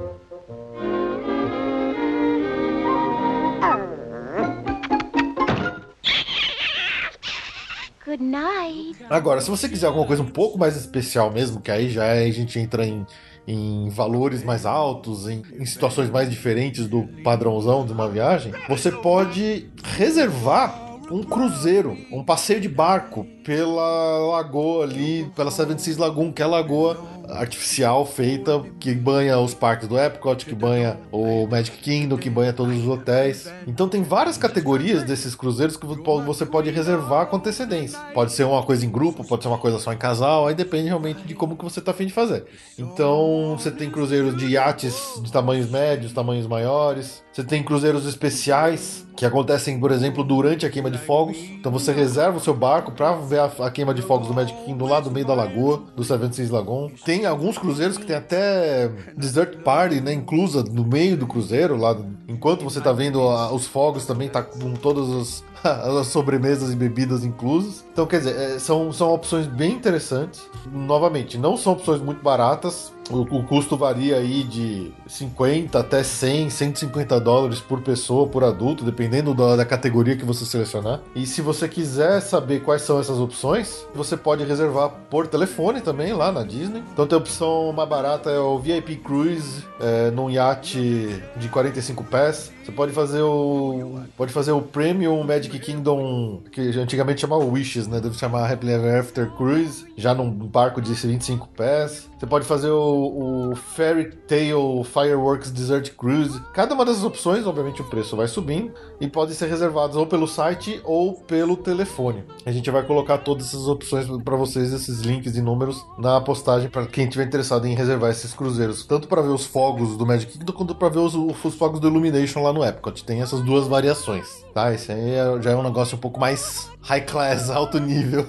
Good 8.12 8.24
night. 8.24 9.06
Agora, 9.08 9.40
se 9.40 9.48
você 9.48 9.66
quiser 9.70 9.86
alguma 9.86 10.04
coisa 10.06 10.22
um 10.22 10.26
pouco 10.26 10.58
mais 10.58 10.76
especial 10.76 11.30
mesmo, 11.32 11.62
que 11.62 11.70
aí 11.70 11.88
já 11.88 12.04
é- 12.04 12.26
a 12.26 12.30
gente 12.30 12.58
entra 12.58 12.84
em, 12.86 13.06
em 13.48 13.88
valores 13.88 14.44
mais 14.44 14.66
altos, 14.66 15.26
em, 15.26 15.42
em 15.58 15.64
situações 15.64 16.10
mais 16.10 16.28
diferentes 16.28 16.86
do 16.86 17.08
padrãozão 17.24 17.86
de 17.86 17.92
uma 17.94 18.10
viagem, 18.10 18.52
você 18.68 18.92
pode 18.92 19.66
reservar 19.96 20.78
um 21.10 21.22
cruzeiro, 21.22 21.96
um 22.12 22.22
passeio 22.22 22.60
de 22.60 22.68
barco 22.68 23.26
pela 23.44 24.18
lagoa 24.30 24.84
ali, 24.84 25.30
pela 25.34 25.50
Seven 25.50 25.78
Seas 25.78 25.96
Lagoon, 25.96 26.32
que 26.32 26.42
é 26.42 26.44
a 26.44 26.48
lagoa 26.48 27.02
artificial 27.28 28.04
feita 28.06 28.62
que 28.78 28.94
banha 28.94 29.38
os 29.38 29.54
parques 29.54 29.88
do 29.88 29.98
Epcot, 29.98 30.44
que 30.44 30.54
banha 30.54 30.98
o 31.10 31.46
Magic 31.46 31.76
Kingdom, 31.78 32.16
que 32.16 32.30
banha 32.30 32.52
todos 32.52 32.76
os 32.78 32.86
hotéis. 32.88 33.50
Então 33.66 33.88
tem 33.88 34.02
várias 34.02 34.36
categorias 34.36 35.02
desses 35.02 35.34
cruzeiros 35.34 35.76
que 35.76 35.86
vo- 35.86 36.22
você 36.22 36.44
pode 36.46 36.70
reservar 36.70 37.26
com 37.26 37.36
antecedência. 37.36 37.98
Pode 38.14 38.32
ser 38.32 38.44
uma 38.44 38.62
coisa 38.62 38.84
em 38.84 38.90
grupo, 38.90 39.24
pode 39.24 39.42
ser 39.42 39.48
uma 39.48 39.58
coisa 39.58 39.78
só 39.78 39.92
em 39.92 39.98
casal, 39.98 40.46
aí 40.46 40.54
depende 40.54 40.86
realmente 40.88 41.22
de 41.22 41.34
como 41.34 41.56
que 41.56 41.64
você 41.64 41.80
tá 41.80 41.90
afim 41.90 42.06
de 42.06 42.12
fazer. 42.12 42.44
Então 42.78 43.56
você 43.58 43.70
tem 43.70 43.90
cruzeiros 43.90 44.36
de 44.36 44.46
iates 44.48 44.94
de 45.22 45.30
tamanhos 45.32 45.70
médios, 45.70 46.12
tamanhos 46.12 46.46
maiores. 46.46 47.22
Você 47.32 47.42
tem 47.44 47.62
cruzeiros 47.62 48.06
especiais 48.06 49.06
que 49.16 49.26
acontecem, 49.26 49.78
por 49.78 49.90
exemplo, 49.90 50.24
durante 50.24 50.64
a 50.66 50.70
queima 50.70 50.90
de 50.90 50.98
fogos. 50.98 51.36
Então 51.38 51.70
você 51.70 51.92
reserva 51.92 52.38
o 52.38 52.40
seu 52.40 52.54
barco 52.54 52.92
para 52.92 53.12
ver 53.12 53.40
a, 53.40 53.44
a 53.66 53.70
queima 53.70 53.92
de 53.94 54.02
fogos 54.02 54.26
do 54.28 54.34
Magic 54.34 54.56
Kingdom 54.64 54.88
lá 54.88 55.00
do 55.00 55.10
meio 55.10 55.26
da 55.26 55.34
lagoa, 55.34 55.82
do 55.94 56.02
Seven 56.02 56.32
Seas 56.32 56.50
Lagoon. 56.50 56.90
Tem 57.04 57.11
alguns 57.26 57.58
cruzeiros 57.58 57.96
que 57.98 58.06
tem 58.06 58.16
até 58.16 58.88
dessert 59.16 59.58
party, 59.58 60.00
né, 60.00 60.12
inclusa 60.12 60.62
no 60.62 60.84
meio 60.84 61.16
do 61.16 61.26
cruzeiro, 61.26 61.76
lá 61.76 61.96
enquanto 62.28 62.64
você 62.64 62.80
tá 62.80 62.92
vendo 62.92 63.20
a- 63.22 63.52
os 63.52 63.66
fogos 63.66 64.06
também 64.06 64.28
tá 64.28 64.42
com 64.42 64.72
todas 64.74 65.08
as, 65.10 65.44
as 66.00 66.06
sobremesas 66.08 66.72
e 66.72 66.76
bebidas 66.76 67.24
inclusas. 67.24 67.84
Então, 67.92 68.06
quer 68.06 68.18
dizer, 68.18 68.36
é, 68.36 68.58
são, 68.58 68.92
são 68.92 69.12
opções 69.12 69.46
bem 69.46 69.72
interessantes. 69.72 70.42
Novamente, 70.70 71.38
não 71.38 71.56
são 71.56 71.72
opções 71.72 72.00
muito 72.00 72.22
baratas. 72.22 72.92
O, 73.10 73.22
o 73.22 73.44
custo 73.44 73.76
varia 73.76 74.16
aí 74.16 74.44
de 74.44 74.92
50 75.06 75.78
até 75.78 76.02
100, 76.02 76.50
150 76.50 77.20
dólares 77.20 77.60
por 77.60 77.80
pessoa, 77.80 78.26
por 78.26 78.44
adulto, 78.44 78.84
dependendo 78.84 79.34
da, 79.34 79.56
da 79.56 79.64
categoria 79.64 80.16
que 80.16 80.24
você 80.24 80.44
selecionar. 80.44 81.00
E 81.14 81.26
se 81.26 81.42
você 81.42 81.68
quiser 81.68 82.20
saber 82.20 82.60
quais 82.62 82.82
são 82.82 83.00
essas 83.00 83.18
opções, 83.18 83.86
você 83.94 84.16
pode 84.16 84.44
reservar 84.44 84.90
por 85.10 85.26
telefone 85.26 85.80
também 85.80 86.12
lá 86.12 86.30
na 86.30 86.42
Disney. 86.42 86.82
Então 86.92 87.06
tem 87.06 87.16
a 87.16 87.20
opção 87.20 87.72
mais 87.72 87.88
barata 87.88 88.30
é 88.30 88.38
o 88.38 88.58
VIP 88.58 88.96
Cruise 88.96 89.64
é, 89.80 90.10
num 90.10 90.30
iate 90.30 91.22
de 91.36 91.48
45 91.48 92.04
pés. 92.04 92.52
Você 92.62 92.70
pode 92.70 92.92
fazer 92.92 93.22
o 93.22 94.00
pode 94.16 94.32
fazer 94.32 94.52
o 94.52 94.62
Premium 94.62 95.22
Magic 95.24 95.58
Kingdom 95.58 96.42
que 96.50 96.60
antigamente 96.78 97.20
chamava 97.20 97.44
Wishes, 97.44 97.88
né? 97.88 98.00
Deve 98.00 98.16
chamar 98.16 98.50
Happily 98.50 98.72
Ever 98.72 99.00
After 99.00 99.30
Cruise, 99.32 99.84
já 99.96 100.14
num 100.14 100.30
barco 100.30 100.80
de 100.80 100.92
25 100.92 101.48
pés. 101.48 102.08
Você 102.22 102.26
pode 102.26 102.44
fazer 102.44 102.70
o, 102.70 103.50
o 103.50 103.56
Fairy 103.56 104.12
Tale 104.28 104.84
Fireworks 104.84 105.50
Desert 105.50 105.90
Cruise. 105.96 106.40
Cada 106.54 106.72
uma 106.72 106.84
dessas 106.84 107.02
opções, 107.02 107.44
obviamente, 107.46 107.82
o 107.82 107.84
preço 107.84 108.16
vai 108.16 108.28
subindo 108.28 108.72
e 109.00 109.08
podem 109.08 109.34
ser 109.34 109.48
reservadas 109.48 109.96
ou 109.96 110.06
pelo 110.06 110.28
site 110.28 110.80
ou 110.84 111.14
pelo 111.14 111.56
telefone. 111.56 112.22
A 112.46 112.52
gente 112.52 112.70
vai 112.70 112.84
colocar 112.84 113.18
todas 113.18 113.48
essas 113.48 113.66
opções 113.66 114.06
para 114.22 114.36
vocês, 114.36 114.72
esses 114.72 115.00
links 115.00 115.36
e 115.36 115.42
números 115.42 115.84
na 115.98 116.20
postagem 116.20 116.68
para 116.68 116.86
quem 116.86 117.08
tiver 117.08 117.24
interessado 117.24 117.66
em 117.66 117.74
reservar 117.74 118.12
esses 118.12 118.32
cruzeiros, 118.32 118.86
tanto 118.86 119.08
para 119.08 119.20
ver 119.20 119.30
os 119.30 119.44
fogos 119.44 119.96
do 119.96 120.06
Magic 120.06 120.32
Kingdom 120.32 120.52
quanto 120.52 120.74
para 120.76 120.90
ver 120.90 121.00
os, 121.00 121.16
os 121.16 121.54
fogos 121.56 121.80
do 121.80 121.88
Illumination 121.88 122.40
lá 122.40 122.51
no 122.52 122.64
Epcot. 122.64 123.04
Tem 123.04 123.22
essas 123.22 123.40
duas 123.40 123.66
variações, 123.66 124.44
tá? 124.54 124.72
Esse 124.72 124.92
aí 124.92 125.10
é- 125.14 125.42
já 125.42 125.50
é 125.52 125.56
um 125.56 125.62
negócio 125.62 125.96
um 125.96 126.00
pouco 126.00 126.18
mais 126.20 126.70
high 126.82 127.00
class, 127.02 127.48
alto 127.50 127.78
nível 127.78 128.26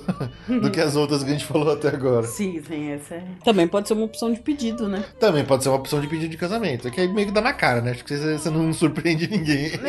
do 0.47 0.69
que 0.69 0.80
as 0.80 0.95
outras 0.95 1.24
que 1.24 1.30
a 1.30 1.34
gente 1.34 1.45
falou 1.45 1.71
até 1.74 1.89
agora. 1.89 2.26
Sim, 2.28 2.61
sim, 2.67 2.91
essa 2.91 3.15
é. 3.15 3.24
Também 3.43 3.67
pode 3.67 3.88
ser 3.88 3.93
uma 3.95 4.05
opção 4.05 4.32
de 4.32 4.39
pedido, 4.39 4.88
né? 4.88 5.03
Também 5.19 5.43
pode 5.43 5.63
ser 5.63 5.69
uma 5.69 5.78
opção 5.78 5.99
de 5.99 6.07
pedido 6.07 6.30
de 6.30 6.38
casamento. 6.38 6.88
É 6.88 6.91
que 6.91 7.01
aí 7.01 7.07
meio 7.07 7.28
que 7.28 7.34
dá 7.34 7.41
na 7.41 7.53
cara, 7.53 7.82
né? 7.82 7.91
Acho 7.91 8.03
que 8.03 8.15
você, 8.15 8.38
você 8.38 8.49
não 8.49 8.71
surpreende 8.74 9.28
ninguém. 9.28 9.71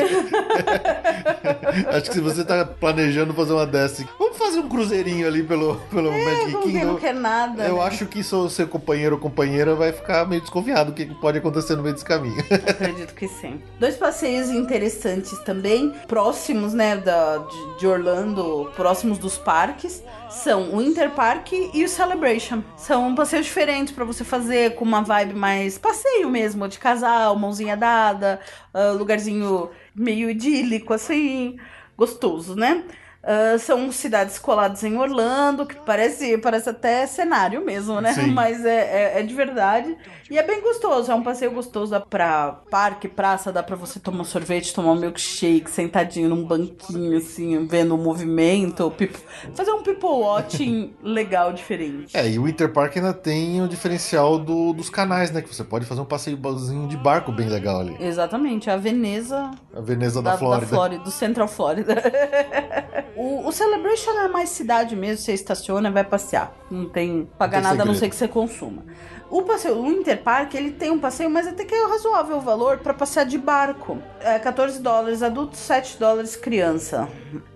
Acho 1.89 2.09
que 2.11 2.15
se 2.15 2.21
você 2.21 2.45
tá 2.45 2.65
planejando 2.65 3.35
fazer 3.35 3.53
uma 3.53 3.67
dessa, 3.67 4.05
vamos 4.19 4.37
fazer 4.39 4.59
um 4.61 4.69
cruzeirinho 4.69 5.27
ali 5.27 5.43
pelo, 5.43 5.77
pelo 5.91 6.11
Magic 6.13 6.53
Como 6.53 6.63
quem 6.65 6.73
Kingdom. 6.73 6.87
não 6.93 6.97
quer 6.97 7.15
nada. 7.15 7.65
Eu 7.65 7.77
né? 7.77 7.83
acho 7.83 8.07
que 8.07 8.23
seu, 8.23 8.49
seu 8.49 8.67
companheiro 8.69 9.17
ou 9.17 9.21
companheira 9.21 9.75
vai 9.75 9.93
ficar 9.93 10.27
meio 10.27 10.41
desconfiado 10.41 10.93
do 10.93 10.95
que 10.95 11.07
pode 11.17 11.39
acontecer 11.39 11.77
no 11.77 11.83
meio 11.83 11.95
desse 11.95 12.05
caminho. 12.05 12.39
Acredito 12.69 13.15
que 13.15 13.29
sim. 13.29 13.61
Dois 13.79 13.97
passeios 13.97 14.24
interessantes 14.29 15.39
também, 15.41 15.91
próximos, 16.07 16.73
né, 16.73 16.97
da, 16.97 17.39
de, 17.39 17.79
de 17.79 17.87
Orlando, 17.87 18.71
próximos 18.75 19.19
dos 19.19 19.37
parques, 19.37 20.03
são 20.31 20.75
o 20.75 20.83
Inter 20.83 21.11
Park 21.11 21.53
e 21.53 21.85
o 21.85 21.89
Celebration. 21.89 22.63
São 22.77 23.15
passeios 23.15 23.47
diferentes 23.47 23.95
pra 23.95 24.05
você 24.05 24.25
fazer 24.25 24.75
com 24.75 24.85
uma 24.85 25.03
vibe 25.03 25.35
mais 25.35 25.79
passeio 25.79 26.29
mesmo, 26.31 26.69
de 26.69 26.79
casal, 26.79 27.37
mãozinha 27.37 27.77
dada, 27.77 28.41
ah, 28.73 28.91
lugarzinho 28.91 29.71
meio 29.95 30.31
idílico, 30.31 30.93
assim, 30.93 31.57
gostoso, 31.97 32.57
né? 32.57 32.85
Ah, 33.27 33.57
são 33.59 33.91
cidades 33.91 34.39
coladas 34.39 34.83
em 34.85 34.97
Orlando, 34.99 35.65
que 35.67 35.75
parece, 35.77 36.37
parece 36.39 36.69
até 36.69 37.07
cenário 37.07 37.65
mesmo, 37.65 38.01
né? 38.01 38.13
Sim. 38.13 38.27
Mas 38.35 38.65
é, 38.65 39.15
é, 39.17 39.21
é 39.21 39.23
de 39.23 39.33
verdade. 39.35 39.97
E 40.31 40.39
é 40.39 40.43
bem 40.43 40.61
gostoso, 40.63 41.11
é 41.11 41.15
um 41.15 41.23
passeio 41.23 41.51
gostoso. 41.53 41.99
Pra 42.11 42.61
parque, 42.71 43.09
praça, 43.09 43.53
dá 43.53 43.63
pra 43.63 43.77
você 43.77 43.99
tomar 44.01 44.25
sorvete, 44.25 44.75
tomar 44.75 44.93
um 44.93 44.97
milkshake, 45.01 45.71
sentadinho 45.71 46.29
num 46.29 46.45
banquinho, 46.45 47.17
assim, 47.17 47.67
vendo 47.67 47.95
o 47.95 47.99
movimento. 47.99 48.91
pipo- 48.91 49.19
Fazer 49.55 49.71
um 49.73 49.83
people 49.83 50.09
watching 50.09 50.95
legal, 51.03 51.53
diferente. 51.53 52.17
É, 52.17 52.29
e 52.29 52.39
o 52.39 52.45
Winter 52.45 52.73
Park 52.73 52.97
ainda 52.97 53.13
tem 53.13 53.63
o 53.63 53.69
diferencial 53.69 54.39
do- 54.39 54.73
dos 54.73 54.91
canais, 54.91 55.31
né? 55.31 55.41
Que 55.41 55.55
você 55.55 55.65
pode 55.65 55.87
fazer 55.87 56.01
um 56.01 56.05
passeiozinho 56.05 56.89
de 56.89 56.97
barco 56.97 57.31
bem 57.33 57.49
legal 57.49 57.81
ali. 57.81 57.97
Exatamente, 58.01 58.69
a 58.71 58.77
Veneza 58.77 59.51
A 59.75 59.81
Veneza 59.81 60.21
da, 60.21 60.33
da, 60.33 60.39
Flórida. 60.39 60.67
da 60.67 60.77
Flórida, 60.77 61.05
do 61.05 61.11
Central 61.11 61.49
Flórida. 61.49 61.95
o, 63.17 63.47
o 63.47 63.53
Celebration 63.53 64.11
é 64.13 64.29
mais 64.29 64.49
cidade 64.51 64.97
mesmo, 64.97 65.19
você 65.19 65.33
estaciona 65.33 65.89
e 65.89 65.93
vai 65.93 66.05
passear. 66.05 66.55
Não 66.71 66.89
tem 66.89 67.29
pagar 67.39 67.63
nada 67.63 67.83
a 67.83 67.87
não 67.87 67.95
ser 67.95 68.09
que 68.09 68.17
você 68.17 68.29
consuma. 68.29 68.85
O 69.31 69.43
passeio, 69.43 69.77
o 69.79 69.89
Interpark, 69.89 70.55
ele 70.55 70.71
tem 70.71 70.91
um 70.91 70.99
passeio, 70.99 71.31
mas 71.31 71.47
até 71.47 71.65
que 71.65 71.75
é 71.75 71.87
razoável 71.87 72.37
o 72.37 72.41
valor 72.41 72.79
para 72.79 72.95
passear 72.95 73.25
de 73.25 73.39
barco. 73.39 73.99
É 74.21 74.39
14 74.39 74.81
dólares 74.81 75.23
adulto, 75.23 75.57
7 75.57 75.99
dólares 75.99 76.37
criança. 76.37 77.09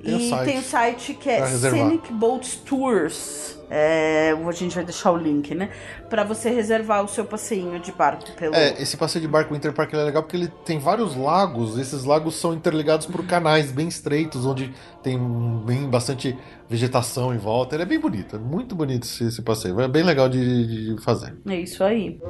Tem 0.03 0.33
e 0.33 0.45
tem 0.45 0.59
o 0.59 0.63
site 0.63 1.15
que 1.15 1.29
é. 1.29 1.47
Scenic 1.47 2.13
Boat 2.13 2.59
Tours. 2.61 3.58
É, 3.71 4.33
a 4.33 4.53
gente 4.53 4.75
vai 4.75 4.85
deixar 4.85 5.13
o 5.13 5.17
link, 5.17 5.55
né? 5.55 5.71
Pra 6.09 6.25
você 6.25 6.51
reservar 6.51 7.05
o 7.05 7.09
seu 7.09 7.25
passeinho 7.25 7.79
de 7.79 7.93
barco 7.93 8.31
pelo. 8.33 8.55
É, 8.55 8.81
esse 8.81 8.97
passeio 8.97 9.23
de 9.23 9.29
barco 9.29 9.53
Winter 9.53 9.73
Park 9.73 9.93
ele 9.93 10.03
é 10.03 10.05
legal 10.05 10.23
porque 10.23 10.37
ele 10.37 10.49
tem 10.65 10.79
vários 10.79 11.15
lagos. 11.15 11.79
Esses 11.79 12.05
lagos 12.05 12.37
são 12.37 12.55
interligados 12.55 13.07
por 13.07 13.25
canais 13.27 13.71
bem 13.71 13.89
estreitos, 13.89 14.47
onde 14.47 14.73
tem 15.03 15.19
bem 15.65 15.89
bastante 15.89 16.37
vegetação 16.69 17.35
em 17.35 17.39
volta. 17.39 17.77
Ele 17.77 17.83
é 17.83 17.87
bem 17.87 18.01
bonito, 18.01 18.37
é 18.37 18.39
muito 18.39 18.75
bonito 18.75 19.05
esse, 19.05 19.25
esse 19.25 19.43
passeio. 19.43 19.79
É 19.81 19.89
bem 19.89 20.03
legal 20.03 20.29
de, 20.29 20.95
de 20.95 21.03
fazer. 21.03 21.35
É 21.47 21.57
isso 21.57 21.85
aí. 21.85 22.21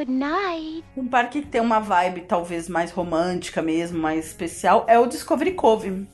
Good 0.00 0.12
night. 0.12 0.82
Um 0.96 1.06
parque 1.06 1.42
que 1.42 1.46
tem 1.46 1.60
uma 1.60 1.78
vibe 1.78 2.22
talvez 2.22 2.70
mais 2.70 2.90
romântica 2.90 3.60
mesmo, 3.60 3.98
mais 3.98 4.28
especial, 4.28 4.86
é 4.88 4.98
o 4.98 5.04
Discovery 5.04 5.52
Cove. 5.52 6.06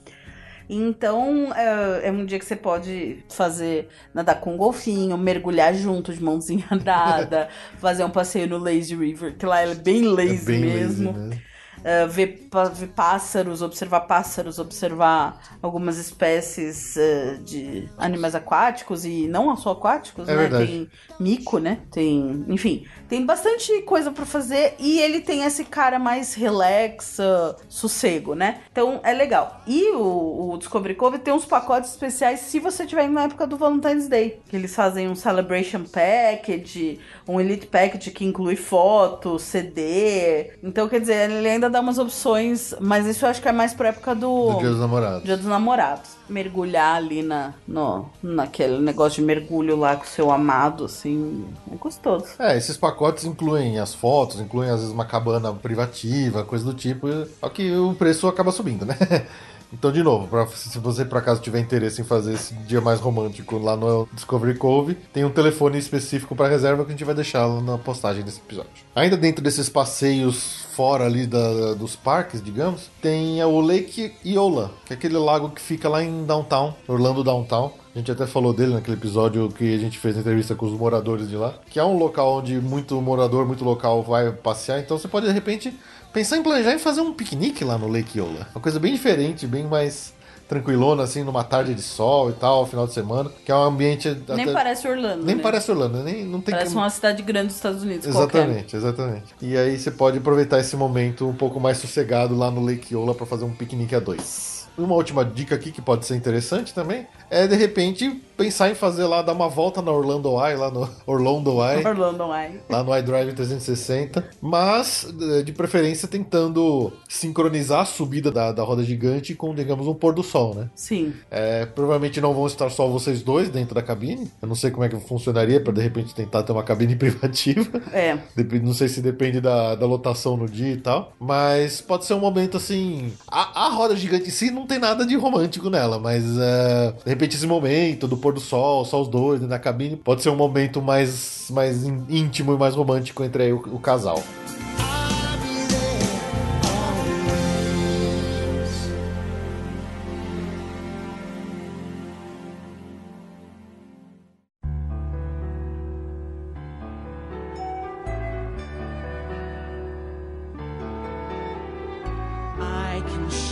Então, 0.69 1.55
é, 1.55 2.09
é 2.09 2.11
um 2.11 2.27
dia 2.27 2.37
que 2.37 2.45
você 2.45 2.57
pode 2.57 3.23
fazer, 3.31 3.87
nadar 4.13 4.41
com 4.41 4.55
um 4.55 4.57
golfinho, 4.57 5.17
mergulhar 5.17 5.73
junto 5.73 6.13
de 6.13 6.21
mãozinha 6.21 6.67
dada, 6.83 7.49
fazer 7.79 8.03
um 8.03 8.11
passeio 8.11 8.49
no 8.49 8.59
Lazy 8.59 8.97
River, 8.97 9.37
que 9.37 9.47
lá 9.47 9.61
é 9.61 9.73
bem 9.73 10.03
lazy 10.03 10.35
é 10.35 10.45
bem 10.45 10.61
mesmo. 10.63 11.13
lazy, 11.13 11.29
né? 11.29 11.43
É, 11.85 12.07
ver, 12.07 12.49
ver 12.75 12.89
pássaros, 12.89 13.63
observar 13.63 14.01
pássaros, 14.01 14.59
observar 14.59 15.41
algumas 15.63 15.99
espécies 15.99 16.97
é, 16.97 17.35
de 17.45 17.89
animais 17.97 18.35
aquáticos 18.35 19.05
e 19.05 19.27
não 19.29 19.57
só 19.57 19.73
aquáticos, 19.73 20.29
É 20.29 20.33
né? 20.35 20.39
verdade. 20.43 20.67
Tem 20.67 20.91
mico, 21.19 21.59
né? 21.59 21.79
Tem, 21.91 22.45
enfim, 22.49 22.87
tem 23.09 23.25
bastante 23.25 23.83
coisa 23.83 24.11
pra 24.11 24.27
fazer 24.27 24.75
e 24.79 24.99
ele 24.99 25.21
tem 25.21 25.45
esse 25.45 25.65
cara 25.65 25.99
mais 25.99 26.35
relax, 26.35 27.21
ah, 27.21 27.57
sossego, 27.69 28.35
né? 28.35 28.61
Então 28.73 29.01
é 29.03 29.13
legal. 29.13 29.61
E 29.67 29.91
o, 29.93 30.53
o 30.53 30.59
Discovery 30.59 30.95
Cove 30.95 31.19
tem 31.19 31.33
uns 31.33 31.45
pacotes 31.45 31.91
especiais 31.91 32.41
se 32.41 32.59
você 32.59 32.87
tiver 32.87 33.09
na 33.09 33.25
época 33.25 33.47
do 33.47 33.57
Valentine's 33.57 34.09
Day, 34.09 34.41
que 34.49 34.57
eles 34.57 34.75
fazem 34.75 35.09
um 35.09 35.15
Celebration 35.15 35.85
Package, 35.85 37.01
um 37.29 37.41
Elite 37.41 37.67
Package 37.67 38.11
que 38.11 38.25
inclui 38.25 38.57
foto, 38.57 39.39
CD. 39.39 40.53
Então, 40.63 40.89
quer 40.89 41.01
dizer, 41.01 41.31
ele 41.31 41.49
ainda 41.49 41.66
dá 41.69 41.81
umas 41.81 41.99
opções, 41.99 42.75
mas 42.81 43.07
isso 43.07 43.25
eu 43.25 43.31
acho 43.31 43.41
que 43.43 43.49
é 43.49 43.53
mais 43.53 43.75
pra 43.75 43.89
época 43.89 44.15
do 44.15 44.53
Do 44.53 44.59
Dia 44.59 44.71
dos 44.71 44.81
Namorados. 44.81 45.25
Dia 45.25 45.37
dos 45.37 45.47
Namorados. 45.47 46.11
Mergulhar 46.29 46.97
ali 46.97 47.23
na, 47.23 47.55
no, 47.67 48.07
naquele 48.23 48.79
negócio 48.81 49.21
de 49.21 49.27
mergulho 49.27 49.77
lá 49.77 49.97
com 49.97 50.05
o 50.05 50.09
seu 50.09 50.31
amado, 50.31 50.85
assim, 50.85 51.45
é 51.73 51.77
gostoso. 51.77 52.27
É, 52.39 52.57
esses 52.57 52.77
pacotes 52.77 53.25
incluem 53.25 53.79
as 53.79 53.95
fotos, 53.95 54.41
incluem 54.41 54.71
às 54.71 54.81
vezes 54.81 54.93
uma 54.93 55.05
cabana 55.05 55.53
privativa, 55.53 56.43
coisa 56.45 56.65
do 56.65 56.75
tipo, 56.75 57.07
só 57.41 57.49
que 57.49 57.71
o 57.77 57.95
preço 57.95 58.27
acaba 58.29 58.51
subindo, 58.53 58.85
né? 58.85 58.97
Então, 59.73 59.91
de 59.91 60.01
novo, 60.01 60.29
pra- 60.29 60.47
se 60.47 60.79
você 60.79 61.05
por 61.05 61.19
acaso 61.19 61.41
tiver 61.43 61.59
interesse 61.59 62.01
em 62.01 62.05
fazer 62.05 62.35
esse 62.35 62.55
dia 62.55 62.81
mais 62.81 63.01
romântico 63.01 63.59
lá 63.59 63.77
no 63.77 64.09
Discovery 64.13 64.57
Cove, 64.57 64.95
tem 65.13 65.25
um 65.25 65.31
telefone 65.31 65.77
específico 65.77 66.37
para 66.37 66.47
reserva 66.49 66.85
que 66.85 66.91
a 66.91 66.93
gente 66.93 67.05
vai 67.05 67.17
deixar 67.17 67.45
lá 67.47 67.61
na 67.61 67.77
postagem 67.77 68.23
desse 68.23 68.39
episódio. 68.39 68.71
Ainda 68.95 69.17
dentro 69.17 69.43
desses 69.43 69.69
passeios 69.69 70.66
fora 70.77 71.07
ali 71.07 71.27
da- 71.27 71.73
dos 71.73 71.97
parques, 71.97 72.43
digamos, 72.45 72.91
tem 73.01 73.43
o 73.43 73.61
Lake 73.63 74.13
Iola, 74.23 74.71
que 74.85 74.93
é 74.93 74.97
aquele 74.97 75.17
lago 75.17 75.49
que 75.49 75.61
fica 75.61 75.89
lá 75.89 76.05
em 76.05 76.27
Downtown, 76.27 76.75
Orlando 76.87 77.25
Downtown. 77.25 77.73
A 77.95 77.99
gente 77.99 78.13
até 78.13 78.27
falou 78.27 78.53
dele 78.53 78.75
naquele 78.75 78.99
episódio 78.99 79.49
que 79.49 79.75
a 79.75 79.79
gente 79.79 79.97
fez 79.99 80.19
a 80.19 80.21
entrevista 80.21 80.55
com 80.55 80.67
os 80.67 80.73
moradores 80.79 81.31
de 81.31 81.37
lá, 81.37 81.55
que 81.71 81.79
é 81.79 81.85
um 81.85 81.97
local 81.97 82.41
onde 82.41 82.61
muito 82.61 83.01
morador, 83.01 83.47
muito 83.47 83.65
local 83.65 84.03
vai 84.03 84.31
passear, 84.31 84.79
então 84.79 84.99
você 84.99 85.09
pode 85.09 85.25
de 85.27 85.33
repente 85.33 85.73
pensar 86.13 86.37
em 86.37 86.43
planejar 86.43 86.75
e 86.75 86.79
fazer 86.79 87.01
um 87.01 87.15
piquenique 87.15 87.65
lá 87.65 87.79
no 87.79 87.89
Lake 87.89 88.19
Iola. 88.19 88.47
Uma 88.55 88.61
coisa 88.61 88.79
bem 88.79 88.93
diferente, 88.93 89.47
bem 89.47 89.65
mais 89.65 90.13
tranquilona, 90.49 91.03
assim, 91.03 91.23
numa 91.25 91.43
tarde 91.43 91.75
de 91.75 91.83
sol 91.83 92.31
e 92.31 92.33
tal, 92.33 92.67
final 92.67 92.87
de 92.87 92.93
semana, 92.95 93.31
que 93.45 93.51
é 93.51 93.55
um 93.55 93.63
ambiente... 93.63 94.09
Nem 94.29 94.45
até- 94.45 94.53
parece 94.53 94.89
Orlando. 94.89 95.25
Nem 95.25 95.37
né? 95.37 95.43
parece 95.43 95.71
Orlando, 95.71 96.03
nem, 96.03 96.25
não 96.25 96.41
tem 96.41 96.55
Parece 96.55 96.73
que... 96.73 96.77
uma 96.77 96.89
cidade 96.91 97.23
grande 97.23 97.49
dos 97.49 97.57
Estados 97.57 97.83
Unidos. 97.83 98.07
qualquer. 98.07 98.39
Exatamente, 98.45 98.77
exatamente. 98.77 99.35
E 99.43 99.57
aí 99.57 99.79
você 99.79 99.91
pode 99.91 100.19
aproveitar 100.19 100.61
esse 100.61 100.77
momento 100.77 101.29
um 101.29 101.35
pouco 101.35 101.59
mais 101.59 101.79
sossegado 101.79 102.37
lá 102.37 102.51
no 102.51 102.65
Lake 102.65 102.95
Yola 102.95 103.15
para 103.15 103.27
fazer 103.27 103.45
um 103.45 103.51
piquenique 103.53 103.95
a 103.95 104.01
dois. 104.01 104.56
Uma 104.79 104.95
última 104.95 105.25
dica 105.25 105.55
aqui 105.55 105.71
que 105.73 105.81
pode 105.83 106.05
ser 106.07 106.17
interessante 106.17 106.73
também 106.75 107.07
é 107.31 107.47
de 107.47 107.57
repente 107.57 108.23
pensar 108.37 108.71
em 108.71 108.75
fazer 108.75 109.05
lá, 109.05 109.23
dar 109.23 109.33
uma 109.33 109.49
volta 109.49 109.81
na 109.81 109.91
Orlando 109.91 110.29
Eye, 110.45 110.57
lá 110.57 110.71
no 110.71 110.89
Orlando 111.07 111.51
Eye, 111.65 111.85
Orlando 111.87 112.25
Eye. 112.35 112.61
lá 112.69 112.83
no 112.85 112.97
iDrive 112.97 113.33
360, 113.33 114.23
mas 114.41 115.07
de 115.45 115.53
preferência 115.53 116.07
tentando 116.07 116.93
sincronizar 117.09 117.81
a 117.81 117.85
subida 117.85 118.31
da, 118.31 118.53
da 118.53 118.63
roda 118.63 118.85
gigante 118.85 119.35
com, 119.35 119.55
digamos, 119.55 119.87
um 119.87 119.95
pôr 119.95 120.13
do 120.15 120.23
sol, 120.23 120.55
né? 120.55 120.69
Sim. 120.75 121.15
É, 121.31 121.65
provavelmente 121.67 122.21
não 122.21 122.35
vão 122.35 122.47
estar 122.47 122.71
só 122.71 122.87
vocês 122.87 123.23
dois 123.23 123.49
dentro 123.49 123.75
da 123.75 123.83
cabine. 123.83 124.31
Eu 124.43 124.49
não 124.49 124.55
sei 124.55 124.71
como 124.71 124.85
é 124.85 124.89
que 124.89 124.99
funcionaria 125.01 125.61
para 125.61 125.73
de 125.73 125.81
repente 125.81 126.15
tentar 126.15 126.43
ter 126.43 126.53
uma 126.53 126.63
cabine 126.63 126.95
privativa. 126.97 127.67
É. 127.93 128.19
Dep- 128.37 128.63
Não 128.63 128.75
sei 128.75 128.89
se 128.89 129.01
depende 129.01 129.41
da, 129.41 129.75
da 129.75 129.87
lotação 129.87 130.37
no 130.37 130.47
dia 130.49 130.73
e 130.73 130.77
tal. 130.77 131.13
Mas 131.19 131.81
pode 131.81 132.05
ser 132.05 132.15
um 132.15 132.21
momento 132.21 132.57
assim. 132.59 133.13
A, 133.29 133.67
a 133.67 133.69
roda 133.71 133.97
gigante 133.97 134.29
em 134.29 134.31
si 134.31 134.51
não 134.51 134.66
tem 134.67 134.79
nada 134.79 135.07
de 135.07 135.17
romântico 135.17 135.71
nela, 135.71 135.99
mas 135.99 136.25
é, 136.39 136.93
de 137.05 137.09
repente 137.11 137.37
esse 137.37 137.47
momento 137.47 138.07
do 138.09 138.17
pôr 138.17 138.35
do 138.35 138.41
sol, 138.41 138.85
só 138.85 139.01
os 139.01 139.09
dois 139.09 139.41
da 139.41 139.59
cabine, 139.59 139.97
pode 139.97 140.23
ser 140.23 140.31
um 140.31 140.37
momento 140.37 140.83
mais, 140.83 141.47
mais 141.51 141.85
ín- 141.85 142.05
íntimo 142.09 142.53
e 142.55 142.59
mais 142.59 142.75
romântico 142.75 143.25
entre 143.25 143.53
o, 143.53 143.57
o 143.75 143.79
casal. 143.79 144.23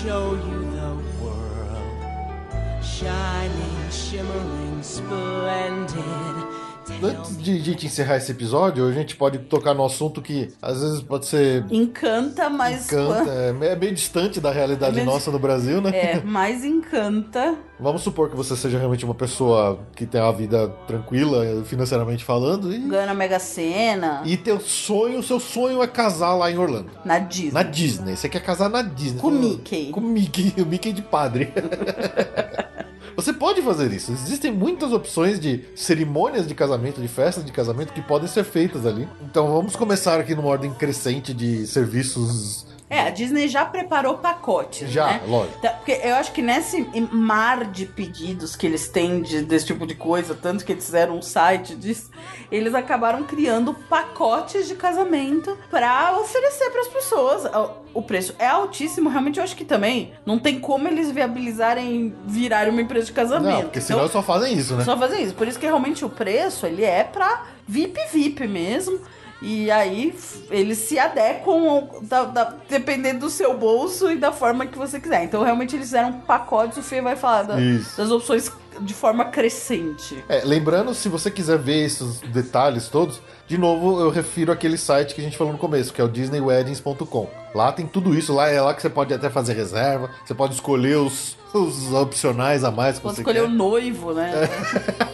Show 0.04 0.34
you 0.36 0.73
Antes 7.02 7.42
de 7.42 7.52
a 7.52 7.58
gente 7.60 7.86
encerrar 7.86 8.18
esse 8.18 8.30
episódio, 8.30 8.86
a 8.86 8.92
gente 8.92 9.16
pode 9.16 9.38
tocar 9.38 9.74
no 9.74 9.84
assunto 9.84 10.22
que 10.22 10.52
às 10.62 10.80
vezes 10.80 11.00
pode 11.02 11.26
ser 11.26 11.64
Encanta, 11.70 12.48
mas. 12.48 12.86
encanta, 12.92 13.30
é 13.60 13.72
é 13.72 13.76
meio 13.76 13.92
distante 13.92 14.40
da 14.40 14.52
realidade 14.52 15.00
É 15.00 15.04
nossa 15.04 15.30
no 15.30 15.38
Brasil, 15.38 15.80
né? 15.80 15.90
É, 15.92 16.20
mais 16.20 16.64
encanta. 16.64 17.56
Vamos 17.80 18.02
supor 18.02 18.30
que 18.30 18.36
você 18.36 18.56
seja 18.56 18.78
realmente 18.78 19.04
uma 19.04 19.14
pessoa 19.14 19.80
que 19.96 20.06
tem 20.06 20.20
uma 20.20 20.32
vida 20.32 20.68
tranquila, 20.86 21.64
financeiramente 21.64 22.24
falando, 22.24 22.72
e, 22.72 22.78
Ganha 22.78 23.06
na 23.06 23.14
Mega 23.14 23.40
Sena. 23.40 24.22
e 24.24 24.36
teu 24.36 24.60
sonho, 24.60 25.22
seu 25.22 25.40
sonho 25.40 25.82
é 25.82 25.86
casar 25.88 26.34
lá 26.34 26.50
em 26.50 26.56
Orlando. 26.56 26.90
Na 27.04 27.18
Disney. 27.18 27.52
Na 27.52 27.62
Disney. 27.64 28.16
Você 28.16 28.28
quer 28.28 28.40
casar 28.40 28.70
na 28.70 28.82
Disney. 28.82 29.20
Com 29.20 29.28
o 29.28 29.32
Mickey. 29.32 29.90
Com 29.90 30.00
o 30.00 30.04
Mickey, 30.04 30.54
o 30.62 30.66
Mickey 30.66 30.92
de 30.92 31.02
padre. 31.02 31.52
Você 33.16 33.32
pode 33.32 33.62
fazer 33.62 33.92
isso. 33.92 34.12
Existem 34.12 34.50
muitas 34.52 34.92
opções 34.92 35.38
de 35.38 35.64
cerimônias 35.74 36.46
de 36.46 36.54
casamento, 36.54 37.00
de 37.00 37.08
festas 37.08 37.44
de 37.44 37.52
casamento 37.52 37.92
que 37.92 38.02
podem 38.02 38.28
ser 38.28 38.44
feitas 38.44 38.84
ali. 38.86 39.08
Então 39.22 39.52
vamos 39.52 39.76
começar 39.76 40.18
aqui 40.18 40.34
numa 40.34 40.48
ordem 40.48 40.72
crescente 40.72 41.32
de 41.32 41.66
serviços. 41.66 42.66
É, 42.90 43.00
a 43.00 43.10
Disney 43.10 43.48
já 43.48 43.64
preparou 43.64 44.18
pacotes, 44.18 44.90
Já, 44.90 45.06
né? 45.06 45.20
lógico. 45.26 45.58
Tá, 45.60 45.70
Porque 45.70 45.98
eu 46.04 46.14
acho 46.16 46.30
que 46.32 46.42
nesse 46.42 46.86
mar 47.10 47.64
de 47.64 47.86
pedidos 47.86 48.54
que 48.54 48.66
eles 48.66 48.88
têm 48.88 49.22
de- 49.22 49.42
desse 49.42 49.66
tipo 49.66 49.86
de 49.86 49.94
coisa, 49.94 50.34
tanto 50.34 50.64
que 50.64 50.70
eles 50.72 50.84
fizeram 50.84 51.16
um 51.16 51.22
site 51.22 51.74
disso, 51.74 52.10
eles 52.52 52.74
acabaram 52.74 53.24
criando 53.24 53.72
pacotes 53.74 54.68
de 54.68 54.74
casamento 54.74 55.56
pra 55.70 56.16
oferecer 56.20 56.70
pras 56.70 56.86
pessoas. 56.88 57.44
O- 57.94 58.02
preço 58.02 58.34
é 58.38 58.46
altíssimo, 58.46 59.08
realmente 59.08 59.38
eu 59.38 59.44
acho 59.44 59.56
que 59.56 59.64
também 59.64 60.12
não 60.26 60.38
tem 60.38 60.60
como 60.60 60.86
eles 60.86 61.10
viabilizarem 61.10 62.14
virarem 62.26 62.70
uma 62.72 62.82
empresa 62.82 63.06
de 63.06 63.12
casamento. 63.12 63.54
Não, 63.54 63.62
porque 63.62 63.80
senão 63.80 64.00
Então, 64.00 64.12
só 64.12 64.22
fazem 64.22 64.52
isso, 64.58 64.74
né? 64.76 64.84
só 64.84 64.96
fazer 64.96 65.20
isso. 65.22 65.34
Por 65.34 65.48
isso 65.48 65.58
que 65.58 65.64
realmente 65.66 66.04
o 66.04 66.10
preço, 66.10 66.66
ele 66.66 66.84
é 66.84 67.02
pra 67.02 67.44
VIP 67.66 67.98
VIP 68.12 68.46
mesmo. 68.46 69.00
E 69.46 69.70
aí 69.70 70.14
eles 70.50 70.78
se 70.78 70.98
adequam 70.98 71.86
da- 72.02 72.24
da- 72.24 72.54
dependendo 72.68 73.20
do 73.20 73.30
seu 73.30 73.56
bolso 73.56 74.10
e 74.10 74.16
da 74.16 74.32
forma 74.32 74.64
que 74.64 74.78
você 74.78 74.98
quiser. 74.98 75.22
Então 75.24 75.42
realmente 75.42 75.76
eles 75.76 75.86
fizeram 75.86 76.12
pacotes, 76.20 76.78
o 76.78 76.82
Fê 76.82 77.02
vai 77.02 77.14
falar 77.14 77.42
da- 77.42 77.56
das 77.96 78.10
opções 78.10 78.50
de 78.80 78.94
forma 78.94 79.26
crescente. 79.26 80.24
É, 80.28 80.42
lembrando, 80.44 80.94
se 80.94 81.08
você 81.08 81.30
quiser 81.30 81.58
ver 81.58 81.84
esses 81.84 82.18
detalhes 82.20 82.88
todos, 82.88 83.20
de 83.46 83.56
novo 83.58 84.00
eu 84.00 84.10
refiro 84.10 84.50
aquele 84.50 84.76
site 84.78 85.14
que 85.14 85.20
a 85.20 85.24
gente 85.24 85.36
falou 85.36 85.52
no 85.52 85.58
começo, 85.58 85.92
que 85.92 86.00
é 86.00 86.04
o 86.04 86.08
disneyweddings.com. 86.08 87.28
Lá 87.54 87.70
tem 87.70 87.86
tudo 87.86 88.14
isso, 88.18 88.34
lá 88.34 88.48
é 88.48 88.60
lá 88.60 88.74
que 88.74 88.82
você 88.82 88.90
pode 88.90 89.12
até 89.14 89.30
fazer 89.30 89.52
reserva, 89.52 90.10
você 90.24 90.34
pode 90.34 90.54
escolher 90.54 90.96
os, 90.96 91.36
os 91.52 91.92
opcionais 91.92 92.64
a 92.64 92.70
mais 92.72 92.96
que 92.96 93.02
Pode 93.02 93.14
você 93.16 93.20
escolher 93.20 93.40
quer. 93.42 93.46
o 93.46 93.50
noivo, 93.50 94.12
né? 94.12 94.32
É, 94.34 95.04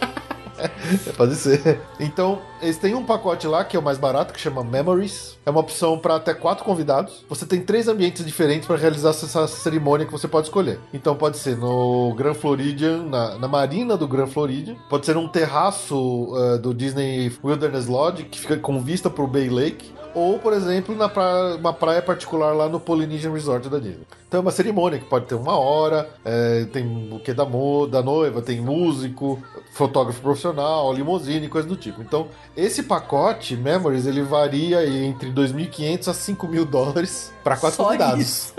Pode 1.17 1.35
ser. 1.35 1.79
Então, 1.99 2.39
eles 2.61 2.77
têm 2.77 2.93
um 2.93 3.03
pacote 3.03 3.47
lá 3.47 3.63
que 3.63 3.75
é 3.75 3.79
o 3.79 3.83
mais 3.83 3.97
barato, 3.97 4.33
que 4.33 4.39
chama 4.39 4.63
Memories. 4.63 5.37
É 5.45 5.49
uma 5.49 5.59
opção 5.59 5.97
para 5.97 6.15
até 6.15 6.33
quatro 6.33 6.63
convidados. 6.63 7.25
Você 7.29 7.45
tem 7.45 7.61
três 7.61 7.87
ambientes 7.87 8.25
diferentes 8.25 8.67
para 8.67 8.77
realizar 8.77 9.09
essa 9.09 9.47
cerimônia 9.47 10.05
que 10.05 10.11
você 10.11 10.27
pode 10.27 10.47
escolher. 10.47 10.79
Então, 10.93 11.15
pode 11.15 11.37
ser 11.37 11.57
no 11.57 12.13
Grand 12.15 12.33
Floridian, 12.33 13.03
na, 13.03 13.37
na 13.37 13.47
marina 13.47 13.97
do 13.97 14.07
Grand 14.07 14.27
Floridian. 14.27 14.75
Pode 14.89 15.05
ser 15.05 15.15
num 15.15 15.27
terraço 15.27 16.33
eh, 16.37 16.57
do 16.57 16.73
Disney 16.73 17.31
Wilderness 17.43 17.87
Lodge, 17.87 18.23
que 18.25 18.39
fica 18.39 18.57
com 18.57 18.79
vista 18.81 19.09
para 19.09 19.23
o 19.23 19.27
Bay 19.27 19.49
Lake. 19.49 20.00
Ou, 20.13 20.39
por 20.39 20.53
exemplo, 20.53 20.95
na 20.95 21.07
praia, 21.07 21.55
uma 21.55 21.73
praia 21.73 22.01
particular 22.01 22.53
lá 22.53 22.67
no 22.67 22.79
Polynesian 22.79 23.31
Resort 23.31 23.69
da 23.69 23.79
Disney. 23.79 24.05
Então 24.27 24.39
é 24.39 24.41
uma 24.41 24.51
cerimônia 24.51 24.99
que 24.99 25.05
pode 25.05 25.25
ter 25.25 25.35
uma 25.35 25.57
hora, 25.57 26.09
é, 26.23 26.65
tem 26.65 26.85
o 26.85 27.09
buquê 27.09 27.33
da, 27.33 27.45
mo 27.45 27.87
da 27.87 28.01
noiva, 28.01 28.41
tem 28.41 28.61
músico, 28.61 29.41
fotógrafo 29.73 30.21
profissional, 30.21 30.93
limusine, 30.93 31.47
coisa 31.47 31.67
do 31.67 31.75
tipo. 31.75 32.01
Então, 32.01 32.27
esse 32.55 32.83
pacote, 32.83 33.55
Memories, 33.55 34.05
ele 34.05 34.21
varia 34.21 34.85
entre 34.85 35.31
2.500 35.31 36.07
a 36.07 36.13
5 36.13 36.47
mil 36.47 36.65
dólares 36.65 37.31
para 37.43 37.57
quatro 37.57 37.77
Só 37.77 37.83
convidados. 37.85 38.53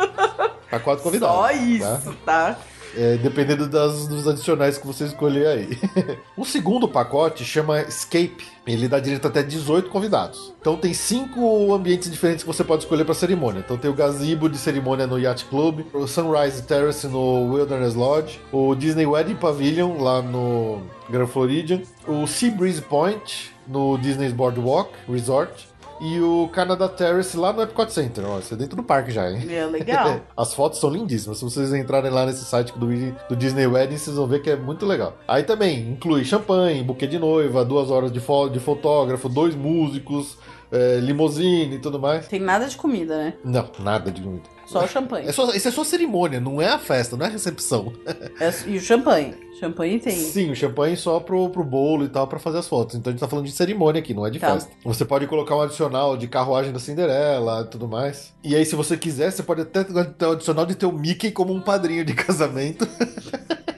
Para 0.69 0.81
quatro 0.81 1.03
convidados. 1.03 1.37
Só 1.37 1.43
tá? 1.43 1.53
isso, 1.53 2.17
tá? 2.25 2.59
É, 2.97 3.17
dependendo 3.17 3.69
das, 3.69 4.07
dos 4.07 4.29
adicionais 4.29 4.79
que 4.79 4.87
você 4.87 5.05
escolher 5.05 5.47
aí. 5.47 5.79
o 6.37 6.45
segundo 6.45 6.87
pacote 6.87 7.45
chama 7.45 7.81
Escape. 7.81 8.47
Ele 8.67 8.87
dá 8.87 9.01
direito 9.01 9.27
até 9.27 9.43
18 9.43 9.89
convidados. 9.89 10.53
Então 10.61 10.77
tem 10.77 10.95
cinco 10.95 11.73
ambientes 11.75 12.11
diferentes 12.11 12.45
que 12.45 12.47
você 12.47 12.63
pode 12.63 12.83
escolher 12.83 13.05
para 13.05 13.15
cerimônia. 13.15 13.61
Então 13.61 13.77
tem 13.77 13.91
o 13.91 13.95
gazebo 13.95 14.49
de 14.49 14.57
cerimônia 14.57 15.07
no 15.07 15.19
Yacht 15.19 15.47
Club, 15.47 15.81
o 15.93 16.07
Sunrise 16.07 16.63
Terrace 16.63 17.07
no 17.09 17.53
Wilderness 17.53 17.95
Lodge, 17.95 18.41
o 18.53 18.75
Disney 18.75 19.07
Wedding 19.07 19.37
Pavilion 19.37 19.99
lá 19.99 20.23
no 20.23 20.83
Grand 21.11 21.27
Floridian, 21.27 21.83
o 22.07 22.27
Sea 22.27 22.51
Breeze 22.51 22.83
Point 22.83 23.53
no 23.67 23.97
Disney's 23.99 24.33
Boardwalk 24.33 24.91
Resort 25.09 25.72
e 26.03 26.21
o 26.21 26.49
Canada 26.49 26.89
Terrace 26.89 27.37
lá 27.37 27.53
no 27.53 27.63
Epcot 27.63 27.93
Center. 27.93 28.25
Ó, 28.27 28.41
isso 28.41 28.53
é 28.53 28.57
dentro 28.57 28.77
do 28.77 28.83
parque 28.83 29.13
já, 29.13 29.31
hein? 29.31 29.47
É 29.49 29.65
legal. 29.65 30.21
As 30.37 30.53
fotos 30.53 30.81
são 30.81 30.91
lindíssimas. 30.91 31.39
Se 31.39 31.45
vocês 31.45 31.73
entrarem 31.73 32.11
lá 32.11 32.27
nesse 32.27 32.45
site 32.45 32.77
do, 32.77 32.89
do 33.29 33.37
Disney 33.37 33.69
Wedding, 33.69 33.97
vocês 33.97 34.17
vão 34.17 34.27
ver 34.27 34.43
que 34.43 34.51
é 34.51 34.57
muito 34.57 34.85
legal. 34.85 35.17
Aí 35.29 35.45
também 35.45 35.91
inclui 35.91 36.25
champanhe, 36.25 36.83
buquê 36.83 37.07
de 37.07 37.21
noiva, 37.21 37.65
duas 37.65 37.89
horas 37.89 38.11
de, 38.11 38.19
fo 38.19 38.49
de 38.49 38.59
fotógrafo, 38.59 39.29
dois 39.29 39.55
músicos, 39.55 40.37
é, 40.73 40.99
limousine 40.99 41.77
e 41.77 41.79
tudo 41.79 42.01
mais. 42.01 42.27
Tem 42.27 42.41
nada 42.41 42.67
de 42.67 42.77
comida, 42.77 43.17
né? 43.17 43.35
Não, 43.45 43.71
nada 43.79 44.11
de 44.11 44.21
muito. 44.23 44.51
Só 44.73 44.85
o 44.85 44.89
champanhe. 44.89 45.29
É 45.29 45.33
só, 45.33 45.53
isso 45.53 45.69
é 45.69 45.71
só 45.71 45.85
cerimônia, 45.85 46.41
não 46.41 46.61
é 46.61 46.69
a 46.69 46.79
festa, 46.79 47.17
não 47.17 47.25
é 47.25 47.29
a 47.29 47.33
recepção. 47.33 47.93
É- 48.41 48.53
e 48.67 48.77
o 48.77 48.81
champanhe. 48.81 49.35
Champanhe 49.61 50.01
tem. 50.01 50.17
Sim, 50.17 50.51
o 50.51 50.57
champanhe 50.57 50.97
só 50.97 51.21
pro, 51.21 51.49
pro 51.51 51.63
bolo 51.63 52.05
e 52.05 52.09
tal, 52.09 52.27
pra 52.27 52.41
fazer 52.41 52.59
as 52.59 52.67
fotos. 52.67 52.97
Então 52.97 53.11
a 53.11 53.13
gente 53.13 53.21
tá 53.21 53.29
falando 53.29 53.45
de 53.47 53.53
cerimônia 53.53 54.01
aqui, 54.01 54.13
não 54.13 54.27
é 54.27 54.31
de 54.31 54.41
Tá. 54.41 54.55
festa. 54.55 54.73
Você 54.85 55.05
pode 55.05 55.27
colocar 55.29 55.55
um 55.57 55.61
adicional 55.61 56.17
de 56.17 56.27
carruagem 56.27 56.73
da 56.73 56.81
Cinderela 56.81 57.63
e 57.67 57.71
tudo 57.71 57.87
mais. 57.87 58.33
E 58.43 58.57
aí, 58.57 58.65
se 58.67 58.75
você 58.75 58.97
quiser, 58.97 59.31
você 59.31 59.43
pode 59.43 59.61
até 59.61 59.85
ter 59.85 60.27
um 60.27 60.33
adicional 60.33 60.67
de 60.67 60.75
ter 60.75 60.87
o 60.87 60.93
Mickey 60.93 61.31
como 61.31 61.53
um 61.53 61.61
padrinho 61.61 62.05
de 62.05 62.13
casamento. 62.15 62.89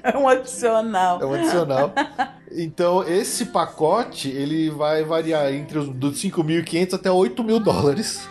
É 0.02 0.16
um 0.16 0.26
adicional. 0.28 1.20
É 1.20 1.26
um 1.26 1.34
adicional. 1.34 1.92
Então, 2.50 3.02
esse 3.06 3.46
pacote, 3.46 4.28
ele 4.28 4.70
vai 4.70 5.02
variar 5.04 5.52
entre 5.52 5.78
os 5.78 5.88
dos 5.88 6.18
5.500 6.22 6.94
até 6.94 7.10
8 7.10 7.42
mil 7.44 7.58
dólares. 7.58 8.26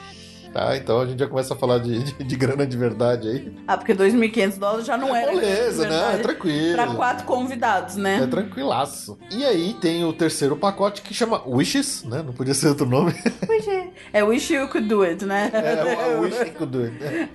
Tá? 0.53 0.77
Então 0.77 1.01
a 1.01 1.05
gente 1.07 1.17
já 1.17 1.27
começa 1.27 1.55
a 1.55 1.57
falar 1.57 1.79
de, 1.79 2.03
de, 2.03 2.23
de 2.23 2.35
grana 2.35 2.65
de 2.65 2.77
verdade 2.77 3.27
aí. 3.27 3.55
Ah, 3.67 3.75
porque 3.75 3.95
2.500 3.95 4.59
dólares 4.59 4.85
já 4.85 4.95
não 4.95 5.15
era. 5.15 5.31
Beleza, 5.31 5.87
né? 5.87 6.13
É 6.13 6.17
tranquilo. 6.19 6.75
Pra 6.75 6.87
quatro 6.93 7.25
convidados, 7.25 7.95
né? 7.95 8.21
É 8.23 8.27
tranquilaço. 8.27 9.17
E 9.31 9.43
aí 9.43 9.73
tem 9.81 10.05
o 10.05 10.13
terceiro 10.13 10.55
pacote 10.55 11.01
que 11.01 11.11
chama 11.11 11.41
Wishes, 11.47 12.03
né? 12.03 12.21
Não 12.23 12.33
podia 12.33 12.53
ser 12.53 12.67
outro 12.67 12.85
nome. 12.85 13.13
É 14.13 14.23
Wish 14.23 14.53
You 14.53 14.67
Could 14.67 14.87
Do 14.87 15.01
It, 15.01 15.25
né? 15.25 15.49
É, 15.51 16.15
o 16.17 16.21
Wish 16.21 16.37
You 16.37 16.53
Could 16.53 16.77
Do 16.77 16.83
It. 16.83 16.99
né? 17.03 17.29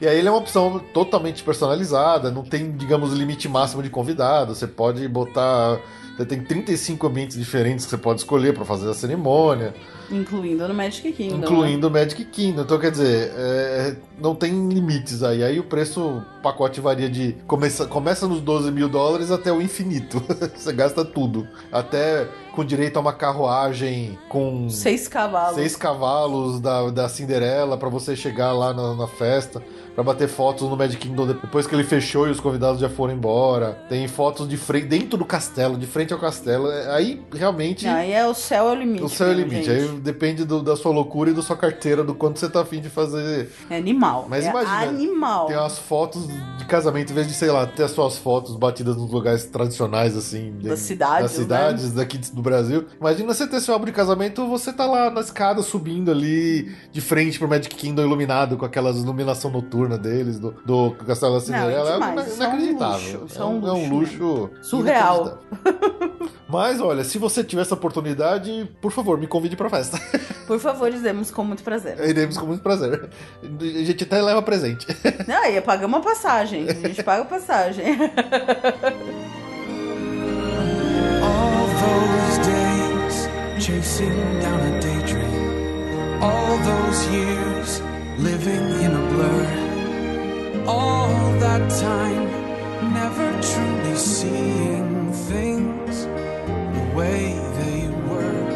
E 0.00 0.06
aí 0.06 0.18
ele 0.18 0.28
é 0.28 0.30
uma 0.30 0.38
opção 0.38 0.78
totalmente 0.94 1.42
personalizada, 1.42 2.30
não 2.30 2.44
tem, 2.44 2.70
digamos, 2.72 3.12
limite 3.12 3.48
máximo 3.48 3.82
de 3.82 3.90
convidados. 3.90 4.58
Você 4.58 4.66
pode 4.66 5.06
botar. 5.08 5.80
Você 6.16 6.24
tem 6.24 6.40
35 6.42 7.06
ambientes 7.06 7.36
diferentes 7.36 7.84
que 7.84 7.90
você 7.90 7.98
pode 7.98 8.20
escolher 8.20 8.54
para 8.54 8.64
fazer 8.64 8.88
a 8.88 8.94
cerimônia, 8.94 9.74
Incluindo 10.10 10.66
no 10.66 10.74
Magic 10.74 11.12
Kingdom. 11.12 11.36
né? 11.38 11.44
incluindo 11.44 11.88
o 11.88 11.90
Magic 11.90 12.24
Kingdom. 12.24 12.62
Então, 12.62 12.78
quer 12.78 12.90
dizer, 12.90 13.32
é, 13.36 13.96
não 14.20 14.34
tem 14.34 14.68
limites 14.68 15.22
aí. 15.22 15.42
Aí 15.44 15.58
o 15.60 15.64
preço, 15.64 16.00
o 16.00 16.22
pacote 16.42 16.80
varia 16.80 17.08
de. 17.10 17.34
Começa, 17.46 17.86
começa 17.86 18.26
nos 18.26 18.40
12 18.40 18.70
mil 18.70 18.88
dólares 18.88 19.30
até 19.30 19.52
o 19.52 19.60
infinito. 19.60 20.22
você 20.56 20.72
gasta 20.72 21.04
tudo. 21.04 21.46
Até 21.70 22.26
com 22.54 22.64
direito 22.64 22.96
a 22.96 23.00
uma 23.00 23.12
carruagem 23.12 24.18
com 24.28 24.68
Seis 24.68 25.06
cavalos. 25.06 25.54
seis 25.54 25.76
cavalos 25.76 26.58
da, 26.60 26.90
da 26.90 27.08
Cinderela 27.08 27.76
pra 27.76 27.88
você 27.88 28.16
chegar 28.16 28.52
lá 28.52 28.74
na, 28.74 28.94
na 28.94 29.06
festa, 29.06 29.62
pra 29.98 30.04
bater 30.04 30.28
fotos 30.28 30.68
no 30.68 30.76
Magic 30.76 30.96
Kingdom 31.08 31.26
depois 31.26 31.66
que 31.66 31.74
ele 31.74 31.82
fechou 31.82 32.28
e 32.28 32.30
os 32.30 32.38
convidados 32.38 32.80
já 32.80 32.88
foram 32.88 33.14
embora. 33.14 33.76
Tem 33.88 34.06
fotos 34.06 34.48
de 34.48 34.56
frente 34.56 34.86
dentro 34.86 35.18
do 35.18 35.24
castelo, 35.24 35.76
de 35.76 35.88
frente 35.88 36.12
ao 36.12 36.20
castelo. 36.20 36.70
É, 36.70 36.94
Aí 36.94 37.20
realmente 37.34 37.84
Aí 37.88 38.12
é 38.12 38.24
o 38.24 38.32
céu 38.32 38.68
é 38.68 38.72
o 38.72 38.74
limite. 38.76 39.02
o 39.02 39.08
céu 39.08 39.26
é 39.26 39.32
o 39.32 39.36
mesmo, 39.38 39.50
limite. 39.50 39.66
gente. 39.66 39.90
Aí 39.90 39.98
depende 39.98 40.44
do- 40.44 40.62
da 40.62 40.76
sua 40.76 40.92
loucura 40.92 41.30
e 41.30 41.34
da 41.34 41.42
sua 41.42 41.56
carteira, 41.56 42.04
do 42.04 42.14
quanto 42.14 42.38
você 42.38 42.48
tá 42.48 42.60
afim 42.60 42.80
de 42.80 42.88
fazer. 42.88 43.50
É 43.68 43.76
animal. 43.76 44.26
Mas 44.30 44.46
é 44.46 44.50
imagina, 44.50 44.78
Animal. 44.88 45.46
Tem 45.46 45.56
umas 45.56 45.78
fotos 45.80 46.28
de 46.58 46.64
casamento, 46.66 47.10
em 47.10 47.14
vez 47.16 47.26
de, 47.26 47.34
sei 47.34 47.50
lá, 47.50 47.66
ter 47.66 47.82
as 47.82 47.90
suas 47.90 48.16
fotos 48.18 48.54
batidas 48.54 48.96
nos 48.96 49.10
lugares 49.10 49.46
tradicionais, 49.46 50.16
assim. 50.16 50.52
de- 50.58 50.68
Das 50.68 50.78
cidades, 50.78 51.22
Das 51.22 51.32
cidades 51.32 51.92
daqui 51.92 52.18
do 52.18 52.40
Brasil. 52.40 52.86
Imagina 53.00 53.34
você 53.34 53.48
ter 53.48 53.58
seu 53.60 53.74
álbum 53.74 53.86
de 53.86 53.92
casamento, 53.92 54.46
você 54.46 54.72
tá 54.72 54.86
lá 54.86 55.10
na 55.10 55.20
escada 55.22 55.60
subindo 55.60 56.08
ali, 56.12 56.70
de 56.92 57.00
frente 57.00 57.36
pro 57.36 57.48
Magic 57.48 57.74
Kingdom 57.74 58.02
iluminado, 58.02 58.56
com 58.56 58.64
aquelas 58.64 58.96
iluminação 58.98 59.50
noturna 59.50 59.87
deles, 59.96 60.38
do, 60.38 60.50
do 60.64 60.90
Castelo 61.06 61.34
da 61.34 61.40
Cinderela. 61.40 61.90
é 61.90 61.92
é 61.92 61.94
é 61.94 61.98
um 61.98 62.34
inacreditável. 62.34 63.24
isso 63.26 63.40
é, 63.40 63.44
um, 63.44 63.68
é 63.68 63.72
um 63.72 63.88
luxo. 63.88 64.50
Surreal. 64.60 65.38
Mas 66.48 66.80
olha, 66.80 67.04
se 67.04 67.18
você 67.18 67.44
tiver 67.44 67.62
essa 67.62 67.74
oportunidade, 67.74 68.68
por 68.80 68.90
favor, 68.90 69.18
me 69.18 69.26
convide 69.26 69.56
pra 69.56 69.68
festa. 69.70 69.98
Por 70.46 70.58
favor, 70.58 70.90
dizemos 70.90 71.30
com 71.30 71.44
muito 71.44 71.62
prazer. 71.62 71.98
Iremos 72.08 72.38
com 72.38 72.46
muito 72.46 72.62
prazer. 72.62 73.10
A 73.42 73.84
gente 73.84 74.04
até 74.04 74.22
leva 74.22 74.40
presente. 74.40 74.86
Não, 75.26 75.42
aí 75.42 75.60
pagamos 75.60 76.00
a 76.00 76.02
passagem. 76.02 76.66
A 76.68 76.72
gente 76.72 77.02
paga 77.02 77.22
a 77.22 77.26
passagem. 77.26 77.84
seeing 94.22 95.12
things 95.28 96.06
the 96.74 96.96
way 96.96 97.34
they 97.58 97.88
were. 98.08 98.48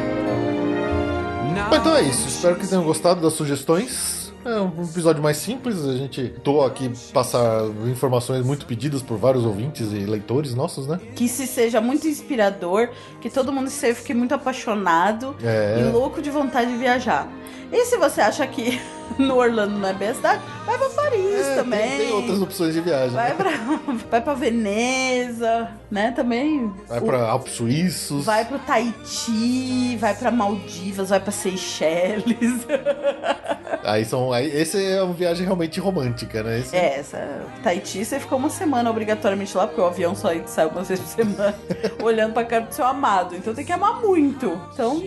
Então 1.77 1.95
é 1.97 2.03
isso. 2.03 2.27
Espero 2.29 2.57
que 2.57 2.67
tenham 2.67 2.83
gostado 2.85 3.21
das 3.21 3.33
sugestões. 3.35 4.21
É 4.45 4.61
um 4.61 4.83
episódio 4.83 5.23
mais 5.23 5.37
simples. 5.37 5.85
A 5.87 5.93
gente 5.97 6.35
tô 6.43 6.63
aqui 6.65 6.91
passar 7.13 7.63
informações 7.87 8.45
muito 8.45 8.67
pedidas 8.67 9.01
por 9.01 9.17
vários 9.17 9.45
ouvintes 9.45 9.93
e 9.93 9.99
leitores 10.05 10.53
nossos, 10.53 10.89
né? 10.89 10.99
Que 11.15 11.29
se 11.29 11.47
seja 11.47 11.81
muito 11.81 12.09
inspirador, 12.09 12.89
que 13.21 13.31
todo 13.31 13.53
mundo 13.53 13.71
se 13.71 13.95
fique 13.95 14.13
muito 14.13 14.35
apaixonado 14.35 15.37
É. 15.43 15.79
e 15.81 15.93
louco 15.93 16.21
de 16.21 16.29
vontade 16.31 16.73
de 16.73 16.77
viajar. 16.79 17.29
E 17.71 17.85
se 17.87 17.97
você 17.97 18.21
acha 18.21 18.45
que 18.49 18.81
no 19.17 19.37
Orlando 19.37 19.79
não 19.79 19.89
é 19.89 19.95
bem 19.95 20.09
a 20.09 20.15
cidade, 20.15 20.43
vai 20.67 20.77
pra 20.77 20.91
Paris 21.13 21.47
É, 21.47 21.55
também. 21.57 21.81
Tem, 21.89 21.99
tem 21.99 22.13
outras 22.13 22.43
opções 22.43 22.75
de 22.75 22.81
viagem. 22.81 23.11
Vai 23.11 23.29
né? 23.31 23.35
pra, 23.35 23.51
vai 24.11 24.21
pra 24.21 24.35
Veneza, 24.35 25.69
né? 25.91 26.11
Também. 26.13 26.73
Vai 26.89 26.99
O- 26.99 27.03
pra 27.03 27.29
Alpes 27.29 27.53
Suíços. 27.55 28.25
Vai 28.25 28.45
pro 28.45 28.59
Tahiti, 28.61 29.97
vai 29.99 30.15
pra 30.15 30.31
Maldivas, 30.31 31.11
vai 31.11 31.21
pra 31.21 31.33
Seychelles. 31.33 32.67
Aí 33.85 34.05
são. 34.05 34.33
Aí, 34.33 34.47
esse 34.57 34.83
é 34.93 35.03
uma 35.03 35.13
viagem 35.13 35.45
realmente 35.45 35.81
romântica, 35.81 36.43
né? 36.43 36.61
Esse- 36.61 36.77
É, 36.77 36.99
essa 37.01 37.43
Tahiti 37.63 38.05
você 38.05 38.21
ficou 38.21 38.39
uma 38.39 38.49
semana 38.51 38.89
obrigatoriamente 38.91 39.57
lá, 39.57 39.67
porque 39.67 39.81
o 39.81 39.87
avião 39.87 40.15
só 40.15 40.29
sai 40.47 40.67
uma 40.67 40.83
vez 40.83 41.01
por 41.01 41.09
semana, 41.09 41.55
olhando 42.03 42.33
pra 42.33 42.45
cara 42.45 42.65
do 42.65 42.73
seu 42.75 42.85
amado. 42.87 43.35
Então 43.35 43.53
tem 43.55 43.65
que 43.65 43.73
amar 43.73 44.01
muito. 44.01 44.61
Então. 44.73 45.03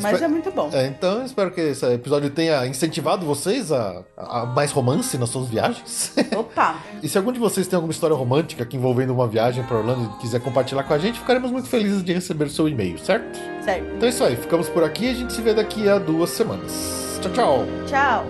Mas 0.00 0.22
é 0.22 0.28
muito 0.28 0.50
bom. 0.52 0.70
É, 0.72 0.86
então 0.86 1.24
espero 1.24 1.50
que 1.50 1.60
esse 1.60 1.84
episódio 1.86 2.30
tenha 2.30 2.66
incentivado 2.66 3.26
vocês 3.26 3.70
a, 3.72 4.02
a 4.16 4.46
mais 4.46 4.70
romance 4.74 5.16
nas 5.16 5.30
suas 5.30 5.48
viagens. 5.48 6.12
Opa! 6.36 6.76
e 7.02 7.08
se 7.08 7.16
algum 7.16 7.32
de 7.32 7.38
vocês 7.38 7.66
tem 7.66 7.76
alguma 7.76 7.92
história 7.92 8.16
romântica 8.16 8.64
que 8.66 8.76
envolvendo 8.76 9.12
uma 9.12 9.26
viagem 9.26 9.64
para 9.64 9.78
Orlando 9.78 10.14
e 10.16 10.20
quiser 10.20 10.40
compartilhar 10.40 10.82
com 10.82 10.94
a 10.94 10.98
gente, 10.98 11.18
ficaremos 11.18 11.50
muito 11.50 11.68
felizes 11.68 12.02
de 12.02 12.12
receber 12.12 12.44
o 12.44 12.50
seu 12.50 12.68
e-mail, 12.68 12.98
certo? 12.98 13.38
Certo. 13.64 13.86
Então 13.96 14.06
é 14.06 14.10
isso 14.10 14.24
aí, 14.24 14.36
ficamos 14.36 14.68
por 14.68 14.84
aqui 14.84 15.06
e 15.06 15.10
a 15.10 15.14
gente 15.14 15.32
se 15.32 15.40
vê 15.40 15.54
daqui 15.54 15.88
a 15.88 15.98
duas 15.98 16.30
semanas. 16.30 17.20
Tchau, 17.22 17.32
tchau! 17.32 17.66
Tchau! 17.86 18.26